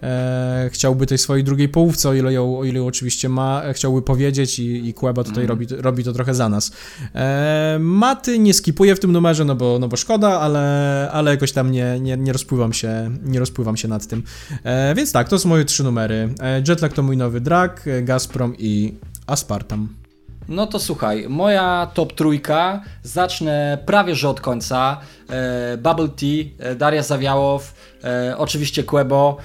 e, 0.02 0.70
chciałby 0.72 1.06
tej 1.06 1.18
swojej 1.18 1.44
drugiej 1.44 1.68
połówce, 1.68 2.08
o 2.08 2.14
ile 2.14 2.32
ją, 2.32 2.58
o 2.58 2.64
ile 2.64 2.78
ją 2.78 2.86
oczywiście 2.86 3.28
ma, 3.28 3.62
chciałby 3.72 4.02
powiedzieć 4.02 4.58
i, 4.58 4.88
i 4.88 4.94
Kłeba 4.94 5.24
tutaj 5.24 5.44
mm. 5.44 5.48
robi, 5.48 5.66
robi 5.70 6.04
to 6.04 6.12
trochę 6.12 6.34
za 6.34 6.48
nas. 6.48 6.72
E, 7.14 7.76
maty 7.80 8.38
nie 8.38 8.54
skipuję 8.54 8.96
w 8.96 9.00
tym 9.00 9.12
numerze, 9.12 9.44
no 9.44 9.54
bo, 9.54 9.78
no 9.80 9.88
bo 9.88 9.96
szkoda, 9.96 10.40
ale, 10.40 11.08
ale 11.12 11.30
jakoś 11.30 11.52
tam 11.52 11.70
nie, 11.70 12.00
nie, 12.00 12.16
nie, 12.16 12.32
rozpływam 12.32 12.72
się, 12.72 13.10
nie 13.22 13.38
rozpływam 13.38 13.76
się 13.76 13.88
nad 13.88 14.06
tym. 14.06 14.22
E, 14.64 14.94
więc 14.94 15.12
tak, 15.12 15.28
to 15.28 15.38
są 15.38 15.48
moje 15.48 15.64
trzy 15.64 15.84
numery. 15.84 16.34
E, 16.40 16.62
Jetlag 16.68 16.92
to 16.92 17.02
mój 17.02 17.16
nowy 17.16 17.40
drag, 17.40 17.84
Gazprom 18.04 18.54
i 18.58 18.94
Aspartam. 19.26 19.88
No 20.48 20.66
to 20.66 20.78
słuchaj, 20.78 21.26
moja 21.28 21.90
top 21.94 22.12
trójka, 22.12 22.82
zacznę 23.02 23.78
prawie 23.86 24.14
że 24.14 24.28
od 24.28 24.40
końca. 24.40 25.00
E, 25.32 25.76
Bubble 25.76 26.08
Tea, 26.08 26.44
e, 26.58 26.74
Daria 26.74 27.02
Zawiałow, 27.02 27.74
e, 28.04 28.34
oczywiście 28.38 28.84
Quebo, 28.84 29.36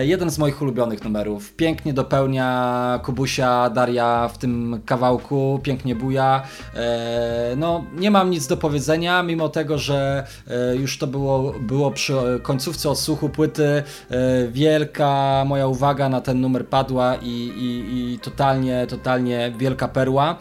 jeden 0.00 0.30
z 0.30 0.38
moich 0.38 0.62
ulubionych 0.62 1.04
numerów. 1.04 1.52
Pięknie 1.52 1.92
dopełnia 1.92 3.00
Kubusia, 3.04 3.70
Daria 3.70 4.28
w 4.28 4.38
tym 4.38 4.80
kawałku, 4.86 5.60
pięknie 5.62 5.94
buja. 5.94 6.42
No, 7.56 7.84
nie 7.94 8.10
mam 8.10 8.30
nic 8.30 8.46
do 8.46 8.56
powiedzenia, 8.56 9.22
mimo 9.22 9.48
tego, 9.48 9.78
że 9.78 10.26
już 10.78 10.98
to 10.98 11.06
było, 11.06 11.52
było 11.60 11.90
przy 11.90 12.14
końcówce 12.42 12.90
odsłuchu 12.90 13.28
płyty. 13.28 13.82
Wielka 14.48 15.44
moja 15.46 15.66
uwaga 15.66 16.08
na 16.08 16.20
ten 16.20 16.40
numer 16.40 16.66
padła 16.66 17.16
i, 17.16 17.52
i, 17.56 18.12
i 18.12 18.18
totalnie, 18.18 18.86
totalnie 18.88 19.52
wielka 19.58 19.88
perła. 19.88 20.38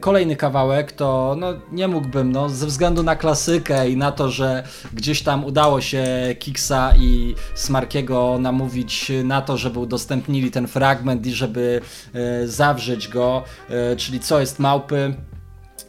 Kolejny 0.00 0.36
kawałek 0.36 0.92
to 0.92 1.36
no, 1.38 1.54
nie 1.72 1.88
mógłbym, 1.88 2.32
no, 2.32 2.48
ze 2.48 2.66
względu 2.66 3.02
na 3.02 3.16
klasykę 3.16 3.90
i 3.90 3.96
na 3.96 4.12
to, 4.12 4.30
że 4.30 4.62
gdzieś 4.94 5.22
tam 5.22 5.44
udało 5.44 5.80
się 5.80 6.04
Kiksa 6.38 6.92
i 6.96 7.34
Smarkiego 7.54 8.38
namówić 8.40 9.12
na 9.24 9.42
to, 9.42 9.56
żeby 9.56 9.78
udostępnili 9.78 10.50
ten 10.50 10.66
fragment 10.66 11.26
i 11.26 11.32
żeby 11.32 11.80
e, 12.14 12.46
zawrzeć 12.46 13.08
go, 13.08 13.44
e, 13.70 13.96
czyli 13.96 14.20
co 14.20 14.40
jest 14.40 14.58
małpy. 14.58 15.14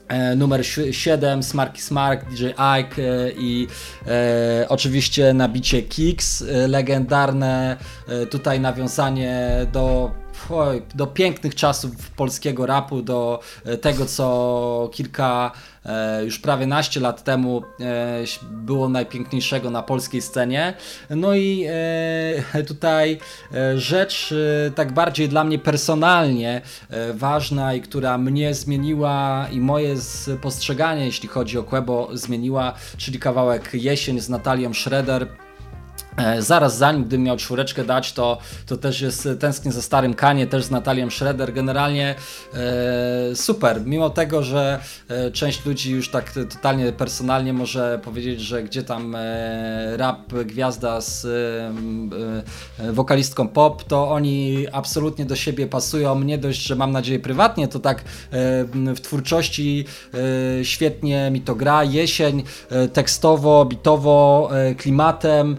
E, 0.08 0.36
numer 0.36 0.66
7, 0.92 1.44
Smarky 1.44 1.82
Smark, 1.82 2.30
DJ 2.30 2.46
Ike 2.80 3.02
e, 3.02 3.32
i 3.32 3.68
e, 4.08 4.66
oczywiście 4.70 5.34
nabicie 5.34 5.82
Kicks, 5.82 6.42
e, 6.42 6.68
legendarne 6.68 7.78
e, 8.08 8.26
tutaj 8.26 8.60
nawiązanie 8.60 9.50
do 9.72 10.12
oj, 10.50 10.82
do 10.96 11.08
pięknych 11.08 11.56
czasów 11.56 12.10
polskiego 12.10 12.66
rapu, 12.66 13.02
do 13.02 13.40
e, 13.66 13.78
tego, 13.78 14.06
co 14.06 14.90
kilka, 14.94 15.52
e, 15.86 16.26
już 16.26 16.40
prawie 16.40 16.68
naście 16.68 17.00
lat 17.00 17.24
temu 17.24 17.62
e, 17.80 18.24
było 18.52 18.90
najpiękniejszego 18.90 19.70
na 19.70 19.84
polskiej 19.84 20.22
scenie. 20.22 20.74
No 21.10 21.36
i 21.36 21.68
tutaj 22.68 23.20
rzecz 23.76 24.34
tak 24.76 24.94
bardziej 24.94 25.30
dla 25.30 25.44
mnie 25.44 25.60
personalnie 25.60 26.62
ważna 27.14 27.74
i 27.74 27.82
która 27.82 28.18
mnie 28.18 28.54
zmieniła 28.54 29.48
i 29.52 29.60
moje 29.60 29.96
postrzeganie, 30.42 31.06
jeśli 31.06 31.30
chodzi 31.30 31.58
o 31.58 31.64
Quebo, 31.64 32.10
zmieniła, 32.14 32.74
czyli 32.98 33.20
kawałek 33.20 33.70
Jesień 33.74 34.20
z 34.20 34.30
Natalią 34.30 34.74
Schroeder. 34.74 35.28
E, 36.18 36.42
zaraz 36.42 36.78
zanim, 36.78 37.04
gdybym 37.04 37.24
miał 37.24 37.38
czwóreczkę 37.38 37.84
dać, 37.84 38.14
to, 38.14 38.38
to 38.66 38.78
też 38.78 39.02
jest 39.02 39.30
tęsknię 39.40 39.72
za 39.72 39.82
starym 39.82 40.14
Kanie, 40.14 40.48
też 40.48 40.64
z 40.64 40.72
Natalią 40.72 41.10
Schroeder. 41.10 41.54
Generalnie 41.54 42.16
e, 42.54 43.36
super, 43.36 43.82
mimo 43.86 44.10
tego, 44.10 44.44
że 44.44 44.80
e, 45.10 45.32
część 45.32 45.66
ludzi 45.66 45.92
już 45.92 46.12
tak 46.12 46.32
totalnie 46.32 46.92
personalnie 46.92 47.54
może 47.54 48.00
powiedzieć, 48.04 48.42
że 48.42 48.64
gdzie 48.64 48.84
tam 48.84 49.16
e, 49.16 49.98
rap 49.98 50.34
gwiazda 50.46 51.02
z 51.02 51.26
e, 51.26 51.30
e, 52.88 52.92
wokalistką 52.94 53.48
pop, 53.48 53.84
to 53.84 54.10
oni 54.10 54.68
absolutnie 54.72 55.26
do 55.26 55.36
siebie 55.36 55.68
pasują. 55.68 56.20
Nie 56.20 56.38
dość, 56.38 56.62
że 56.62 56.76
mam 56.76 56.92
nadzieję 56.92 57.20
prywatnie, 57.20 57.68
to 57.68 57.80
tak 57.80 58.04
w 58.72 59.00
twórczości 59.02 59.86
świetnie 60.64 61.32
mi 61.32 61.42
to 61.42 61.56
gra. 61.56 61.84
Jesień 61.84 62.44
tekstowo, 62.94 63.66
bitowo, 63.66 64.50
klimatem 64.78 65.58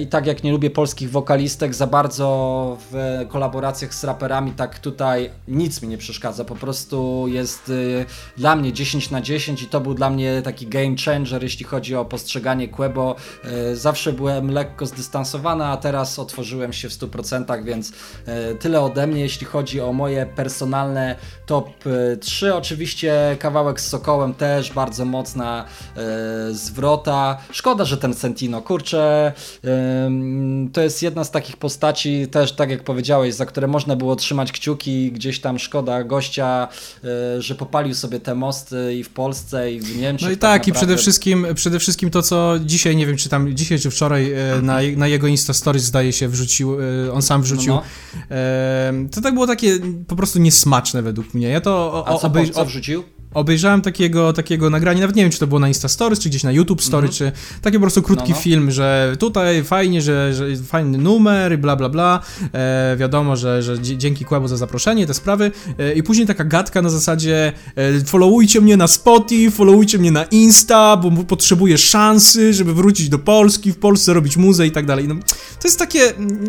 i 0.00 0.06
tak 0.06 0.26
jak 0.26 0.44
nie 0.44 0.52
lubię 0.52 0.70
polskich 0.70 1.10
wokalistek 1.10 1.74
za 1.74 1.86
bardzo 1.86 2.76
w 2.90 3.20
kolaboracjach 3.28 3.94
z 3.94 4.04
raperami, 4.04 4.52
tak 4.52 4.78
tutaj 4.78 5.30
nic 5.48 5.82
mi 5.82 5.88
nie 5.88 5.98
przeszkadza. 5.98 6.44
Po 6.44 6.54
prostu 6.54 7.24
jest 7.28 7.68
y, 7.68 8.04
dla 8.36 8.56
mnie 8.56 8.72
10 8.72 9.10
na 9.10 9.20
10 9.20 9.62
i 9.62 9.66
to 9.66 9.80
był 9.80 9.94
dla 9.94 10.10
mnie 10.10 10.42
taki 10.42 10.66
game 10.66 10.96
changer, 11.04 11.42
jeśli 11.42 11.64
chodzi 11.64 11.96
o 11.96 12.04
postrzeganie 12.04 12.68
Quebo. 12.68 13.16
Y, 13.72 13.76
zawsze 13.76 14.12
byłem 14.12 14.50
lekko 14.50 14.86
zdystansowany, 14.86 15.64
a 15.64 15.76
teraz 15.76 16.18
otworzyłem 16.18 16.72
się 16.72 16.88
w 16.88 16.92
100%, 16.92 17.64
więc 17.64 17.90
y, 17.90 17.92
tyle 18.60 18.80
ode 18.80 19.06
mnie, 19.06 19.20
jeśli 19.20 19.46
chodzi 19.46 19.80
o 19.80 19.92
moje 19.92 20.26
personalne 20.26 21.16
top 21.46 21.70
3. 22.20 22.54
Oczywiście 22.54 23.36
kawałek 23.38 23.80
z 23.80 23.86
Sokołem 23.86 24.34
też 24.34 24.72
bardzo 24.72 25.04
mocna 25.04 25.64
zwrota. 26.50 27.38
Szkoda, 27.50 27.84
że 27.84 27.96
ten 27.96 28.14
Sentino, 28.14 28.62
kurczę, 28.62 29.32
to 30.72 30.80
jest 30.80 31.02
jedna 31.02 31.24
z 31.24 31.30
takich 31.30 31.56
postaci, 31.56 32.26
też 32.30 32.52
tak 32.52 32.70
jak 32.70 32.84
powiedziałeś, 32.84 33.34
za 33.34 33.46
które 33.46 33.66
można 33.66 33.96
było 33.96 34.16
trzymać 34.16 34.52
kciuki. 34.52 35.12
Gdzieś 35.12 35.40
tam 35.40 35.58
szkoda 35.58 36.04
gościa, 36.04 36.68
e, 37.04 37.42
że 37.42 37.54
popalił 37.54 37.94
sobie 37.94 38.20
te 38.20 38.34
mosty 38.34 38.94
i 38.94 39.04
w 39.04 39.08
Polsce, 39.08 39.72
i 39.72 39.80
w 39.80 39.96
Niemczech. 39.96 40.28
No 40.28 40.34
i 40.34 40.36
tak, 40.36 40.60
tak 40.60 40.68
i 40.68 40.72
przede 40.72 40.96
wszystkim, 40.96 41.46
przede 41.54 41.78
wszystkim 41.78 42.10
to, 42.10 42.22
co 42.22 42.54
dzisiaj, 42.64 42.96
nie 42.96 43.06
wiem, 43.06 43.16
czy 43.16 43.28
tam 43.28 43.56
dzisiaj, 43.56 43.78
czy 43.78 43.90
wczoraj 43.90 44.32
e, 44.32 44.62
na, 44.62 44.78
na 44.96 45.08
jego 45.08 45.26
Insta 45.26 45.52
Stories 45.52 45.84
zdaje 45.84 46.12
się 46.12 46.28
wrzucił, 46.28 46.76
e, 46.80 47.12
on 47.12 47.22
sam 47.22 47.42
wrzucił. 47.42 47.74
No, 47.74 47.82
no. 48.30 49.08
To 49.14 49.20
tak 49.20 49.34
było 49.34 49.46
takie 49.46 49.78
po 50.06 50.16
prostu 50.16 50.38
niesmaczne 50.38 51.02
według 51.02 51.34
mnie. 51.34 51.48
Ja 51.48 51.60
to 51.60 51.92
o, 51.92 52.08
A 52.08 52.18
co, 52.18 52.26
obej... 52.26 52.50
co 52.50 52.64
wrzucił? 52.64 53.04
Obejrzałem 53.36 53.82
takiego, 53.82 54.32
takiego 54.32 54.70
nagrania, 54.70 55.00
nawet 55.00 55.16
nie 55.16 55.22
wiem, 55.22 55.32
czy 55.32 55.38
to 55.38 55.46
było 55.46 55.60
na 55.60 55.68
Insta 55.68 55.88
Stories, 55.88 56.20
czy 56.20 56.28
gdzieś 56.28 56.42
na 56.44 56.52
YouTube 56.52 56.82
Story, 56.82 57.06
mm 57.06 57.14
-hmm. 57.14 57.18
czy 57.18 57.32
taki 57.62 57.76
po 57.76 57.80
prostu 57.80 58.02
krótki 58.02 58.30
no, 58.30 58.36
no. 58.36 58.42
film, 58.42 58.70
że 58.70 59.16
tutaj 59.18 59.64
fajnie, 59.64 60.02
że, 60.02 60.34
że 60.34 60.56
fajny 60.56 60.98
numer 60.98 61.52
i 61.52 61.58
bla 61.58 61.76
bla 61.76 61.88
bla, 61.88 62.20
e, 62.52 62.96
wiadomo, 62.98 63.36
że, 63.36 63.62
że 63.62 63.80
dzięki 63.80 64.24
Kłębu 64.24 64.48
za 64.48 64.56
zaproszenie, 64.56 65.06
te 65.06 65.14
sprawy 65.14 65.52
e, 65.78 65.92
i 65.92 66.02
później 66.02 66.26
taka 66.26 66.44
gadka 66.44 66.82
na 66.82 66.88
zasadzie 66.88 67.52
e, 67.76 68.04
followujcie 68.04 68.60
mnie 68.60 68.76
na 68.76 68.86
Spotify, 68.86 69.50
followujcie 69.50 69.98
mnie 69.98 70.10
na 70.10 70.24
Insta, 70.24 70.96
bo 70.96 71.24
potrzebuję 71.24 71.78
szansy, 71.78 72.54
żeby 72.54 72.74
wrócić 72.74 73.08
do 73.08 73.18
Polski, 73.18 73.72
w 73.72 73.78
Polsce 73.78 74.14
robić 74.14 74.36
muzę 74.36 74.66
i 74.66 74.70
tak 74.70 74.86
dalej. 74.86 75.08
No, 75.08 75.14
to 75.60 75.68
jest 75.68 75.78
takie, 75.78 76.00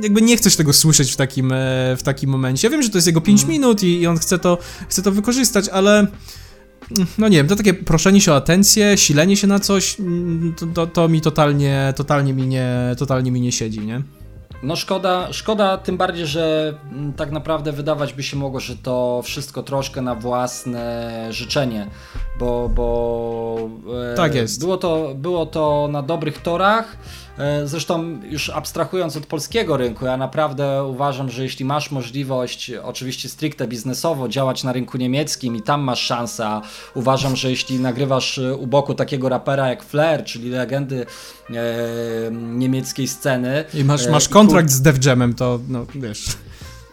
jakby 0.03 0.21
nie 0.21 0.37
chcesz 0.37 0.55
tego 0.55 0.73
słyszeć 0.73 1.11
w 1.11 1.15
takim, 1.15 1.51
e, 1.51 1.55
w 1.97 2.03
takim 2.03 2.29
momencie. 2.29 2.67
Ja 2.67 2.71
wiem, 2.71 2.83
że 2.83 2.89
to 2.89 2.97
jest 2.97 3.07
jego 3.07 3.21
5 3.21 3.43
mm. 3.43 3.51
minut 3.51 3.83
i, 3.83 4.01
i 4.01 4.07
on 4.07 4.17
chce 4.17 4.39
to, 4.39 4.57
chce 4.89 5.01
to 5.01 5.11
wykorzystać, 5.11 5.69
ale 5.69 6.07
no 7.17 7.27
nie 7.27 7.37
wiem, 7.37 7.47
to 7.47 7.55
takie 7.55 7.73
proszenie 7.73 8.21
się 8.21 8.31
o 8.31 8.35
atencję, 8.35 8.97
silenie 8.97 9.37
się 9.37 9.47
na 9.47 9.59
coś, 9.59 9.99
mm, 9.99 10.55
to, 10.73 10.87
to, 10.87 11.07
mi 11.07 11.21
totalnie, 11.21 11.93
totalnie 11.95 12.33
mi 12.33 12.47
nie, 12.47 12.95
totalnie 12.97 13.31
mi 13.31 13.41
nie 13.41 13.51
siedzi, 13.51 13.79
nie? 13.79 14.01
No 14.63 14.75
szkoda, 14.75 15.27
szkoda 15.33 15.77
tym 15.77 15.97
bardziej, 15.97 16.27
że 16.27 16.73
mm, 16.91 17.13
tak 17.13 17.31
naprawdę 17.31 17.71
wydawać 17.71 18.13
by 18.13 18.23
się 18.23 18.37
mogło, 18.37 18.59
że 18.59 18.75
to 18.75 19.21
wszystko 19.23 19.63
troszkę 19.63 20.01
na 20.01 20.15
własne 20.15 21.27
życzenie, 21.29 21.87
bo, 22.39 22.69
bo 22.69 23.69
e, 24.13 24.15
tak 24.15 24.35
jest. 24.35 24.59
Było, 24.59 24.77
to, 24.77 25.15
było 25.15 25.45
to 25.45 25.89
na 25.91 26.01
dobrych 26.01 26.41
torach, 26.41 26.97
zresztą 27.65 28.19
już 28.23 28.49
abstrahując 28.49 29.17
od 29.17 29.25
polskiego 29.25 29.77
rynku, 29.77 30.05
ja 30.05 30.17
naprawdę 30.17 30.83
uważam, 30.83 31.29
że 31.29 31.43
jeśli 31.43 31.65
masz 31.65 31.91
możliwość, 31.91 32.71
oczywiście 32.83 33.29
stricte 33.29 33.67
biznesowo, 33.67 34.27
działać 34.27 34.63
na 34.63 34.73
rynku 34.73 34.97
niemieckim 34.97 35.55
i 35.55 35.61
tam 35.61 35.81
masz 35.81 36.01
szansę, 36.01 36.47
a 36.47 36.61
uważam, 36.93 37.35
że 37.35 37.49
jeśli 37.49 37.79
nagrywasz 37.79 38.37
e, 38.37 38.55
u 38.55 38.67
boku 38.67 38.93
takiego 38.93 39.29
rapera 39.29 39.69
jak 39.69 39.83
Flair, 39.83 40.23
czyli 40.23 40.49
legendy 40.49 41.05
e, 41.49 41.55
niemieckiej 42.31 43.07
sceny. 43.07 43.65
I 43.73 43.83
masz, 43.83 44.07
masz 44.07 44.29
kontrakt 44.29 44.69
z 44.69 44.81
Def 44.81 45.05
Jamem, 45.05 45.33
to 45.33 45.59
no 45.67 45.85
wiesz. 45.95 46.25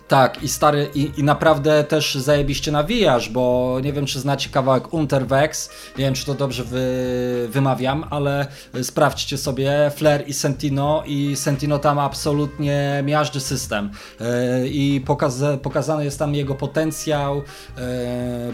Tak, 0.09 0.43
i 0.43 0.49
stary, 0.49 0.91
i, 0.95 1.11
i 1.17 1.23
naprawdę 1.23 1.85
też 1.85 2.15
zajebiście 2.15 2.73
nawijasz, 2.73 3.29
bo 3.29 3.77
nie 3.83 3.93
wiem, 3.93 4.07
czy 4.07 4.21
znacie 4.21 4.51
kawałek 4.51 4.93
Unterwegs, 4.93 5.71
nie 5.99 6.05
wiem, 6.05 6.15
czy 6.15 6.27
to 6.27 6.35
dobrze 6.35 6.65
wy, 6.65 7.49
wymawiam, 7.51 8.05
ale 8.11 8.47
sprawdźcie 8.83 9.39
sobie 9.39 9.91
Flair 9.97 10.29
i 10.29 10.33
Sentino 10.33 11.03
i 11.07 11.37
Sentino 11.37 11.79
tam 11.79 11.99
absolutnie 11.99 13.03
miażdży 13.05 13.41
system. 13.41 13.91
Yy, 14.21 14.69
i 14.69 15.01
pokaz, 15.07 15.43
pokazany 15.63 16.05
jest 16.05 16.19
tam 16.19 16.35
jego 16.35 16.55
potencjał, 16.55 17.37
yy, 17.37 17.83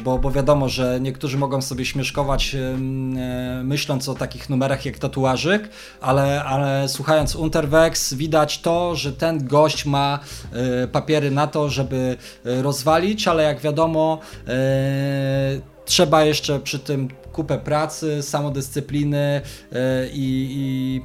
bo, 0.05 0.19
bo 0.19 0.31
wiadomo, 0.31 0.69
że 0.69 1.01
niektórzy 1.01 1.39
mogą 1.39 1.63
sobie 1.63 1.85
śmieszkować 1.85 2.55
yy, 2.55 2.61
myśląc 3.65 4.09
o 4.09 4.15
takich 4.15 4.51
numerach 4.51 4.87
jak 4.87 4.99
tatuażyk, 4.99 5.69
ale, 6.01 6.45
ale 6.45 6.89
słuchając 6.89 7.37
Unterwegs 7.37 8.15
widać 8.15 8.61
to, 8.61 8.95
że 8.95 9.13
ten 9.13 9.47
gość 9.47 9.87
ma 9.87 10.19
papiery 10.93 11.31
na 11.31 11.40
na 11.41 11.47
to, 11.47 11.69
żeby 11.69 12.17
rozwalić, 12.45 13.29
ale 13.29 13.43
jak 13.43 13.61
wiadomo, 13.61 14.19
trzeba 15.85 16.25
jeszcze 16.25 16.61
przy 16.61 16.79
tym 16.79 17.09
kupę 17.33 17.59
pracy, 17.59 18.23
samodyscypliny 18.23 19.41
i, 20.13 20.49
i 20.57 21.01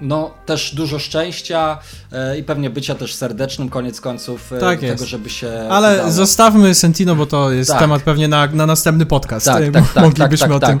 no 0.00 0.34
też 0.46 0.74
dużo 0.74 0.98
szczęścia 0.98 1.78
e, 2.12 2.38
i 2.38 2.42
pewnie 2.42 2.70
bycia 2.70 2.94
też 2.94 3.14
serdecznym 3.14 3.68
koniec 3.68 4.00
końców 4.00 4.52
e, 4.52 4.58
tak 4.58 4.80
tego, 4.80 5.06
żeby 5.06 5.30
się 5.30 5.68
Ale 5.70 5.94
udało. 5.94 6.10
zostawmy 6.10 6.74
Sentino, 6.74 7.14
bo 7.14 7.26
to 7.26 7.52
jest 7.52 7.70
tak. 7.70 7.80
temat 7.80 8.02
pewnie 8.02 8.28
na, 8.28 8.46
na 8.46 8.66
następny 8.66 9.06
podcast. 9.06 9.46
Tak, 9.46 9.64
tak, 9.64 9.72
tak, 9.72 9.92
tak 9.92 10.04
Moglibyśmy 10.04 10.48
tak, 10.48 10.56
o, 10.56 10.66
tym, 10.66 10.80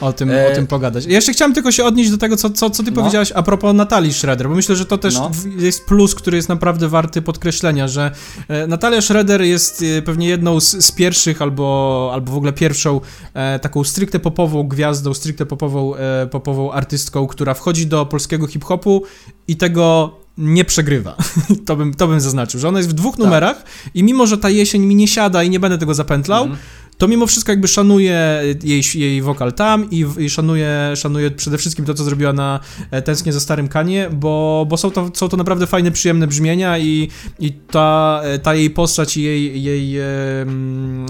o, 0.00 0.12
tym, 0.12 0.30
e... 0.30 0.52
o 0.52 0.54
tym 0.54 0.66
pogadać. 0.66 1.04
Jeszcze 1.04 1.32
chciałem 1.32 1.54
tylko 1.54 1.72
się 1.72 1.84
odnieść 1.84 2.10
do 2.10 2.18
tego, 2.18 2.36
co, 2.36 2.50
co, 2.50 2.70
co 2.70 2.82
ty 2.82 2.90
no. 2.90 2.96
powiedziałeś 2.96 3.32
a 3.34 3.42
propos 3.42 3.74
Natalii 3.74 4.12
Schroeder, 4.12 4.48
bo 4.48 4.54
myślę, 4.54 4.76
że 4.76 4.86
to 4.86 4.98
też 4.98 5.14
no. 5.14 5.30
jest 5.58 5.84
plus, 5.84 6.14
który 6.14 6.36
jest 6.36 6.48
naprawdę 6.48 6.88
warty 6.88 7.22
podkreślenia, 7.22 7.88
że 7.88 8.10
e, 8.48 8.66
Natalia 8.66 9.00
Schroeder 9.00 9.42
jest 9.42 9.82
e, 9.98 10.02
pewnie 10.02 10.28
jedną 10.28 10.60
z, 10.60 10.84
z 10.84 10.92
pierwszych 10.92 11.42
albo, 11.42 12.10
albo 12.14 12.32
w 12.32 12.36
ogóle 12.36 12.52
pierwszą 12.52 13.00
e, 13.34 13.58
taką 13.58 13.84
stricte 13.84 14.18
popową 14.18 14.62
gwiazdą, 14.62 15.14
stricte 15.14 15.46
popową, 15.46 15.92
popową 16.30 16.72
artystką, 16.72 17.26
która 17.26 17.54
wchodzi 17.54 17.86
do 17.86 18.06
polskiego 18.06 18.48
hip-hopu 18.56 19.02
i 19.48 19.56
tego 19.56 20.16
nie 20.38 20.64
przegrywa. 20.64 21.16
to, 21.66 21.76
bym, 21.76 21.94
to 21.94 22.06
bym 22.06 22.20
zaznaczył, 22.20 22.60
że 22.60 22.68
ona 22.68 22.78
jest 22.78 22.90
w 22.90 22.92
dwóch 22.92 23.16
tak. 23.16 23.24
numerach 23.24 23.64
i 23.94 24.02
mimo, 24.02 24.26
że 24.26 24.38
ta 24.38 24.50
jesień 24.50 24.86
mi 24.86 24.94
nie 24.94 25.08
siada 25.08 25.42
i 25.42 25.50
nie 25.50 25.60
będę 25.60 25.78
tego 25.78 25.94
zapętlał, 25.94 26.44
mm 26.44 26.56
to 26.98 27.08
mimo 27.08 27.26
wszystko 27.26 27.52
jakby 27.52 27.68
szanuję 27.68 28.42
jej, 28.64 28.82
jej 28.94 29.22
wokal 29.22 29.52
tam 29.52 29.90
i, 29.90 30.06
i 30.18 30.30
szanuję, 30.30 30.92
szanuję 30.96 31.30
przede 31.30 31.58
wszystkim 31.58 31.84
to, 31.84 31.94
co 31.94 32.04
zrobiła 32.04 32.32
na 32.32 32.60
e, 32.90 33.02
Tęsknie 33.02 33.32
za 33.32 33.40
Starym 33.40 33.68
Kanie, 33.68 34.10
bo, 34.12 34.66
bo 34.68 34.76
są, 34.76 34.90
to, 34.90 35.10
są 35.14 35.28
to 35.28 35.36
naprawdę 35.36 35.66
fajne, 35.66 35.90
przyjemne 35.90 36.26
brzmienia 36.26 36.78
i, 36.78 37.08
i 37.38 37.52
ta, 37.52 38.20
e, 38.24 38.38
ta 38.38 38.54
jej 38.54 38.70
postać 38.70 39.16
i 39.16 39.22
jej, 39.22 39.62
jej, 39.62 39.96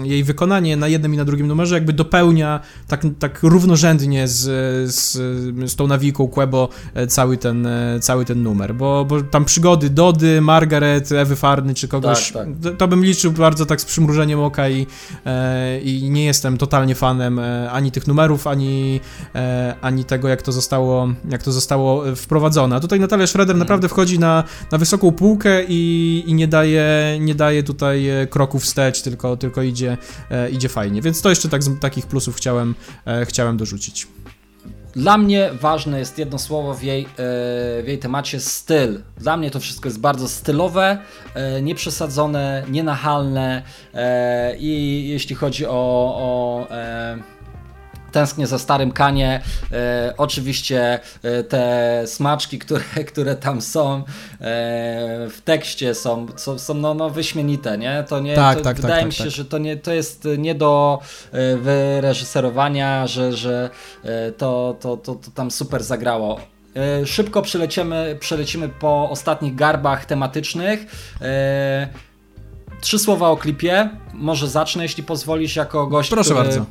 jej 0.03 0.23
wykonanie 0.23 0.77
na 0.77 0.87
jednym 0.87 1.13
i 1.13 1.17
na 1.17 1.25
drugim 1.25 1.47
numerze 1.47 1.75
jakby 1.75 1.93
dopełnia 1.93 2.59
tak, 2.87 3.01
tak 3.19 3.43
równorzędnie 3.43 4.27
z, 4.27 4.43
z, 4.93 5.13
z 5.71 5.75
tą 5.75 5.87
nawiką 5.87 6.27
Quebo 6.27 6.69
e, 6.93 7.07
cały 7.07 7.37
ten, 7.37 7.67
cały 8.01 8.25
ten 8.25 8.43
numer, 8.43 8.75
bo, 8.75 9.05
bo 9.05 9.21
tam 9.21 9.45
przygody 9.45 9.89
Dody, 9.89 10.41
Margaret, 10.41 11.11
Ewy 11.11 11.35
Farny 11.35 11.73
czy 11.73 11.87
kogoś, 11.87 12.31
tak, 12.31 12.47
tak. 12.63 12.77
To, 12.77 12.87
bym 12.87 13.05
liczył 13.05 13.31
bardzo 13.31 13.65
tak 13.65 13.81
z 13.81 13.85
przymrużeniem 13.85 14.39
oka 14.39 14.69
i 14.69 14.87
i 15.83 16.09
nie 16.09 16.25
jestem 16.25 16.57
totalnie 16.57 16.95
fanem 16.95 17.39
e, 17.39 17.71
ani 17.71 17.91
tych 17.91 18.07
numerów, 18.07 18.47
ani, 18.47 18.99
e, 19.35 19.75
ani 19.81 20.05
tego, 20.05 20.27
jak 20.27 20.41
to 20.41 20.51
zostało, 20.51 21.09
jak 21.29 21.43
to 21.43 21.51
zostało 21.51 22.15
wprowadzone. 22.15 22.75
A 22.75 22.79
tutaj 22.79 22.99
Natalia 22.99 23.27
Schroeder 23.27 23.55
mm. 23.55 23.59
naprawdę 23.59 23.89
wchodzi 23.89 24.19
na, 24.19 24.43
na 24.71 24.77
wysoką 24.77 25.11
półkę 25.11 25.63
i, 25.63 26.23
i 26.27 26.33
nie, 26.33 26.47
daje, 26.47 27.17
nie 27.19 27.35
daje 27.35 27.63
tutaj 27.63 28.09
e, 28.09 28.27
kroków 28.27 28.63
wstecz, 28.63 29.01
tylko, 29.01 29.37
tylko 29.37 29.61
idzie, 29.61 29.97
idzie 30.51 30.69
fajnie. 30.69 31.01
Więc 31.01 31.21
to 31.21 31.29
jeszcze 31.29 31.49
tak, 31.49 31.63
z 31.63 31.79
takich 31.79 32.05
plusów 32.05 32.35
chciałem, 32.35 32.75
chciałem 33.25 33.57
dorzucić. 33.57 34.07
Dla 34.97 35.17
mnie 35.17 35.49
ważne 35.61 35.99
jest 35.99 36.17
jedno 36.17 36.39
słowo 36.39 36.73
w 36.73 36.83
jej, 36.83 37.03
e, 37.03 37.07
w 37.83 37.83
jej 37.87 37.99
temacie 37.99 38.39
styl. 38.39 39.01
Dla 39.17 39.37
mnie 39.37 39.51
to 39.51 39.59
wszystko 39.59 39.87
jest 39.89 39.99
bardzo 39.99 40.27
stylowe, 40.27 40.97
e, 41.33 41.61
nieprzesadzone, 41.61 42.63
nienachalne 42.69 43.63
e, 43.93 44.57
i 44.57 45.03
jeśli 45.09 45.35
chodzi 45.35 45.65
o, 45.65 45.71
o 45.71 46.67
tęsknię 48.11 48.47
za 48.47 48.59
starym 48.59 48.91
Kanie. 48.91 49.41
E, 49.71 50.13
oczywiście 50.17 50.99
e, 51.23 51.43
te 51.43 52.03
smaczki, 52.05 52.59
które, 52.59 52.83
które 53.11 53.35
tam 53.35 53.61
są 53.61 53.97
e, 53.97 54.03
w 55.29 55.41
tekście 55.43 55.95
są, 55.95 56.27
są, 56.35 56.59
są 56.59 56.73
no, 56.73 56.93
no 56.93 57.09
wyśmienite, 57.09 57.77
nie? 57.77 58.03
To 58.09 58.19
nie 58.19 58.35
tak, 58.35 58.57
to 58.57 58.63
tak, 58.63 58.75
wydaje 58.75 58.95
tak, 58.95 59.05
mi 59.05 59.11
tak, 59.11 59.17
się, 59.17 59.23
tak. 59.23 59.33
że 59.33 59.45
to, 59.45 59.57
nie, 59.57 59.77
to 59.77 59.93
jest 59.93 60.27
nie 60.37 60.55
do 60.55 60.99
e, 61.31 61.57
wyreżyserowania, 61.57 63.07
że, 63.07 63.33
że 63.33 63.69
e, 64.03 64.31
to, 64.31 64.75
to, 64.79 64.97
to, 64.97 65.15
to 65.15 65.31
tam 65.31 65.51
super 65.51 65.83
zagrało. 65.83 66.39
E, 66.75 67.05
szybko 67.05 67.41
przelecimy, 67.41 68.17
przelecimy 68.19 68.69
po 68.69 69.09
ostatnich 69.09 69.55
garbach 69.55 70.05
tematycznych. 70.05 70.85
Trzy 72.81 72.99
słowa 72.99 73.29
o 73.29 73.37
klipie. 73.37 73.89
Może 74.13 74.47
zacznę, 74.47 74.83
jeśli 74.83 75.03
pozwolisz, 75.03 75.55
jako 75.55 75.87
gość. 75.87 76.09
Proszę 76.09 76.33
który, 76.33 76.43
bardzo 76.43 76.65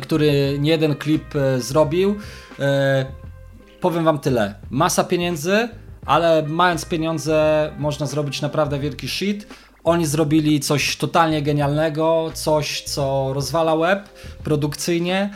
który 0.00 0.56
nie 0.58 0.70
jeden 0.70 0.94
klip 0.94 1.36
e, 1.36 1.60
zrobił. 1.60 2.16
E, 2.58 3.06
powiem 3.80 4.04
wam 4.04 4.18
tyle. 4.18 4.54
Masa 4.70 5.04
pieniędzy, 5.04 5.68
ale 6.06 6.44
mając 6.48 6.84
pieniądze 6.84 7.70
można 7.78 8.06
zrobić 8.06 8.42
naprawdę 8.42 8.78
wielki 8.78 9.08
shit. 9.08 9.46
Oni 9.84 10.06
zrobili 10.06 10.60
coś 10.60 10.96
totalnie 10.96 11.42
genialnego, 11.42 12.30
coś 12.34 12.82
co 12.82 13.30
rozwala 13.32 13.76
web 13.76 14.08
produkcyjnie. 14.44 15.30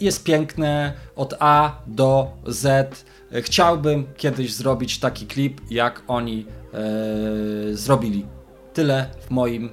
Jest 0.00 0.24
piękne 0.24 0.92
od 1.16 1.34
A 1.40 1.76
do 1.86 2.30
Z. 2.46 3.04
Chciałbym 3.40 4.06
kiedyś 4.16 4.54
zrobić 4.54 4.98
taki 4.98 5.26
klip, 5.26 5.60
jak 5.70 6.02
oni 6.08 6.46
zrobili. 7.72 8.26
Tyle 8.74 9.06
w 9.20 9.30
moim 9.30 9.66
e, 9.66 9.70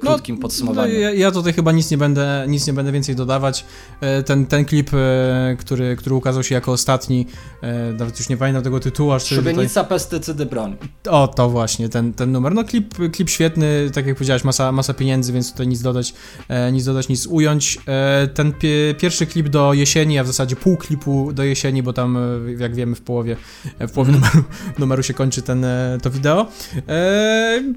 krótkim 0.00 0.36
no, 0.36 0.42
podsumowaniu. 0.42 0.92
No, 0.92 0.98
ja, 0.98 1.10
ja, 1.10 1.30
tutaj 1.30 1.52
chyba 1.52 1.72
nic 1.72 1.90
nie 1.90 1.98
będę, 1.98 2.44
nic 2.48 2.66
nie 2.66 2.72
będę 2.72 2.92
więcej 2.92 3.16
dodawać. 3.16 3.64
E, 4.00 4.22
ten, 4.22 4.46
ten 4.46 4.64
klip, 4.64 4.90
e, 4.94 5.56
który, 5.58 5.96
który 5.96 6.14
ukazał 6.14 6.42
się 6.42 6.54
jako 6.54 6.72
ostatni, 6.72 7.26
e, 7.62 7.92
nawet 7.92 8.18
już 8.18 8.28
nie 8.28 8.36
pamiętam 8.36 8.62
tego 8.62 8.80
tytułu. 8.80 9.20
Szubienica, 9.20 9.68
tutaj... 9.68 9.98
pestycydy, 9.98 10.46
broń. 10.46 10.76
O, 11.08 11.28
to 11.28 11.50
właśnie, 11.50 11.88
ten, 11.88 12.12
ten 12.12 12.32
numer. 12.32 12.54
No 12.54 12.64
klip, 12.64 12.94
klip 13.12 13.30
świetny, 13.30 13.90
tak 13.94 14.06
jak 14.06 14.16
powiedziałeś, 14.16 14.44
masa, 14.44 14.72
masa 14.72 14.94
pieniędzy, 14.94 15.32
więc 15.32 15.52
tutaj 15.52 15.68
nic 15.68 15.82
dodać, 15.82 16.14
e, 16.48 16.72
nic 16.72 16.84
dodać, 16.84 17.08
nic 17.08 17.26
ująć. 17.26 17.78
E, 17.88 18.28
ten 18.34 18.52
pie, 18.52 18.94
pierwszy 18.98 19.26
klip 19.26 19.48
do 19.48 19.72
jesieni, 19.72 20.18
a 20.18 20.24
w 20.24 20.26
zasadzie 20.26 20.56
pół 20.56 20.76
klipu 20.76 21.32
do 21.32 21.44
jesieni, 21.44 21.82
bo 21.82 21.92
tam, 21.92 22.18
jak 22.58 22.74
wiemy, 22.74 22.94
w 22.94 23.00
połowie, 23.00 23.36
w 23.80 23.90
połowie 23.90 24.10
mm. 24.10 24.20
numeru, 24.20 24.44
numeru 24.78 25.02
się 25.02 25.14
kończy 25.14 25.42
ten, 25.42 25.66
to 26.02 26.10
wideo. 26.10 26.46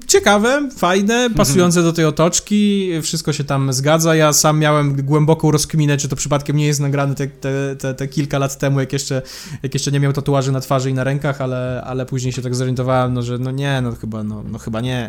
ciekawe, 0.06 0.68
fajne, 0.76 1.30
pasujące 1.36 1.82
do 1.82 1.89
tej 1.92 2.04
otoczki, 2.04 2.90
wszystko 3.02 3.32
się 3.32 3.44
tam 3.44 3.72
zgadza. 3.72 4.14
Ja 4.14 4.32
sam 4.32 4.58
miałem 4.58 4.96
głęboką 5.02 5.50
rozkminę, 5.50 5.96
czy 5.96 6.08
to 6.08 6.16
przypadkiem 6.16 6.56
nie 6.56 6.66
jest 6.66 6.80
nagrane 6.80 7.14
te, 7.14 7.26
te, 7.26 7.76
te, 7.76 7.94
te, 7.94 8.08
kilka 8.08 8.38
lat 8.38 8.58
temu, 8.58 8.80
jak 8.80 8.92
jeszcze, 8.92 9.22
jak 9.62 9.74
jeszcze 9.74 9.92
nie 9.92 10.00
miał 10.00 10.12
tatuaży 10.12 10.52
na 10.52 10.60
twarzy 10.60 10.90
i 10.90 10.94
na 10.94 11.04
rękach, 11.04 11.40
ale, 11.40 11.82
ale 11.86 12.06
później 12.06 12.32
się 12.32 12.42
tak 12.42 12.54
zorientowałem, 12.54 13.14
no, 13.14 13.22
że 13.22 13.38
no 13.38 13.50
nie, 13.50 13.80
no 13.80 13.92
chyba, 13.92 14.22
no, 14.22 14.42
no 14.50 14.58
chyba 14.58 14.80
nie. 14.80 15.08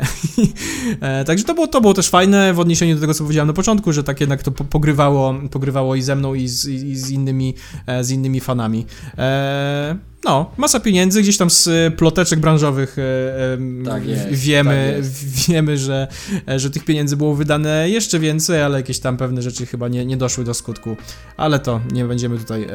e, 1.02 1.26
także 1.26 1.46
to 1.46 1.54
było, 1.54 1.68
to 1.68 1.82
było 1.82 1.94
też 1.94 2.10
fajne 2.10 2.54
w 2.54 2.60
odniesieniu 2.60 2.96
do 2.96 3.02
tego, 3.02 3.14
co 3.14 3.24
powiedziałem 3.24 3.48
na 3.48 3.54
początku, 3.54 3.94
że 3.94 4.04
tak 4.04 4.20
jednak 4.20 4.44
to 4.44 4.52
pogrywało, 4.52 5.36
pogrywało 5.52 5.96
i 5.96 6.02
ze 6.02 6.16
mną, 6.16 6.34
i 6.34 6.48
z, 6.48 6.68
i 6.68 6.96
z 6.96 7.10
innymi, 7.10 7.54
e, 7.88 8.04
z 8.04 8.12
innymi 8.12 8.40
fanami. 8.40 8.86
E, 9.18 10.11
no, 10.26 10.51
masa 10.57 10.80
pieniędzy, 10.80 11.22
gdzieś 11.22 11.38
tam 11.38 11.49
z 11.49 11.67
e, 11.67 11.91
ploteczek 11.91 12.39
branżowych 12.39 12.97
e, 12.99 13.57
tak 13.86 14.07
jest, 14.07 14.28
wiemy, 14.30 15.01
tak 15.01 15.11
wiemy 15.47 15.78
że, 15.78 16.07
e, 16.49 16.59
że 16.59 16.69
tych 16.69 16.86
pieniędzy 16.86 17.17
było 17.17 17.36
wydane 17.36 17.89
jeszcze 17.89 18.19
więcej, 18.19 18.61
ale 18.61 18.78
jakieś 18.78 18.99
tam 18.99 19.17
pewne 19.17 19.41
rzeczy 19.41 19.65
chyba 19.65 19.88
nie, 19.88 20.05
nie 20.05 20.17
doszły 20.17 20.43
do 20.43 20.53
skutku. 20.53 20.97
Ale 21.38 21.59
to 21.59 21.82
nie 21.91 22.05
będziemy 22.05 22.38
tutaj 22.38 22.67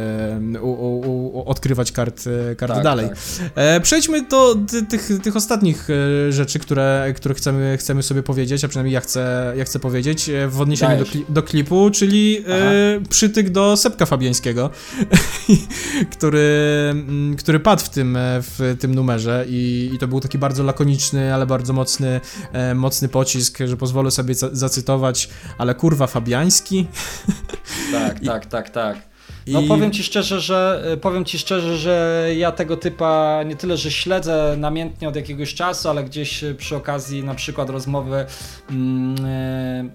e, 0.54 0.60
u, 0.60 0.70
u, 0.70 1.38
u, 1.38 1.42
odkrywać 1.48 1.92
kart, 1.92 2.24
kart 2.56 2.74
tak, 2.74 2.84
dalej. 2.84 3.08
Tak. 3.08 3.18
E, 3.54 3.80
przejdźmy 3.80 4.22
do 4.28 4.56
tych, 4.88 5.08
tych 5.22 5.36
ostatnich 5.36 5.88
rzeczy, 6.30 6.58
które, 6.58 7.12
które 7.16 7.34
chcemy, 7.34 7.76
chcemy 7.78 8.02
sobie 8.02 8.22
powiedzieć, 8.22 8.64
a 8.64 8.68
przynajmniej 8.68 8.94
ja 8.94 9.00
chcę, 9.00 9.52
ja 9.56 9.64
chcę 9.64 9.78
powiedzieć 9.78 10.30
w 10.48 10.60
odniesieniu 10.60 11.04
do, 11.04 11.04
do, 11.28 11.42
klipu, 11.42 11.90
czyli 11.90 12.44
e, 12.48 13.00
przytyk 13.08 13.50
do 13.50 13.76
Sepka 13.76 14.06
Fabiańskiego, 14.06 14.70
który 16.14 16.46
który 17.38 17.60
padł 17.60 17.82
w 17.84 17.88
tym, 17.88 18.16
e, 18.16 18.42
w 18.42 18.76
tym 18.80 18.94
numerze 18.94 19.44
i, 19.48 19.90
i 19.94 19.98
to 19.98 20.08
był 20.08 20.20
taki 20.20 20.38
bardzo 20.38 20.62
lakoniczny, 20.62 21.34
ale 21.34 21.46
bardzo 21.46 21.72
mocny, 21.72 22.20
e, 22.52 22.74
mocny 22.74 23.08
pocisk, 23.08 23.58
że 23.64 23.76
pozwolę 23.76 24.10
sobie 24.10 24.34
zacytować, 24.34 25.28
ale 25.58 25.74
kurwa 25.74 26.06
Fabiański. 26.06 26.86
Tak, 27.92 28.22
I, 28.22 28.26
tak, 28.26 28.46
tak, 28.46 28.70
tak. 28.70 28.96
No 29.46 29.60
I... 29.60 29.68
powiem 29.68 29.92
ci 29.92 30.02
szczerze, 30.02 30.40
że 30.40 30.82
e, 30.92 30.96
powiem 30.96 31.24
ci 31.24 31.38
szczerze, 31.38 31.76
że 31.76 32.26
ja 32.36 32.52
tego 32.52 32.76
typa 32.76 33.42
nie 33.46 33.56
tyle, 33.56 33.76
że 33.76 33.90
śledzę 33.90 34.54
namiętnie 34.58 35.08
od 35.08 35.16
jakiegoś 35.16 35.54
czasu, 35.54 35.88
ale 35.88 36.04
gdzieś 36.04 36.44
przy 36.58 36.76
okazji 36.76 37.24
na 37.24 37.34
przykład 37.34 37.70
rozmowy 37.70 38.26
mm, 38.70 39.90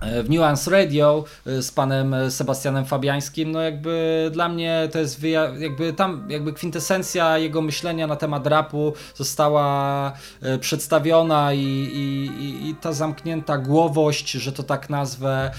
w 0.00 0.30
Nuance 0.30 0.70
Radio 0.70 1.24
z 1.46 1.70
panem 1.70 2.14
Sebastianem 2.30 2.84
Fabiańskim, 2.84 3.52
no 3.52 3.60
jakby 3.60 4.30
dla 4.32 4.48
mnie 4.48 4.88
to 4.92 4.98
jest 4.98 5.22
jakby 5.58 5.92
tam 5.92 6.26
jakby 6.28 6.52
kwintesencja 6.52 7.38
jego 7.38 7.62
myślenia 7.62 8.06
na 8.06 8.16
temat 8.16 8.46
rapu 8.46 8.92
została 9.14 10.12
przedstawiona 10.60 11.52
i, 11.52 11.58
i, 11.60 12.68
i 12.68 12.74
ta 12.74 12.92
zamknięta 12.92 13.58
głowość, 13.58 14.30
że 14.30 14.52
to 14.52 14.62
tak 14.62 14.90
nazwę, 14.90 15.50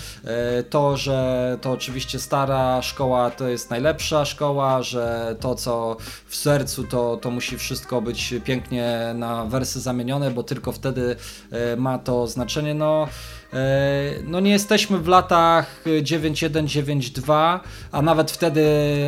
to, 0.69 0.97
że 0.97 1.57
to 1.61 1.71
oczywiście 1.71 2.19
stara 2.19 2.81
szkoła 2.81 3.31
to 3.31 3.47
jest 3.47 3.69
najlepsza 3.69 4.25
szkoła, 4.25 4.83
że 4.83 5.35
to 5.39 5.55
co 5.55 5.97
w 6.27 6.35
sercu 6.35 6.83
to, 6.83 7.17
to 7.17 7.31
musi 7.31 7.57
wszystko 7.57 8.01
być 8.01 8.33
pięknie 8.43 9.11
na 9.15 9.45
wersy 9.45 9.79
zamienione, 9.79 10.31
bo 10.31 10.43
tylko 10.43 10.71
wtedy 10.71 11.15
ma 11.77 11.99
to 11.99 12.27
znaczenie, 12.27 12.73
no 12.73 13.07
no 14.23 14.39
nie 14.39 14.51
jesteśmy 14.51 14.97
w 14.97 15.07
latach 15.07 15.83
9192, 16.01 17.59
a 17.91 18.01
nawet 18.01 18.31
wtedy, 18.31 18.65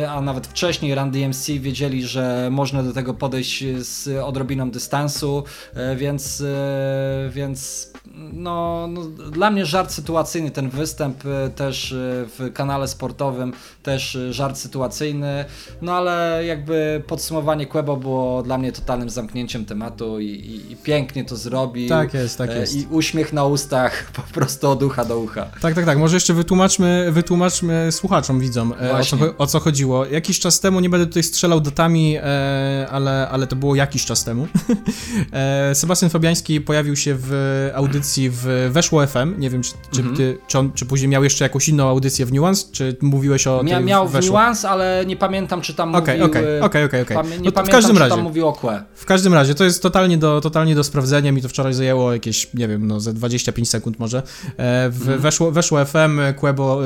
a 0.08 0.20
nawet 0.20 0.46
wcześniej 0.46 0.94
Run 0.94 1.10
DMC 1.10 1.46
wiedzieli, 1.46 2.06
że 2.06 2.48
można 2.50 2.82
do 2.82 2.92
tego 2.92 3.14
podejść 3.14 3.64
z 3.78 4.08
odrobiną 4.24 4.70
dystansu, 4.70 5.44
e, 5.74 5.96
więc, 5.96 6.40
e, 6.40 7.30
więc 7.30 7.90
no, 8.32 8.86
no, 8.90 9.04
dla 9.30 9.50
mnie 9.50 9.66
żart 9.66 9.92
sytuacyjny, 9.92 10.50
ten 10.50 10.70
występ 10.70 11.22
też 11.56 11.94
w 11.98 12.50
kanale 12.54 12.88
sportowym, 12.88 13.52
też 13.82 14.18
żart 14.30 14.58
sytuacyjny, 14.58 15.44
no 15.82 15.92
ale 15.92 16.42
jakby 16.46 17.02
podsumowanie 17.06 17.66
Quebo 17.66 17.96
było 17.96 18.42
dla 18.42 18.58
mnie 18.58 18.72
totalnym 18.72 19.10
zamknięciem 19.10 19.64
tematu 19.64 20.20
i, 20.20 20.26
i, 20.26 20.72
i 20.72 20.76
pięknie 20.76 21.24
to 21.24 21.36
zrobił. 21.36 21.88
Tak 21.88 22.14
jest, 22.14 22.38
tak 22.38 22.50
jest. 22.50 22.76
I 22.76 22.86
uśmiech 22.90 23.32
na 23.32 23.44
ustach 23.44 24.04
po 24.16 24.22
prostu 24.22 24.70
od 24.70 24.82
ucha 24.82 25.04
do 25.04 25.18
ucha. 25.18 25.46
Tak, 25.60 25.74
tak, 25.74 25.84
tak. 25.84 25.98
Może 25.98 26.16
jeszcze 26.16 26.34
wytłumaczmy, 26.34 27.12
wytłumaczmy 27.12 27.92
słuchaczom, 27.92 28.40
widzom, 28.40 28.74
e, 28.80 28.92
o 28.92 29.04
co, 29.04 29.16
o 29.38 29.46
co, 29.46 29.60
chodziło. 29.60 30.06
Jakiś 30.06 30.40
czas 30.40 30.60
temu, 30.60 30.80
nie 30.80 30.90
będę 30.90 31.06
tutaj 31.06 31.22
strzelał 31.22 31.60
datami, 31.60 32.16
e, 32.16 32.86
ale, 32.90 33.28
ale 33.28 33.46
to 33.46 33.56
było 33.56 33.74
jakiś 33.74 34.04
czas 34.04 34.24
temu. 34.24 34.48
e, 35.32 35.74
Sebastian 35.74 36.10
Fabiański 36.10 36.60
pojawił 36.60 36.96
się 36.96 37.16
w 37.18 37.70
audycji 37.74 38.03
w 38.30 38.70
Weszło 38.72 39.06
FM. 39.06 39.34
Nie 39.38 39.50
wiem, 39.50 39.62
czy, 39.62 39.72
czy, 39.90 40.00
mhm. 40.00 40.16
ty, 40.16 40.38
czy, 40.46 40.58
on, 40.58 40.72
czy 40.72 40.86
później 40.86 41.08
miał 41.08 41.24
jeszcze 41.24 41.44
jakąś 41.44 41.68
inną 41.68 41.88
audycję 41.88 42.26
w 42.26 42.32
Nuance, 42.32 42.66
czy 42.72 42.96
mówiłeś 43.02 43.46
o 43.46 43.62
Mia, 43.62 43.80
Miał 43.80 44.08
w 44.08 44.26
Nuance, 44.26 44.70
ale 44.70 45.04
nie 45.06 45.16
pamiętam, 45.16 45.60
czy 45.60 45.74
tam 45.74 45.94
okay, 45.94 46.18
mówił... 46.18 46.30
Okej, 46.62 46.84
okej, 46.84 47.02
okej. 47.02 47.16
Nie 47.16 47.22
no 47.22 47.28
pamiętam, 47.32 47.66
w 47.66 47.68
każdym 47.68 47.98
razie, 47.98 48.14
tam 48.14 48.24
mówił 48.24 48.48
o 48.48 48.52
Kłe. 48.52 48.84
W 48.94 49.04
każdym 49.04 49.34
razie, 49.34 49.54
to 49.54 49.64
jest 49.64 49.82
totalnie 49.82 50.18
do, 50.18 50.40
totalnie 50.40 50.74
do 50.74 50.84
sprawdzenia. 50.84 51.32
Mi 51.32 51.42
to 51.42 51.48
wczoraj 51.48 51.74
zajęło 51.74 52.12
jakieś, 52.12 52.54
nie 52.54 52.68
wiem, 52.68 52.86
no 52.86 53.00
ze 53.00 53.12
25 53.12 53.70
sekund 53.70 53.98
może. 53.98 54.18
E, 54.18 54.90
w, 54.90 55.00
mhm. 55.00 55.20
weszło, 55.20 55.52
weszło 55.52 55.84
FM, 55.84 56.20
Quebo, 56.36 56.80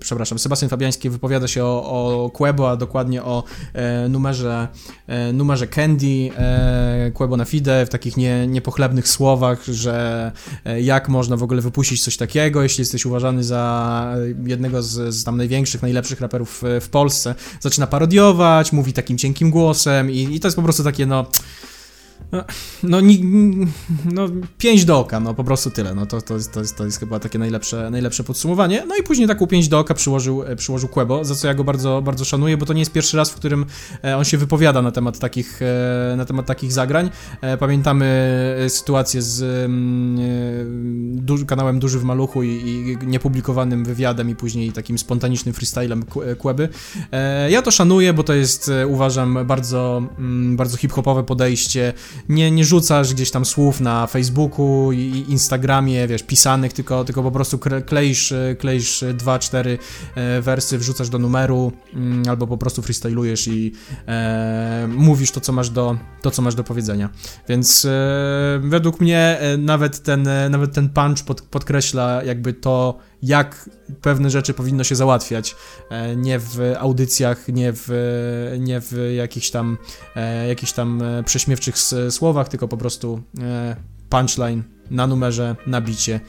przepraszam, 0.00 0.38
Sebastian 0.38 0.68
Fabiański 0.68 1.10
wypowiada 1.10 1.48
się 1.48 1.64
o, 1.64 2.24
o 2.24 2.30
Quebo, 2.30 2.70
a 2.70 2.76
dokładnie 2.76 3.22
o 3.22 3.44
e, 3.74 4.08
numerze, 4.08 4.68
e, 5.06 5.32
numerze 5.32 5.66
Candy, 5.66 6.30
e, 6.36 7.10
Quebo 7.14 7.36
na 7.36 7.44
Fide, 7.44 7.86
w 7.86 7.88
takich 7.88 8.16
nie, 8.16 8.46
niepochlebnych 8.46 9.08
słowach, 9.08 9.64
że 9.64 10.32
e, 10.47 10.47
jak 10.82 11.08
można 11.08 11.36
w 11.36 11.42
ogóle 11.42 11.62
wypuścić 11.62 12.04
coś 12.04 12.16
takiego, 12.16 12.62
jeśli 12.62 12.82
jesteś 12.82 13.06
uważany 13.06 13.44
za 13.44 14.14
jednego 14.44 14.82
z, 14.82 15.14
z 15.14 15.24
tam 15.24 15.36
największych, 15.36 15.82
najlepszych 15.82 16.20
raperów 16.20 16.62
w, 16.62 16.84
w 16.84 16.88
Polsce. 16.88 17.34
Zaczyna 17.60 17.86
parodiować, 17.86 18.72
mówi 18.72 18.92
takim 18.92 19.18
cienkim 19.18 19.50
głosem 19.50 20.10
i, 20.10 20.34
i 20.34 20.40
to 20.40 20.48
jest 20.48 20.56
po 20.56 20.62
prostu 20.62 20.84
takie, 20.84 21.06
no 21.06 21.26
no, 22.32 22.44
no, 22.82 23.00
no, 24.12 24.28
pięć 24.58 24.84
do 24.84 24.98
oka, 24.98 25.20
no 25.20 25.34
po 25.34 25.44
prostu 25.44 25.70
tyle. 25.70 25.94
No 25.94 26.06
to, 26.06 26.22
to, 26.22 26.34
jest, 26.34 26.52
to, 26.52 26.60
jest, 26.60 26.76
to 26.76 26.84
jest 26.84 27.00
chyba 27.00 27.18
takie 27.18 27.38
najlepsze, 27.38 27.90
najlepsze 27.90 28.24
podsumowanie. 28.24 28.84
No 28.88 28.96
i 28.96 29.02
później 29.02 29.28
taką 29.28 29.46
pięć 29.46 29.68
do 29.68 29.78
oka 29.78 29.94
przyłożył, 29.94 30.42
e, 30.42 30.56
przyłożył 30.56 30.88
Quebo, 30.88 31.24
za 31.24 31.34
co 31.34 31.46
ja 31.46 31.54
go 31.54 31.64
bardzo, 31.64 32.02
bardzo 32.02 32.24
szanuję, 32.24 32.56
bo 32.56 32.66
to 32.66 32.72
nie 32.72 32.80
jest 32.80 32.92
pierwszy 32.92 33.16
raz, 33.16 33.30
w 33.30 33.34
którym 33.34 33.66
e, 34.04 34.16
on 34.16 34.24
się 34.24 34.38
wypowiada 34.38 34.82
na 34.82 34.90
temat 34.90 35.18
takich, 35.18 35.60
e, 35.62 36.14
na 36.16 36.24
temat 36.24 36.46
takich 36.46 36.72
zagrań. 36.72 37.10
Pamiętamy 37.58 38.08
sytuację 38.68 39.22
z 39.22 39.70
kanałem 41.46 41.78
Duży 41.78 41.98
w 41.98 42.04
Maluchu 42.04 42.42
i, 42.42 42.48
i 42.48 43.06
niepublikowanym 43.06 43.84
wywiadem 43.84 44.30
i 44.30 44.34
później 44.34 44.72
takim 44.72 44.98
spontanicznym 44.98 45.54
freestylem 45.54 46.04
Queby. 46.38 46.68
Ja 47.48 47.62
to 47.62 47.70
szanuję, 47.70 48.12
bo 48.12 48.22
to 48.22 48.34
jest, 48.34 48.70
uważam, 48.86 49.46
bardzo, 49.46 50.02
bardzo 50.56 50.76
hip-hopowe 50.76 51.24
podejście 51.24 51.92
nie, 52.28 52.50
nie 52.50 52.64
rzucasz 52.64 53.14
gdzieś 53.14 53.30
tam 53.30 53.44
słów 53.44 53.80
na 53.80 54.06
Facebooku 54.06 54.92
i 54.92 55.24
Instagramie, 55.28 56.06
wiesz, 56.06 56.22
pisanych, 56.22 56.72
tylko, 56.72 57.04
tylko 57.04 57.22
po 57.22 57.30
prostu 57.30 57.58
kleisz, 57.86 58.34
kleisz 58.58 59.04
dwa, 59.14 59.38
cztery 59.38 59.78
e, 60.14 60.40
wersy, 60.40 60.78
wrzucasz 60.78 61.08
do 61.08 61.18
numeru 61.18 61.72
mm, 61.94 62.22
albo 62.28 62.46
po 62.46 62.58
prostu 62.58 62.82
freestylujesz 62.82 63.48
i 63.48 63.72
e, 64.08 64.88
mówisz 64.96 65.30
to, 65.30 65.40
co 65.40 65.52
masz 65.52 65.70
do, 65.70 65.98
to, 66.22 66.30
co 66.30 66.42
masz 66.42 66.54
do 66.54 66.64
powiedzenia. 66.64 67.08
Więc 67.48 67.84
e, 67.84 68.60
według 68.62 69.00
mnie 69.00 69.38
e, 69.40 69.56
nawet 69.56 70.02
ten, 70.02 70.28
nawet 70.50 70.74
ten 70.74 70.88
punch 70.88 71.24
pod, 71.26 71.40
podkreśla 71.40 72.22
jakby 72.24 72.52
to, 72.52 72.98
jak 73.22 73.70
pewne 74.02 74.30
rzeczy 74.30 74.54
powinno 74.54 74.84
się 74.84 74.96
załatwiać. 74.96 75.56
E, 75.90 76.16
nie 76.16 76.38
w 76.38 76.74
audycjach, 76.78 77.48
nie 77.48 77.72
w, 77.72 77.88
nie 78.58 78.80
w 78.80 79.12
jakichś 79.16 79.50
tam, 79.50 79.78
e, 80.16 80.48
jakichś 80.48 80.72
tam 80.72 81.02
e, 81.02 81.22
prześmiewczych 81.22 81.78
słowach, 82.10 82.48
tylko 82.48 82.68
po 82.68 82.76
prostu 82.76 83.22
punchline 84.08 84.62
na 84.90 85.06
numerze, 85.06 85.56
na 85.66 85.80
bicie. 85.80 86.20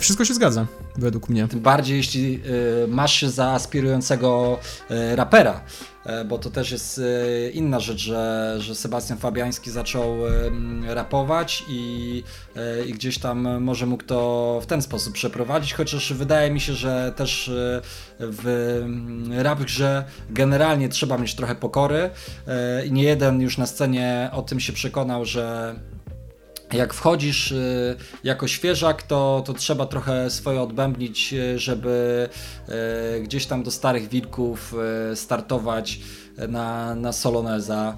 Wszystko 0.00 0.24
się 0.24 0.34
zgadza, 0.34 0.66
według 0.96 1.28
mnie. 1.28 1.48
Tym 1.48 1.60
bardziej, 1.60 1.96
jeśli 1.96 2.42
masz 2.88 3.12
się 3.14 3.30
za 3.30 3.50
aspirującego 3.50 4.58
rapera. 5.14 5.60
E, 6.08 6.24
bo 6.24 6.38
to 6.38 6.50
też 6.50 6.70
jest 6.70 6.98
e, 6.98 7.50
inna 7.50 7.80
rzecz, 7.80 8.00
że, 8.00 8.54
że 8.58 8.74
Sebastian 8.74 9.18
Fabiański 9.18 9.70
zaczął 9.70 10.16
rapować 10.86 11.64
i, 11.68 12.22
e, 12.56 12.84
i 12.84 12.92
gdzieś 12.92 13.18
tam 13.18 13.62
może 13.62 13.86
mógł 13.86 14.04
to 14.04 14.60
w 14.62 14.66
ten 14.66 14.82
sposób 14.82 15.14
przeprowadzić, 15.14 15.74
chociaż 15.74 16.12
wydaje 16.12 16.50
mi 16.50 16.60
się, 16.60 16.72
że 16.72 17.12
też 17.16 17.50
w 18.20 18.84
rap 19.38 19.60
grze 19.60 20.04
generalnie 20.30 20.88
trzeba 20.88 21.18
mieć 21.18 21.34
trochę 21.34 21.54
pokory 21.54 22.10
i 22.86 22.92
nie 22.92 23.02
jeden 23.02 23.40
już 23.40 23.58
na 23.58 23.66
scenie 23.66 24.30
o 24.32 24.42
tym 24.42 24.60
się 24.60 24.72
przekonał, 24.72 25.24
że 25.24 25.74
jak 26.72 26.94
wchodzisz 26.94 27.52
y, 27.52 27.96
jako 28.24 28.48
świeżak, 28.48 29.02
to, 29.02 29.42
to 29.46 29.54
trzeba 29.54 29.86
trochę 29.86 30.30
swoje 30.30 30.60
odbębnić, 30.60 31.32
y, 31.32 31.58
żeby 31.58 32.28
y, 33.16 33.20
gdzieś 33.20 33.46
tam 33.46 33.62
do 33.62 33.70
starych 33.70 34.08
wilków 34.08 34.74
startować 35.14 36.00
na, 36.48 36.94
na 36.94 37.12
Soloneza. 37.12 37.96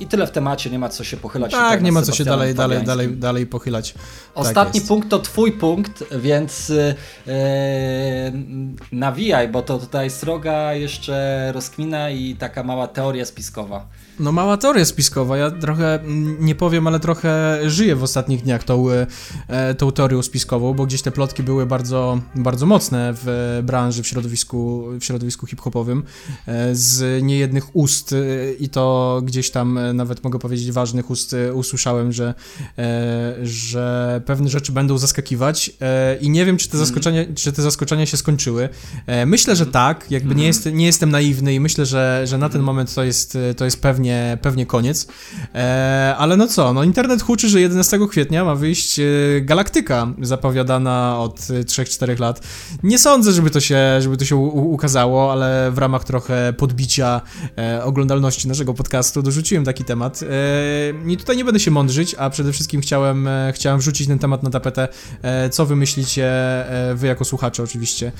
I 0.00 0.06
tyle 0.06 0.26
w 0.26 0.30
temacie, 0.30 0.70
nie 0.70 0.78
ma 0.78 0.88
co 0.88 1.04
się 1.04 1.16
pochylać. 1.16 1.52
Tak, 1.52 1.82
nie 1.82 1.92
ma 1.92 2.02
co 2.02 2.12
się 2.12 2.24
dalej, 2.24 2.54
dalej, 2.54 2.84
dalej, 2.84 3.16
dalej 3.16 3.46
pochylać. 3.46 3.92
Tak 3.92 4.02
Ostatni 4.34 4.80
tak 4.80 4.88
punkt 4.88 5.08
to 5.08 5.18
twój 5.18 5.52
punkt, 5.52 6.04
więc 6.18 6.68
yy, 6.68 7.32
nawijaj, 8.92 9.48
bo 9.48 9.62
to 9.62 9.78
tutaj 9.78 10.10
sroga 10.10 10.74
jeszcze 10.74 11.50
rozkmina 11.54 12.10
i 12.10 12.36
taka 12.36 12.62
mała 12.62 12.88
teoria 12.88 13.24
spiskowa. 13.24 13.86
No 14.22 14.32
mała 14.32 14.56
teoria 14.56 14.84
spiskowa, 14.84 15.36
ja 15.36 15.50
trochę, 15.50 15.98
nie 16.40 16.54
powiem, 16.54 16.86
ale 16.86 17.00
trochę 17.00 17.60
żyję 17.66 17.96
w 17.96 18.02
ostatnich 18.02 18.42
dniach 18.42 18.64
tą, 18.64 18.86
e, 19.48 19.74
tą 19.74 19.92
teorią 19.92 20.22
spiskową, 20.22 20.74
bo 20.74 20.86
gdzieś 20.86 21.02
te 21.02 21.10
plotki 21.10 21.42
były 21.42 21.66
bardzo, 21.66 22.20
bardzo 22.34 22.66
mocne 22.66 23.14
w 23.16 23.60
branży, 23.62 24.02
w 24.02 24.06
środowisku, 24.06 24.84
w 25.00 25.04
środowisku 25.04 25.46
hip-hopowym, 25.46 26.02
e, 26.46 26.74
z 26.74 27.22
niejednych 27.22 27.76
ust 27.76 28.12
e, 28.12 28.16
i 28.52 28.68
to 28.68 29.20
gdzieś 29.24 29.50
tam, 29.50 29.78
nawet 29.94 30.24
mogę 30.24 30.38
powiedzieć, 30.38 30.72
ważnych 30.72 31.10
ust 31.10 31.36
usłyszałem, 31.54 32.12
że, 32.12 32.34
że 33.42 34.20
pewne 34.26 34.48
rzeczy 34.48 34.72
będą 34.72 34.98
zaskakiwać 34.98 35.70
i 36.20 36.30
nie 36.30 36.44
wiem, 36.44 36.56
czy 36.56 36.68
te 36.68 36.72
mhm. 36.72 36.86
zaskoczenia, 36.86 37.24
czy 37.34 37.52
te 37.52 37.62
zaskoczenia 37.62 38.06
się 38.06 38.16
skończyły. 38.16 38.68
Myślę, 39.26 39.56
że 39.56 39.66
tak, 39.66 40.10
jakby 40.10 40.34
nie, 40.34 40.46
mhm. 40.46 40.46
jest, 40.46 40.66
nie 40.72 40.86
jestem 40.86 41.10
naiwny 41.10 41.54
i 41.54 41.60
myślę, 41.60 41.86
że, 41.86 42.22
że 42.24 42.38
na 42.38 42.48
ten 42.48 42.62
moment 42.62 42.94
to 42.94 43.04
jest, 43.04 43.38
to 43.56 43.64
jest 43.64 43.82
pewnie 43.82 44.11
pewnie, 44.12 44.38
pewnie 44.42 44.66
koniec. 44.66 45.06
E, 45.54 46.14
ale 46.18 46.36
no 46.36 46.46
co, 46.46 46.72
no 46.72 46.84
internet 46.84 47.22
huczy, 47.22 47.48
że 47.48 47.60
11 47.60 47.98
kwietnia 48.10 48.44
ma 48.44 48.54
wyjść 48.54 48.98
e, 48.98 49.04
Galaktyka, 49.40 50.06
zapowiadana 50.22 51.18
od 51.18 51.40
3-4 51.40 52.20
lat. 52.20 52.40
Nie 52.82 52.98
sądzę, 52.98 53.32
żeby 53.32 53.50
to 53.50 53.60
się, 53.60 53.78
żeby 54.00 54.16
to 54.16 54.24
się 54.24 54.36
ukazało, 54.36 55.32
ale 55.32 55.70
w 55.70 55.78
ramach 55.78 56.04
trochę 56.04 56.52
podbicia 56.52 57.20
e, 57.58 57.84
oglądalności 57.84 58.48
naszego 58.48 58.74
podcastu 58.74 59.22
dorzuciłem 59.22 59.64
taki 59.64 59.84
temat. 59.84 60.20
I 61.06 61.16
tutaj 61.16 61.36
nie 61.36 61.44
będę 61.44 61.60
się 61.60 61.70
mądrzyć, 61.70 62.14
a 62.18 62.30
przede 62.30 62.52
wszystkim 62.52 62.80
chciałem, 62.80 63.28
chciałem 63.52 63.80
wrzucić 63.80 64.08
ten 64.08 64.18
temat 64.18 64.42
na 64.42 64.50
tapetę. 64.50 64.88
Co 65.50 65.66
wy 65.66 65.76
myślicie, 65.76 66.30
wy 66.94 67.06
jako 67.06 67.24
słuchacze 67.24 67.62
oczywiście, 67.62 68.12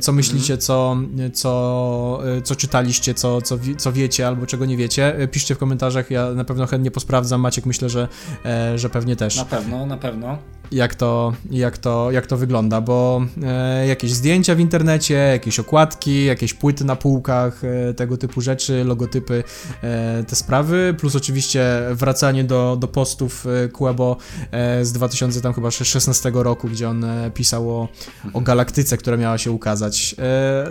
co 0.00 0.12
myślicie, 0.12 0.54
mhm. 0.54 0.60
co, 0.60 0.96
co, 1.32 2.22
co 2.44 2.56
czytaliście, 2.56 3.14
co, 3.14 3.42
co, 3.42 3.58
co 3.76 3.92
wiecie 3.92 4.26
albo 4.26 4.46
czego 4.46 4.66
nie 4.66 4.76
wiecie 4.76 5.25
piszcie 5.28 5.54
w 5.54 5.58
komentarzach, 5.58 6.10
ja 6.10 6.30
na 6.30 6.44
pewno 6.44 6.66
chętnie 6.66 6.90
posprawdzam. 6.90 7.40
Maciek 7.40 7.66
myślę, 7.66 7.88
że, 7.88 8.08
e, 8.44 8.78
że 8.78 8.90
pewnie 8.90 9.16
też. 9.16 9.36
Na 9.36 9.44
pewno, 9.44 9.86
na 9.86 9.96
pewno. 9.96 10.38
Jak 10.72 10.94
to, 10.94 11.32
jak 11.50 11.78
to, 11.78 12.10
jak 12.10 12.26
to 12.26 12.36
wygląda, 12.36 12.80
bo 12.80 13.26
e, 13.42 13.86
jakieś 13.86 14.12
zdjęcia 14.12 14.54
w 14.54 14.60
internecie, 14.60 15.14
jakieś 15.14 15.60
okładki, 15.60 16.24
jakieś 16.24 16.54
płyty 16.54 16.84
na 16.84 16.96
półkach, 16.96 17.62
e, 17.64 17.94
tego 17.94 18.16
typu 18.16 18.40
rzeczy, 18.40 18.84
logotypy, 18.84 19.44
e, 19.82 20.24
te 20.24 20.36
sprawy, 20.36 20.94
plus 20.98 21.16
oczywiście 21.16 21.66
wracanie 21.92 22.44
do, 22.44 22.76
do 22.80 22.88
postów 22.88 23.46
e, 23.46 23.68
Quebo 23.68 24.16
e, 24.50 24.84
z 24.84 24.92
2016 24.92 26.32
roku, 26.34 26.68
gdzie 26.68 26.88
on 26.88 27.04
e, 27.04 27.30
pisał 27.30 27.70
o, 27.70 27.88
o 28.32 28.40
galaktyce, 28.40 28.96
która 28.96 29.16
miała 29.16 29.38
się 29.38 29.50
ukazać. 29.50 30.14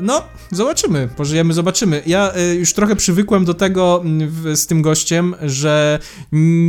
No, 0.02 0.22
zobaczymy, 0.52 1.10
pożyjemy, 1.16 1.54
zobaczymy. 1.54 2.02
Ja 2.06 2.34
już 2.60 2.74
trochę 2.74 2.96
przywykłem 2.96 3.46
do 3.46 3.54
tego 3.54 4.02
m, 4.06 4.30
w, 4.30 4.58
z 4.58 4.68
tym 4.68 4.82
gościem, 4.82 5.36
że 5.42 6.00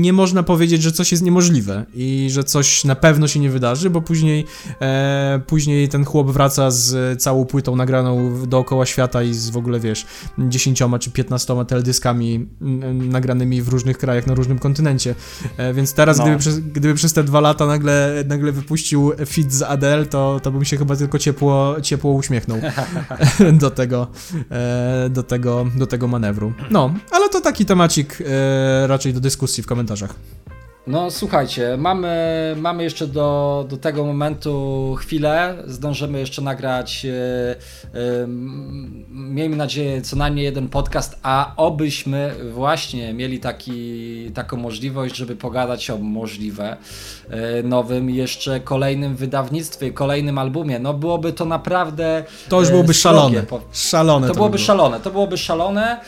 nie 0.03 0.13
można 0.13 0.43
powiedzieć, 0.43 0.83
że 0.83 0.93
coś 0.93 1.13
jest 1.13 1.23
niemożliwe 1.23 1.85
i 1.95 2.29
że 2.31 2.45
coś 2.45 2.85
na 2.85 2.95
pewno 2.95 3.16
się 3.27 3.41
nie 3.41 3.51
wydarzy, 3.51 3.91
bo 3.91 4.01
później, 4.01 4.45
e, 4.81 5.41
później 5.47 5.89
ten 5.89 6.05
chłop 6.05 6.31
wraca 6.31 6.71
z 6.71 7.23
całą 7.23 7.45
płytą 7.45 7.77
nagraną 7.77 8.47
dookoła 8.47 8.87
świata 8.87 9.23
i 9.23 9.35
z 9.35 9.51
w 9.51 9.57
ogóle, 9.57 9.81
wiesz, 9.81 10.07
dziesięcioma 10.39 10.99
czy 10.99 11.11
piętnastoma 11.11 11.65
teledyskami 11.65 12.47
nagranymi 12.95 13.63
w 13.63 13.69
różnych 13.69 13.99
krajach, 13.99 14.27
na 14.27 14.35
różnym 14.35 14.59
kontynencie. 14.59 15.15
E, 15.57 15.75
więc 15.75 15.95
teraz, 15.95 16.19
No. 16.19 16.25
gdyby, 16.25 16.39
przez, 16.39 16.59
gdyby 16.61 16.95
przez 16.95 17.13
te 17.13 17.25
dwa 17.25 17.41
lata 17.41 17.67
nagle, 17.67 18.25
nagle 18.29 18.53
wypuścił 18.53 19.13
fit 19.27 19.53
z 19.53 19.63
Adele, 19.63 20.07
to, 20.07 20.41
to 20.43 20.51
bym 20.51 20.65
się 20.65 20.77
chyba 20.77 20.97
tylko 20.97 21.19
ciepło, 21.19 21.77
ciepło 21.83 22.13
uśmiechnął 22.13 22.59
do 23.61 23.71
tego, 23.71 24.07
e, 24.51 25.09
do, 25.11 25.23
tego, 25.23 25.67
do 25.77 25.87
tego 25.87 26.09
manewru. 26.09 26.53
No, 26.71 26.95
ale 27.11 27.29
to 27.29 27.41
taki 27.41 27.65
temacik 27.67 28.19
e, 28.27 28.87
raczej 28.87 29.15
do 29.15 29.21
dyskusji 29.21 29.63
w 29.63 29.67
komentarzach. 29.67 30.15
No 30.87 31.11
słuchajcie, 31.11 31.77
mamy, 31.79 32.17
mamy 32.59 32.83
jeszcze 32.83 33.07
do, 33.07 33.67
do 33.69 33.77
tego 33.77 34.05
momentu 34.05 34.95
chwilę, 34.99 35.55
zdążymy 35.67 36.19
jeszcze 36.21 36.43
nagrać, 36.43 37.07
e, 37.07 37.57
m, 38.23 39.05
miejmy 39.11 39.57
nadzieję, 39.57 40.03
co 40.03 40.17
najmniej 40.17 40.45
jeden 40.45 40.69
podcast, 40.69 41.19
a 41.23 41.53
obyśmy 41.57 42.35
właśnie 42.53 43.15
mieli 43.15 43.41
taki, 43.41 44.31
taką 44.35 44.57
możliwość, 44.57 45.17
żeby 45.17 45.37
pogadać 45.37 45.91
o 45.91 45.99
możliwe 45.99 46.77
e, 47.31 47.63
nowym 47.63 48.11
jeszcze 48.11 48.61
kolejnym 48.61 49.17
wydawnictwie, 49.17 49.91
kolejnym 49.93 50.39
albumie. 50.39 50.79
No 50.79 50.95
byłoby 50.95 51.33
to 51.33 51.45
naprawdę 51.45 52.25
To 52.49 52.61
już 52.61 52.71
byłoby 52.71 52.95
szalone. 52.95 53.43
po- 53.43 53.61
Szalone 53.73 54.27
to 54.27 54.33
to, 54.33 54.37
byłoby 54.37 54.53
by 54.53 54.57
było. 54.59 54.67
szalone, 54.67 55.01
to 55.01 55.11
byłoby 55.11 55.39
szalone, 55.39 56.01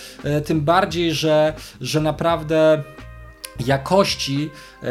tym 0.46 0.60
bardziej, 0.60 1.14
że, 1.14 1.54
że 1.80 2.00
naprawdę 2.00 2.82
jakości 3.66 4.50
e, 4.82 4.88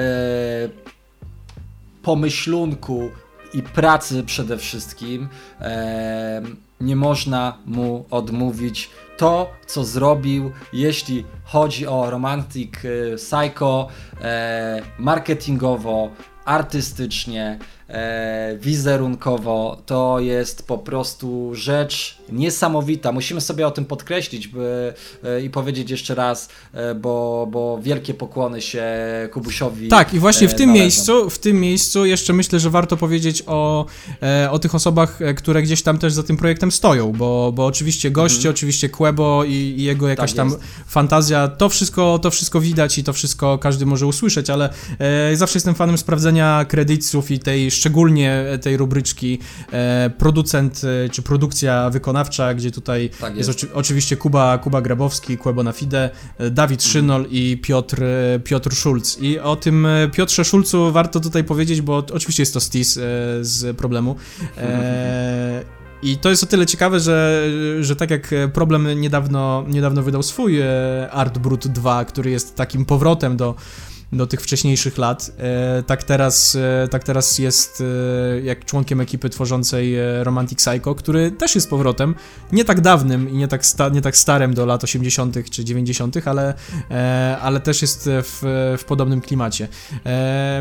pomyślunku 2.03 3.09
i 3.53 3.63
pracy 3.63 4.23
przede 4.23 4.57
wszystkim 4.57 5.29
e, 5.61 6.41
nie 6.81 6.95
można 6.95 7.57
mu 7.65 8.05
odmówić 8.11 8.89
to, 9.17 9.51
co 9.67 9.83
zrobił, 9.83 10.51
jeśli 10.73 11.25
chodzi 11.43 11.87
o 11.87 12.09
Romantic 12.09 12.73
e, 12.75 13.15
Psycho, 13.15 13.87
e, 14.21 14.81
marketingowo, 14.99 16.09
artystycznie, 16.45 17.59
wizerunkowo, 18.59 19.81
to 19.85 20.19
jest 20.19 20.67
po 20.67 20.77
prostu 20.77 21.55
rzecz 21.55 22.17
niesamowita. 22.31 23.11
Musimy 23.11 23.41
sobie 23.41 23.67
o 23.67 23.71
tym 23.71 23.85
podkreślić 23.85 24.47
by, 24.47 24.93
e, 25.23 25.41
i 25.41 25.49
powiedzieć 25.49 25.91
jeszcze 25.91 26.15
raz, 26.15 26.49
e, 26.73 26.95
bo, 26.95 27.47
bo 27.51 27.79
wielkie 27.81 28.13
pokłony 28.13 28.61
się 28.61 28.85
Kubusiowi. 29.33 29.87
Tak, 29.87 30.13
i 30.13 30.19
właśnie 30.19 30.47
w 30.47 30.53
e, 30.53 30.55
tym 30.55 30.67
należą. 30.67 30.83
miejscu, 30.83 31.29
w 31.29 31.39
tym 31.39 31.59
miejscu 31.59 32.05
jeszcze 32.05 32.33
myślę, 32.33 32.59
że 32.59 32.69
warto 32.69 32.97
powiedzieć 32.97 33.43
o, 33.47 33.85
e, 34.23 34.51
o 34.51 34.59
tych 34.59 34.75
osobach, 34.75 35.21
e, 35.21 35.33
które 35.33 35.61
gdzieś 35.61 35.81
tam 35.81 35.97
też 35.97 36.13
za 36.13 36.23
tym 36.23 36.37
projektem 36.37 36.71
stoją, 36.71 37.11
bo, 37.11 37.51
bo 37.55 37.65
oczywiście 37.65 38.11
goście, 38.11 38.49
oczywiście 38.49 38.89
Quebo 38.89 39.43
i, 39.43 39.51
i 39.51 39.83
jego 39.83 40.07
jakaś 40.07 40.27
Mhm. 40.31 40.49
Tak 40.49 40.59
tam 40.59 40.69
fantazja, 40.87 41.47
to 41.47 41.69
wszystko, 41.69 42.19
to 42.19 42.31
wszystko 42.31 42.61
widać 42.61 42.97
i 42.97 43.03
to 43.03 43.13
wszystko 43.13 43.57
każdy 43.57 43.85
może 43.85 44.07
usłyszeć, 44.07 44.49
ale 44.49 44.69
e, 44.99 45.35
zawsze 45.35 45.57
jestem 45.57 45.75
fanem 45.75 45.97
sprawdzenia 45.97 46.65
kredytów 46.69 47.31
i 47.31 47.39
tej, 47.39 47.71
szczególnie 47.77 48.45
tej 48.61 48.77
rubryczki 48.77 49.39
e, 49.71 50.09
producent 50.17 50.81
e, 51.05 51.09
czy 51.09 51.21
produkcja 51.21 51.89
wykonawcza, 51.89 52.53
gdzie 52.53 52.71
tutaj 52.71 53.09
Tak 53.19 53.35
jest, 53.35 53.47
jest. 53.49 53.63
oczy, 53.63 53.73
oczywiście 53.73 54.17
Kuba, 54.17 54.57
Kuba 54.57 54.81
Grabowski, 54.81 55.37
Quebo 55.37 55.63
na 55.63 55.71
Fide, 55.71 56.09
e, 56.37 56.49
Dawid 56.49 56.81
Mhm. 56.81 56.91
Szynol 56.91 57.25
i 57.29 57.57
Piotr, 57.63 58.01
Piotr 58.43 58.75
Schulz. 58.75 59.17
I 59.21 59.39
o 59.39 59.55
tym 59.55 59.87
Piotrze 60.13 60.45
Szulcu 60.45 60.91
warto 60.91 61.19
tutaj 61.19 61.43
powiedzieć, 61.43 61.81
bo 61.81 62.03
oczywiście 62.13 62.41
jest 62.41 62.53
to 62.53 62.59
Stis 62.59 62.93
z 63.41 63.77
problemu. 63.77 64.15
I 66.03 66.17
to 66.17 66.29
jest 66.29 66.43
o 66.43 66.45
tyle 66.45 66.65
ciekawe, 66.65 66.99
że, 66.99 67.43
że 67.79 67.95
tak 67.95 68.11
jak 68.11 68.29
Problem 68.53 69.01
niedawno, 69.01 69.65
niedawno 69.67 70.01
wydał 70.03 70.23
swój 70.23 70.59
Art 71.11 71.37
Brut 71.37 71.67
2, 71.67 72.05
który 72.05 72.31
jest 72.31 72.55
takim 72.55 72.85
powrotem 72.85 73.37
do, 73.37 73.55
do 74.11 74.27
tych 74.27 74.41
wcześniejszych 74.41 74.97
lat, 74.97 75.31
e, 75.37 75.83
tak, 75.83 76.03
teraz, 76.03 76.55
e, 76.55 76.87
tak 76.87 77.03
teraz 77.03 77.39
jest 77.39 77.83
e, 78.35 78.41
jak 78.41 78.65
członkiem 78.65 79.01
ekipy 79.01 79.29
tworzącej 79.29 79.95
Romantic 80.23 80.57
Psycho, 80.57 80.95
który 80.95 81.31
też 81.31 81.55
jest 81.55 81.69
powrotem, 81.69 82.15
nie 82.51 82.65
tak 82.65 82.81
dawnym 82.81 83.29
i 83.29 83.33
nie 83.33 83.47
tak, 83.47 83.65
sta, 83.65 83.89
nie 83.89 84.01
tak 84.01 84.17
starym 84.17 84.53
do 84.53 84.65
lat 84.65 84.83
80. 84.83 85.49
czy 85.49 85.65
90., 85.65 86.17
ale, 86.25 86.53
ale 87.41 87.59
też 87.59 87.81
jest 87.81 88.09
w, 88.09 88.41
w 88.77 88.83
podobnym 88.85 89.21
klimacie. 89.21 89.67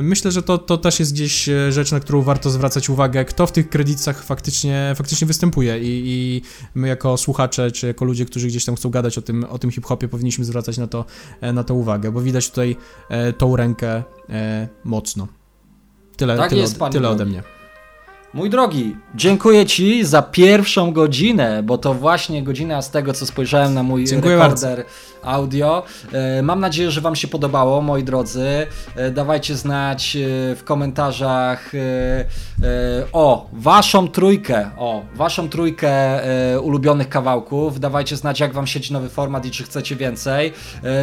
Myślę, 0.03 0.31
że 0.31 0.43
to, 0.43 0.59
to 0.59 0.79
też 0.79 1.01
jest 1.01 1.13
gdzieś 1.13 1.49
rzecz, 1.71 1.93
na 1.93 2.01
którą 2.01 2.23
warto 2.23 2.51
zwracać 2.51 2.91
uwagę, 2.91 3.25
kto 3.25 3.47
w 3.47 3.53
tych 3.53 3.69
kredytach 3.69 4.25
faktycznie, 4.25 4.93
faktycznie 4.97 5.27
występuje 5.27 5.79
i, 5.79 6.03
i 6.07 6.43
my 6.75 6.89
jako 6.89 7.17
słuchacze, 7.17 7.71
czy 7.71 7.87
jako 7.87 8.05
ludzie, 8.05 8.25
którzy 8.25 8.47
gdzieś 8.47 8.65
tam 8.65 8.77
chcą 8.77 8.91
gadać 8.91 9.19
o 9.19 9.23
tym, 9.23 9.45
o 9.45 9.59
tym 9.59 9.71
hip-hopie, 9.71 10.09
powinniśmy 10.09 10.45
zwracać 10.45 10.79
na 10.79 10.87
to, 10.87 11.05
na 11.53 11.65
to 11.65 11.75
uwagę, 11.75 12.13
bo 12.13 12.21
widać 12.21 12.51
tutaj 12.51 12.77
tą 13.39 13.57
rękę 13.57 14.03
e, 14.31 14.69
mocno. 14.85 15.27
Tyle, 16.17 16.37
Tak 16.37 16.49
tyle, 16.51 16.61
jest, 16.61 16.83
od, 16.83 16.93
tyle 16.93 17.09
ode 17.09 17.25
mnie. 17.27 17.43
Mój 18.35 18.51
drogi, 18.51 18.97
dziękuję 19.15 19.67
Ci 19.67 20.05
za 20.05 20.23
pierwszą 20.23 20.93
godzinę, 20.93 21.63
bo 21.63 21.79
to 21.79 21.95
właśnie 21.95 22.43
godzina 22.43 22.83
z 22.83 22.91
tego, 22.91 23.13
co 23.13 23.27
spojrzałem 23.27 23.75
na 23.75 23.83
mój 23.83 24.05
Dziękuję 24.05 24.37
rekorder 24.37 24.85
audio. 25.23 25.83
E, 26.13 26.43
Mam 26.43 26.61
nadzieję, 26.61 26.91
że 26.91 27.01
Wam 27.01 27.17
się 27.17 27.29
podobało, 27.29 27.83
moi 27.83 28.05
drodzy. 28.05 28.67
E, 28.97 29.11
Dawajcie 29.11 29.57
znać 29.57 30.17
e, 30.17 30.19
w 30.57 30.65
komentarzach 30.65 31.73
o 33.13 33.47
Waszą 33.53 34.09
trójkę, 34.09 34.71
o 34.79 35.03
Waszą 35.15 35.49
trójkę 35.49 36.21
ulubionych 36.63 37.09
kawałków. 37.09 37.81
Dawajcie 37.81 38.17
znać, 38.17 38.41
jak 38.41 38.53
Wam 38.53 38.67
siedzi 38.67 38.93
nowy 38.93 39.09
format 39.09 39.47
i 39.47 39.51
czy 39.51 39.65
chcecie 39.65 39.97
więcej. 39.97 40.53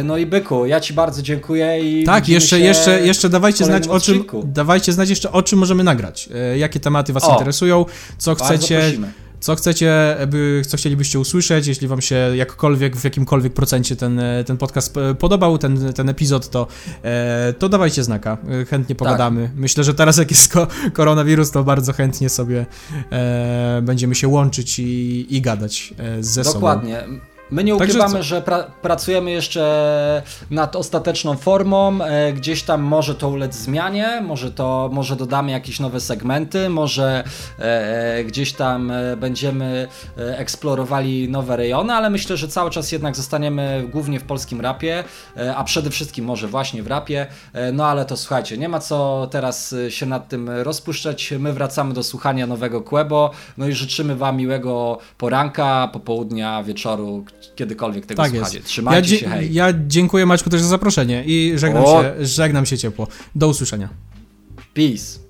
No 0.04 0.16
i 0.16 0.26
Byku, 0.26 0.66
ja 0.66 0.80
Ci 0.80 0.94
bardzo 0.94 1.22
dziękuję 1.22 1.80
i 2.00 2.04
Tak, 2.04 2.28
jeszcze, 2.28 2.60
jeszcze, 2.60 3.00
jeszcze 3.00 3.28
dawajcie 3.28 3.64
znać 3.64 3.82
kolejnym 3.82 3.96
o 3.96 4.00
czym, 4.00 4.14
odcinku. 4.14 4.42
dawajcie 4.46 4.92
znać 4.92 5.10
jeszcze 5.10 5.32
o 5.32 5.42
czym 5.42 5.58
możemy 5.58 5.84
nagrać, 5.84 6.28
jakie 6.56 6.80
tematy 6.80 7.12
was 7.14 7.24
O, 7.24 7.32
interesują, 7.32 7.84
co 8.18 8.34
chcecie, 8.34 8.80
prosimy. 8.80 9.12
co 9.40 9.54
chcecie, 9.56 10.16
by, 10.26 10.62
co 10.66 10.76
chcielibyście 10.76 11.18
usłyszeć, 11.20 11.66
jeśli 11.66 11.88
wam 11.88 12.00
się 12.00 12.16
jakkolwiek, 12.34 12.96
w 12.96 13.04
jakimkolwiek 13.04 13.52
procencie 13.52 13.96
ten, 13.96 14.20
ten 14.46 14.56
podcast 14.56 14.96
e, 14.96 15.14
podobał, 15.14 15.58
ten, 15.58 15.92
ten 15.92 16.08
epizod, 16.08 16.50
to, 16.50 16.66
e, 17.02 17.52
to 17.58 17.68
dawajcie 17.68 18.04
znaka, 18.04 18.38
e, 18.62 18.64
chętnie 18.64 18.94
pogadamy. 18.94 19.50
Myślę, 19.56 19.84
że 19.84 19.94
teraz 19.94 20.16
jak 20.16 20.30
jest 20.30 20.52
ko 20.52 20.66
koronawirus, 20.92 21.50
to 21.50 21.64
bardzo 21.64 21.92
chętnie 21.92 22.28
sobie 22.28 22.66
e, 23.12 23.80
będziemy 23.82 24.14
się 24.14 24.28
łączyć 24.28 24.78
i, 24.78 25.26
i 25.36 25.40
gadać 25.40 25.94
ze 26.20 26.44
sobą. 26.44 26.54
Dokładnie. 26.54 27.04
My 27.54 27.64
nie 27.64 27.74
ukrywamy, 27.74 28.22
że 28.22 28.42
pra 28.42 28.62
pracujemy 28.82 29.30
jeszcze 29.30 30.22
nad 30.50 30.76
ostateczną 30.76 31.36
formą. 31.36 32.02
E, 32.02 32.32
gdzieś 32.32 32.62
tam 32.62 32.82
może 32.82 33.14
to 33.14 33.28
ulec 33.28 33.54
zmianie, 33.54 34.20
może 34.26 34.50
to 34.50 34.90
może 34.92 35.16
dodamy 35.16 35.50
jakieś 35.50 35.80
nowe 35.80 36.00
segmenty, 36.00 36.68
może 36.68 37.24
e, 37.58 37.62
e, 38.16 38.24
gdzieś 38.24 38.52
tam 38.52 38.90
e, 38.90 39.16
będziemy 39.16 39.88
eksplorowali 40.16 41.28
nowe 41.28 41.56
rejony, 41.56 41.92
ale 41.92 42.10
myślę, 42.10 42.36
że 42.36 42.48
cały 42.48 42.70
czas 42.70 42.92
jednak 42.92 43.16
zostaniemy 43.16 43.88
głównie 43.92 44.20
w 44.20 44.24
polskim 44.24 44.60
rapie, 44.60 45.04
a 45.56 45.64
przede 45.64 45.90
wszystkim 45.90 46.24
może 46.24 46.48
właśnie 46.48 46.82
w 46.82 46.86
rapie. 46.86 47.26
No 47.72 47.86
ale 47.86 48.04
to 48.04 48.16
słuchajcie, 48.16 48.58
nie 48.58 48.68
ma 48.68 48.80
co 48.80 49.28
teraz 49.30 49.74
się 49.88 50.06
nad 50.06 50.28
tym 50.28 50.50
rozpuszczać. 50.50 51.34
My 51.38 51.52
wracamy 51.52 51.94
do 51.94 52.02
słuchania 52.02 52.46
nowego 52.46 52.82
Quebo. 52.82 53.30
No 53.58 53.68
i 53.68 53.72
życzymy 53.72 54.16
Wam 54.16 54.36
miłego 54.36 54.98
poranka, 55.18 55.88
popołudnia, 55.92 56.62
wieczoru, 56.62 57.24
kiedykolwiek 57.56 58.06
tego 58.06 58.22
Tak 58.22 58.30
słuchacie. 58.32 58.56
jest. 58.56 58.68
Trzymajcie 58.68 59.14
ja, 59.14 59.20
się, 59.20 59.28
hej. 59.28 59.54
ja 59.54 59.72
dziękuję 59.86 60.26
Maćku 60.26 60.50
też 60.50 60.60
za 60.60 60.68
zaproszenie 60.68 61.24
i 61.26 61.52
żegnam 61.56 61.84
O. 61.84 62.02
się, 62.02 62.26
żegnam 62.26 62.66
się 62.66 62.78
ciepło. 62.78 63.08
Do 63.34 63.48
usłyszenia. 63.48 63.88
Peace. 64.74 65.23